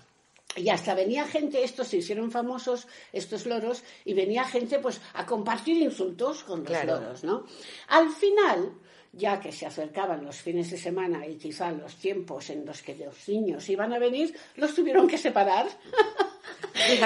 Y 0.56 0.70
hasta 0.70 0.94
venía 0.94 1.26
gente, 1.26 1.64
estos 1.64 1.88
se 1.88 1.98
hicieron 1.98 2.32
famosos, 2.32 2.88
estos 3.12 3.46
loros, 3.46 3.84
y 4.06 4.14
venía 4.14 4.46
gente 4.46 4.80
pues 4.80 5.02
a 5.14 5.26
compartir 5.26 5.82
insultos 5.82 6.44
con 6.44 6.64
los 6.64 6.86
loros, 6.86 7.24
¿no? 7.24 7.46
Al 7.90 8.10
final, 8.10 8.74
ya 9.12 9.40
que 9.40 9.52
se 9.52 9.66
acercaban 9.66 10.26
los 10.26 10.38
fines 10.38 10.72
de 10.72 10.78
semana 10.78 11.26
y 11.28 11.36
quizá 11.36 11.72
los 11.72 11.96
tiempos 11.96 12.50
en 12.50 12.66
los 12.66 12.82
que 12.82 12.96
los 12.96 13.28
niños 13.28 13.68
iban 13.70 13.94
a 13.94 14.00
venir, 14.00 14.36
los 14.56 14.74
tuvieron 14.74 15.08
que 15.08 15.18
separar. 15.18 15.68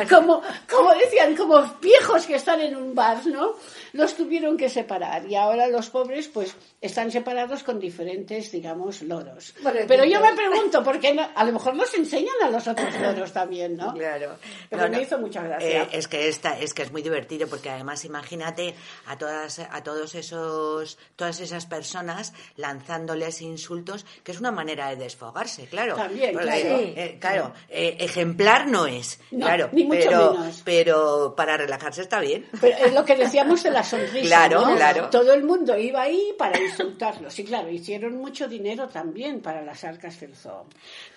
como, 0.09 0.41
como 0.69 0.93
decían, 0.95 1.35
como 1.35 1.61
viejos 1.81 2.25
que 2.25 2.35
están 2.35 2.61
en 2.61 2.75
un 2.75 2.95
bar, 2.95 3.25
¿no? 3.27 3.55
Los 3.93 4.15
tuvieron 4.15 4.57
que 4.57 4.69
separar 4.69 5.25
y 5.27 5.35
ahora 5.35 5.67
los 5.67 5.89
pobres 5.89 6.27
pues 6.27 6.55
están 6.81 7.11
separados 7.11 7.63
con 7.63 7.79
diferentes, 7.79 8.51
digamos, 8.51 9.01
loros. 9.01 9.53
Pero 9.87 10.05
yo 10.05 10.21
me 10.21 10.33
pregunto, 10.33 10.83
¿por 10.83 10.99
qué 10.99 11.19
a 11.35 11.43
lo 11.43 11.53
mejor 11.53 11.75
los 11.75 11.93
enseñan 11.93 12.35
a 12.43 12.49
los 12.49 12.67
otros 12.67 12.93
loros 12.99 13.31
también, 13.33 13.75
¿no? 13.75 13.93
Claro. 13.93 14.37
Pero 14.69 14.89
me 14.89 15.01
hizo 15.01 15.17
mucha 15.19 15.41
gracia. 15.43 15.83
Eh, 15.83 15.89
es 15.91 16.07
que 16.07 16.27
esta, 16.27 16.57
es 16.59 16.73
que 16.73 16.83
es 16.83 16.91
muy 16.91 17.01
divertido 17.01 17.47
porque 17.47 17.69
además 17.69 18.05
imagínate 18.05 18.75
a 19.07 19.17
todas, 19.17 19.59
a 19.59 19.83
todos 19.83 20.15
esos, 20.15 20.97
todas 21.15 21.39
esas 21.39 21.65
personas 21.65 22.33
lanzándoles 22.55 23.41
insultos, 23.41 24.05
que 24.23 24.31
es 24.31 24.39
una 24.39 24.51
manera 24.51 24.89
de 24.89 24.95
desfogarse, 24.97 25.65
claro. 25.65 25.95
También, 25.95 26.33
claro. 26.33 26.49
Eh, 26.51 27.17
claro, 27.19 27.53
eh, 27.69 27.97
ejemplar 27.99 28.67
no 28.67 28.87
es, 28.87 29.19
claro, 29.29 29.69
pero, 29.89 30.37
pero 30.63 31.33
para 31.35 31.57
relajarse 31.57 32.01
está 32.01 32.19
bien. 32.19 32.47
Pero 32.59 32.77
es 32.77 32.93
lo 32.93 33.05
que 33.05 33.15
decíamos 33.15 33.63
de 33.63 33.71
la 33.71 33.83
sonrisa. 33.83 34.27
Claro, 34.27 34.63
claro. 34.75 35.09
Todo 35.09 35.33
el 35.33 35.43
mundo 35.43 35.77
iba 35.77 36.01
ahí 36.01 36.33
para 36.37 36.59
insultarlos. 36.59 37.37
Y 37.39 37.43
claro, 37.43 37.69
hicieron 37.69 38.17
mucho 38.17 38.47
dinero 38.47 38.87
también 38.87 39.41
para 39.41 39.61
las 39.61 39.83
arcas 39.83 40.19
del 40.19 40.35
zoo. 40.35 40.65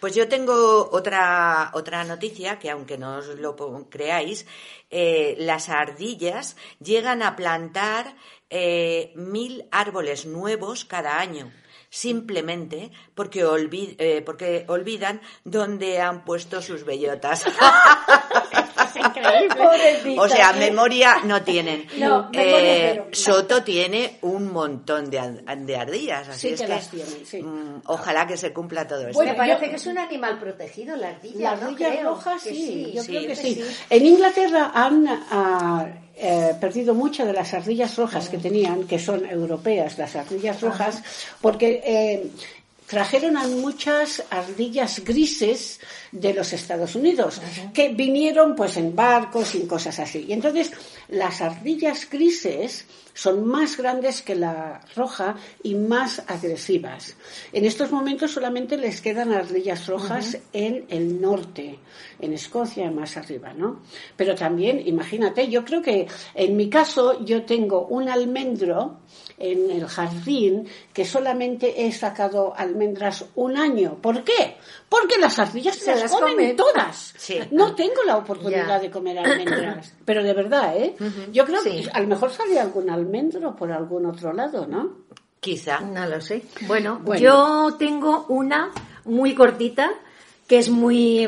Pues 0.01 0.15
yo 0.15 0.29
tengo 0.29 0.89
otra, 0.93 1.71
otra 1.75 2.05
noticia 2.05 2.59
que 2.59 2.71
aunque 2.71 2.99
no 2.99 3.17
os 3.17 3.29
lo 3.39 3.57
creáis, 3.89 4.47
eh, 4.91 5.35
las 5.39 5.69
ardillas 5.69 6.57
llegan 6.81 7.23
a 7.23 7.37
plantar 7.37 8.15
eh, 8.51 9.13
mil 9.15 9.67
árboles 9.71 10.27
nuevos 10.27 10.85
cada 10.85 11.19
año 11.19 11.51
simplemente 11.93 12.91
porque, 13.15 13.45
eh, 13.99 14.23
porque 14.25 14.65
olvidan 14.67 15.21
dónde 15.45 16.01
han 16.01 16.25
puesto 16.25 16.63
sus 16.63 16.85
bellotas. 16.85 17.45
O 20.19 20.29
sea, 20.29 20.53
memoria 20.53 21.19
no 21.25 21.43
tienen. 21.43 21.87
eh, 22.33 23.03
Soto 23.13 23.63
tiene 23.63 24.19
un 24.23 24.53
montón 24.53 25.11
de, 25.11 25.19
ardillas, 25.77 26.29
así 26.29 26.49
es 26.49 26.63
que, 26.63 27.43
mm, 27.43 27.83
ojalá 27.87 28.27
que 28.27 28.37
se 28.37 28.53
cumpla 28.53 28.87
todo 28.87 29.07
esto. 29.07 29.15
Bueno, 29.15 29.35
parece 29.37 29.71
que 29.71 29.77
es 29.77 29.87
un 29.87 29.99
animal 29.99 30.39
protegido, 30.39 30.97
la 30.97 31.09
ardilla. 31.09 31.57
La 31.57 31.67
ardilla 31.67 32.03
roja, 32.03 32.39
sí, 32.39 32.93
yo 32.95 33.05
creo 33.05 33.27
que 33.27 33.37
sí. 33.37 33.63
En 33.91 34.07
Inglaterra 34.07 34.73
han 34.75 35.07
ah, 35.09 35.87
eh, 36.15 36.55
perdido 36.61 36.95
muchas 36.95 37.27
de 37.27 37.33
las 37.33 37.55
ardillas 37.55 37.97
rojas 37.97 38.29
que 38.29 38.39
tenían, 38.39 38.87
que 38.87 38.99
son 38.99 39.25
europeas, 39.27 39.99
las 39.99 40.15
ardillas 40.15 40.61
rojas, 40.61 41.03
porque 41.41 41.83
eh, 41.85 42.31
trajeron 42.87 43.37
a 43.37 43.47
muchas 43.49 44.23
ardillas 44.31 45.03
grises 45.05 45.81
de 46.13 46.35
los 46.35 46.53
Estados 46.53 46.95
Unidos, 46.95 47.41
que 47.73 47.89
vinieron 47.89 48.55
pues 48.55 48.77
en 48.77 48.95
barcos 48.95 49.55
y 49.55 49.67
cosas 49.67 49.99
así. 49.99 50.27
Y 50.29 50.35
entonces 50.35 50.71
las 51.09 51.41
ardillas 51.41 52.09
grises 52.09 52.85
son 53.15 53.47
más 53.47 53.77
grandes 53.77 54.23
que 54.23 54.35
la 54.35 54.81
roja 54.97 55.37
y 55.63 55.75
más 55.75 56.23
agresivas. 56.27 57.17
En 57.53 57.65
estos 57.65 57.91
momentos 57.91 58.33
solamente 58.33 58.77
les 58.77 59.01
quedan 59.01 59.33
ardillas 59.33 59.87
rojas 59.87 60.39
en 60.53 60.87
el 60.89 61.21
norte, 61.21 61.79
en 62.21 62.33
Escocia, 62.33 62.91
más 62.91 63.17
arriba, 63.17 63.53
¿no? 63.53 63.81
Pero 64.17 64.35
también, 64.35 64.87
imagínate, 64.87 65.49
yo 65.49 65.65
creo 65.65 65.83
que 65.83 66.07
en 66.35 66.57
mi 66.57 66.69
caso 66.69 67.25
yo 67.25 67.45
tengo 67.45 67.87
un 67.87 68.09
almendro 68.09 68.99
en 69.39 69.71
el 69.71 69.87
jardín 69.87 70.69
que 70.93 71.05
solamente 71.05 71.85
he 71.85 71.93
sacado 71.93 72.55
almendras 72.57 73.25
un 73.35 73.57
año. 73.57 73.99
¿Por 74.01 74.23
qué? 74.23 74.57
Porque 74.89 75.19
las 75.19 75.39
ardillas 75.39 75.77
se, 75.77 75.95
las 75.97 76.13
comen, 76.13 76.55
todas. 76.55 77.15
No 77.51 77.75
tengo 77.75 78.03
la 78.05 78.19
oportunidad 78.19 78.81
de 78.81 78.91
comer 78.91 79.19
almendras. 79.19 79.95
Pero 80.05 80.23
de 80.23 80.33
verdad, 80.33 80.77
¿eh? 80.77 80.95
Yo 81.33 81.45
creo 81.45 81.63
que 81.63 81.89
a 81.93 82.01
lo 82.01 82.07
mejor 82.07 82.31
sale 82.31 82.61
algún 82.61 82.89
almendro 83.03 83.55
por 83.55 83.73
algún 83.73 84.07
otro 84.07 84.33
lado, 84.33 84.67
¿no? 84.67 84.99
Quizá. 85.41 85.81
No 85.81 86.07
lo 86.07 86.21
sé. 86.21 86.45
Bueno, 86.67 87.03
yo 87.17 87.75
tengo 87.79 88.27
una 88.29 88.71
muy 89.05 89.35
cortita 89.35 89.91
que 90.47 90.59
es 90.59 90.69
muy, 90.69 91.27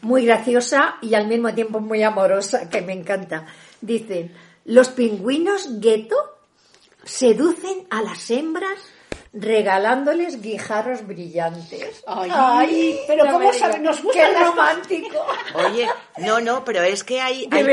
muy 0.00 0.24
graciosa 0.24 0.96
y 1.02 1.14
al 1.14 1.28
mismo 1.28 1.52
tiempo 1.54 1.80
muy 1.80 2.02
amorosa, 2.02 2.68
que 2.68 2.80
me 2.82 2.92
encanta. 2.92 3.46
Dice, 3.80 4.30
los 4.64 4.88
pingüinos 4.88 5.80
gueto 5.80 6.16
seducen 7.04 7.86
a 7.90 8.02
las 8.02 8.30
hembras 8.30 8.78
regalándoles 9.32 10.42
guijarros 10.42 11.06
brillantes. 11.06 12.02
Ay, 12.06 12.98
pero 13.06 13.24
¿cómo 13.26 13.50
Nos 13.80 14.02
gusta 14.02 14.28
Qué 14.28 14.38
romántico. 14.38 15.26
Oye, 15.54 15.88
no, 16.18 16.40
no, 16.40 16.64
pero 16.64 16.82
es 16.82 17.02
que 17.02 17.20
hay 17.20 17.48
hay, 17.50 17.66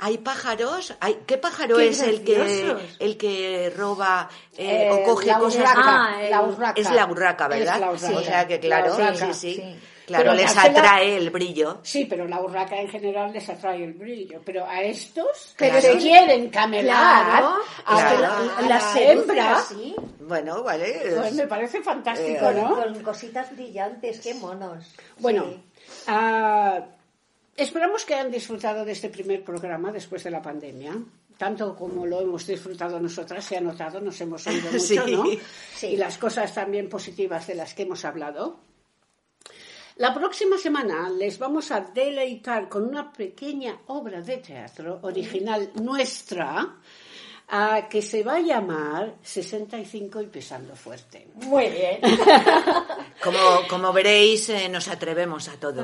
hay 0.00 0.18
pájaros, 0.18 0.94
hay, 1.00 1.18
¿qué 1.26 1.38
pájaro 1.38 1.78
es 1.80 2.00
el 2.02 2.22
que 2.22 2.76
el 3.00 3.16
que 3.16 3.72
roba 3.76 4.28
eh, 4.56 4.90
o 4.92 5.02
coge 5.04 5.26
la 5.26 5.38
cosas? 5.38 5.64
Ah, 5.74 6.18
la 6.30 6.42
urraca. 6.42 6.80
Es 6.80 6.90
la 6.90 7.06
urraca, 7.06 7.48
¿verdad? 7.48 7.92
O 7.92 7.98
sea 7.98 8.46
que 8.46 8.60
claro, 8.60 8.96
sí, 9.14 9.34
sí. 9.34 9.78
Claro, 10.06 10.34
les 10.34 10.56
atrae 10.56 11.16
el 11.16 11.30
brillo. 11.30 11.80
Sí, 11.82 12.06
pero 12.06 12.26
la 12.26 12.40
urraca 12.40 12.80
en 12.80 12.88
general 12.88 13.32
les 13.32 13.48
atrae 13.48 13.84
el 13.84 13.92
brillo. 13.92 14.40
Pero 14.44 14.66
a 14.66 14.82
estos 14.82 15.54
pero 15.56 15.80
se 15.80 15.96
quieren 15.96 16.50
camelar 16.50 17.44
a, 17.84 18.62
las 18.68 18.96
hembras. 18.96 19.74
Bueno, 20.20 20.62
vale. 20.62 21.02
Pues 21.16 21.32
me 21.34 21.46
parece 21.46 21.82
fantástico, 21.82 22.50
eh, 22.50 22.54
¿no? 22.54 22.74
Con 22.74 23.02
cositas 23.02 23.54
brillantes, 23.54 24.20
qué 24.20 24.34
monos. 24.34 24.94
Bueno, 25.18 25.46
ah, 26.06 26.80
esperamos 27.56 28.04
que 28.04 28.14
hayan 28.14 28.30
disfrutado 28.30 28.84
de 28.84 28.92
este 28.92 29.08
primer 29.08 29.44
programa 29.44 29.92
después 29.92 30.24
de 30.24 30.30
la 30.30 30.42
pandemia 30.42 30.96
tanto 31.42 31.74
como 31.74 32.06
lo 32.06 32.20
hemos 32.20 32.46
disfrutado 32.46 33.00
nosotras, 33.00 33.44
se 33.44 33.56
ha 33.56 33.60
notado, 33.60 34.00
nos 34.00 34.20
hemos 34.20 34.46
oído 34.46 34.70
mucho, 34.72 35.06
¿no? 35.08 35.24
Sí. 35.74 35.88
Y 35.88 35.96
las 35.96 36.16
cosas 36.16 36.54
también 36.54 36.88
positivas 36.88 37.48
de 37.48 37.56
las 37.56 37.74
que 37.74 37.82
hemos 37.82 38.04
hablado. 38.04 38.60
La 39.96 40.14
próxima 40.14 40.56
semana 40.56 41.10
les 41.10 41.38
vamos 41.38 41.70
a 41.70 41.80
deleitar 41.80 42.66
con 42.66 42.84
una 42.84 43.12
pequeña 43.12 43.78
obra 43.88 44.22
de 44.22 44.38
teatro 44.38 45.00
original 45.02 45.70
nuestra 45.82 46.78
que 47.90 48.00
se 48.00 48.22
va 48.22 48.36
a 48.36 48.40
llamar 48.40 49.14
65 49.22 50.22
y 50.22 50.26
pesando 50.26 50.74
fuerte. 50.74 51.26
Muy 51.34 51.68
bien. 51.68 52.00
Como, 53.22 53.38
como 53.68 53.92
veréis, 53.92 54.48
eh, 54.48 54.68
nos 54.68 54.88
atrevemos 54.88 55.46
a 55.48 55.52
todo. 55.52 55.82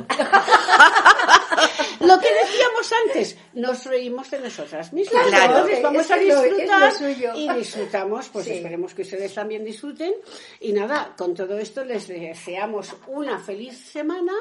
Lo 2.00 2.18
que 2.18 2.34
decíamos 2.34 2.92
antes, 3.06 3.36
nos 3.52 3.84
reímos 3.84 4.28
de 4.30 4.40
nosotras 4.40 4.92
mismas. 4.92 5.24
Claro, 5.26 5.64
vamos 5.80 6.10
a 6.10 6.16
disfrutar 6.16 6.92
y 7.36 7.48
disfrutamos, 7.52 8.28
pues 8.30 8.48
esperemos 8.48 8.92
que 8.92 9.02
ustedes 9.02 9.34
también 9.34 9.64
disfruten. 9.64 10.14
Y 10.58 10.72
nada, 10.72 11.14
con 11.16 11.34
todo 11.34 11.56
esto 11.58 11.84
les 11.84 12.08
deseamos 12.08 12.96
una 13.06 13.38
feliz 13.38 13.78
semana 13.78 14.34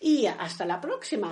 y 0.00 0.26
hasta 0.26 0.64
la 0.64 0.80
próxima. 0.80 1.30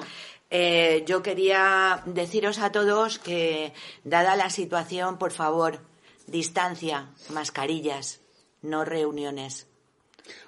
Eh, 0.50 1.04
yo 1.06 1.22
quería 1.22 2.02
deciros 2.06 2.58
a 2.58 2.72
todos 2.72 3.18
que, 3.18 3.72
dada 4.04 4.34
la 4.34 4.50
situación, 4.50 5.16
por 5.16 5.30
favor, 5.30 5.80
distancia, 6.26 7.10
mascarillas, 7.30 8.20
no 8.62 8.84
reuniones. 8.84 9.68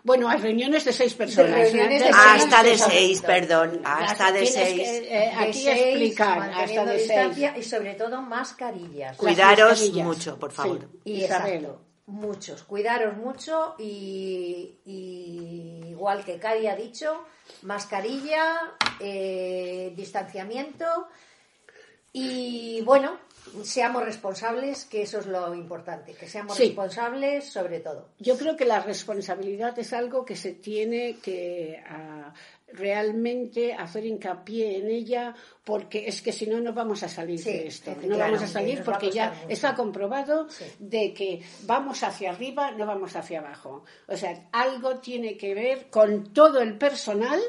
Bueno, 0.04 0.28
hay 0.28 0.38
reuniones 0.38 0.84
de 0.84 0.92
seis 0.92 1.14
personas. 1.14 1.72
hasta 2.14 2.62
de 2.62 2.76
seis, 2.76 3.20
perdón. 3.20 3.80
Hasta 3.84 4.32
de 4.32 4.46
seis. 4.46 4.88
Eh, 4.88 5.32
aquí 5.36 5.68
explicar. 5.68 6.50
Hasta 6.52 6.84
de 6.84 6.98
seis. 6.98 7.50
Y 7.56 7.62
sobre 7.62 7.94
todo 7.94 8.20
mascarillas. 8.22 9.16
Cuidaros 9.16 9.90
mucho, 9.92 10.38
por 10.38 10.52
favor. 10.52 10.88
Y 11.04 11.24
Isabel. 11.24 11.68
Muchos. 12.12 12.62
Cuidaros 12.64 13.16
mucho 13.16 13.74
y, 13.78 14.78
igual 15.88 16.22
que 16.26 16.38
Cari 16.38 16.66
ha 16.66 16.76
dicho, 16.76 17.24
mascarilla, 17.62 18.74
eh, 19.00 19.94
distanciamiento 19.96 21.08
y 22.12 22.82
bueno, 22.82 23.18
seamos 23.62 24.04
responsables, 24.04 24.84
que 24.84 25.02
eso 25.02 25.20
es 25.20 25.26
lo 25.26 25.54
importante, 25.54 26.12
que 26.12 26.28
seamos 26.28 26.58
responsables 26.58 27.50
sobre 27.50 27.80
todo. 27.80 28.10
Yo 28.18 28.36
creo 28.36 28.56
que 28.56 28.66
la 28.66 28.80
responsabilidad 28.80 29.78
es 29.78 29.94
algo 29.94 30.26
que 30.26 30.36
se 30.36 30.52
tiene 30.52 31.16
que 31.16 31.82
ah, 31.88 32.34
realmente 32.74 33.74
hacer 33.74 34.06
hincapié 34.06 34.78
en 34.78 34.88
ella 34.88 35.34
porque 35.64 36.08
es 36.08 36.22
que 36.22 36.32
si 36.32 36.46
no 36.46 36.60
no 36.60 36.72
vamos 36.72 37.02
a 37.02 37.08
salir 37.08 37.42
de 37.42 37.66
esto. 37.68 37.94
No 38.02 38.18
vamos 38.18 38.42
a 38.42 38.48
salir 38.48 38.82
porque 38.82 39.10
ya 39.10 39.44
está 39.48 39.74
comprobado 39.74 40.48
de 40.78 41.14
que 41.14 41.42
vamos 41.62 42.02
hacia 42.02 42.30
arriba 42.30 42.72
no 42.72 42.86
vamos 42.86 43.14
hacia 43.14 43.38
abajo. 43.38 43.84
O 44.08 44.16
sea 44.16 44.48
algo 44.52 44.96
tiene 44.96 45.36
que 45.36 45.54
ver 45.54 45.88
con 45.90 46.32
todo 46.32 46.60
el 46.60 46.76
personal 46.78 47.40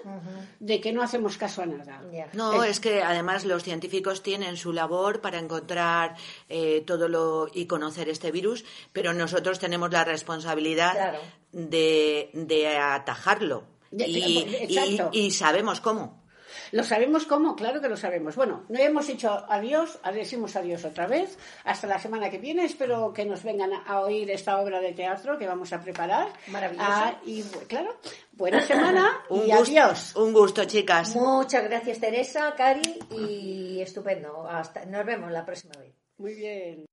de 0.60 0.80
que 0.80 0.94
no 0.94 1.02
hacemos 1.02 1.38
caso 1.38 1.64
a 1.64 1.66
nada. 1.66 2.02
No 2.34 2.64
es... 2.64 2.80
que 2.80 3.02
además 3.02 3.46
los 3.46 3.64
científicos 3.64 4.22
tienen 4.22 4.58
su 4.58 4.74
labor 4.74 5.22
para 5.22 5.40
encontrar 5.40 6.16
eh, 6.50 6.84
todo 6.86 7.08
lo 7.08 7.48
y 7.54 7.66
conocer 7.66 8.10
este 8.10 8.32
virus 8.32 8.66
pero 8.92 9.14
nosotros 9.14 9.60
tenemos 9.60 9.92
la 9.92 10.04
responsabilidad 10.04 11.16
de, 11.52 12.30
de 12.34 12.78
atajarlo 12.78 13.73
y, 13.98 15.32
sabemos 15.32 15.80
cómo. 15.80 16.24
Lo 16.72 16.84
sabemos 16.84 17.26
cómo, 17.26 17.56
claro 17.56 17.82
que 17.82 17.90
lo 17.90 17.98
sabemos. 17.98 18.36
Bueno, 18.36 18.66
no 18.70 18.80
hemos 18.80 19.06
dicho 19.06 19.46
adiós, 19.48 20.00
decimos 20.12 20.56
adiós 20.56 20.86
otra 20.86 21.06
vez. 21.06 21.38
Hasta 21.66 21.86
la 21.86 22.00
semana 22.00 22.32
que 22.32 22.40
viene. 22.40 22.66
Espero 22.66 23.14
que 23.14 23.26
nos 23.26 23.44
vengan 23.44 23.72
a 23.86 24.00
oír 24.02 24.30
esta 24.32 24.60
obra 24.60 24.80
de 24.80 24.94
teatro 24.94 25.38
que 25.38 25.48
vamos 25.48 25.72
a 25.72 25.82
preparar. 25.82 26.30
Maravilloso. 26.48 26.88
Ah, 26.90 27.20
y 27.26 27.44
claro, 27.68 27.96
buena 28.32 28.62
semana 28.62 29.24
y 29.30 29.52
adiós. 29.52 30.16
Un 30.16 30.34
gusto, 30.34 30.66
chicas. 30.66 31.16
Muchas 31.16 31.64
gracias, 31.64 32.00
Teresa, 32.00 32.54
Cari, 32.56 33.00
y 33.12 33.80
estupendo. 33.82 34.48
Hasta, 34.48 34.86
nos 34.86 35.06
vemos 35.06 35.32
la 35.32 35.46
próxima 35.46 35.74
vez. 35.80 35.94
Muy 36.18 36.34
bien. 36.34 36.86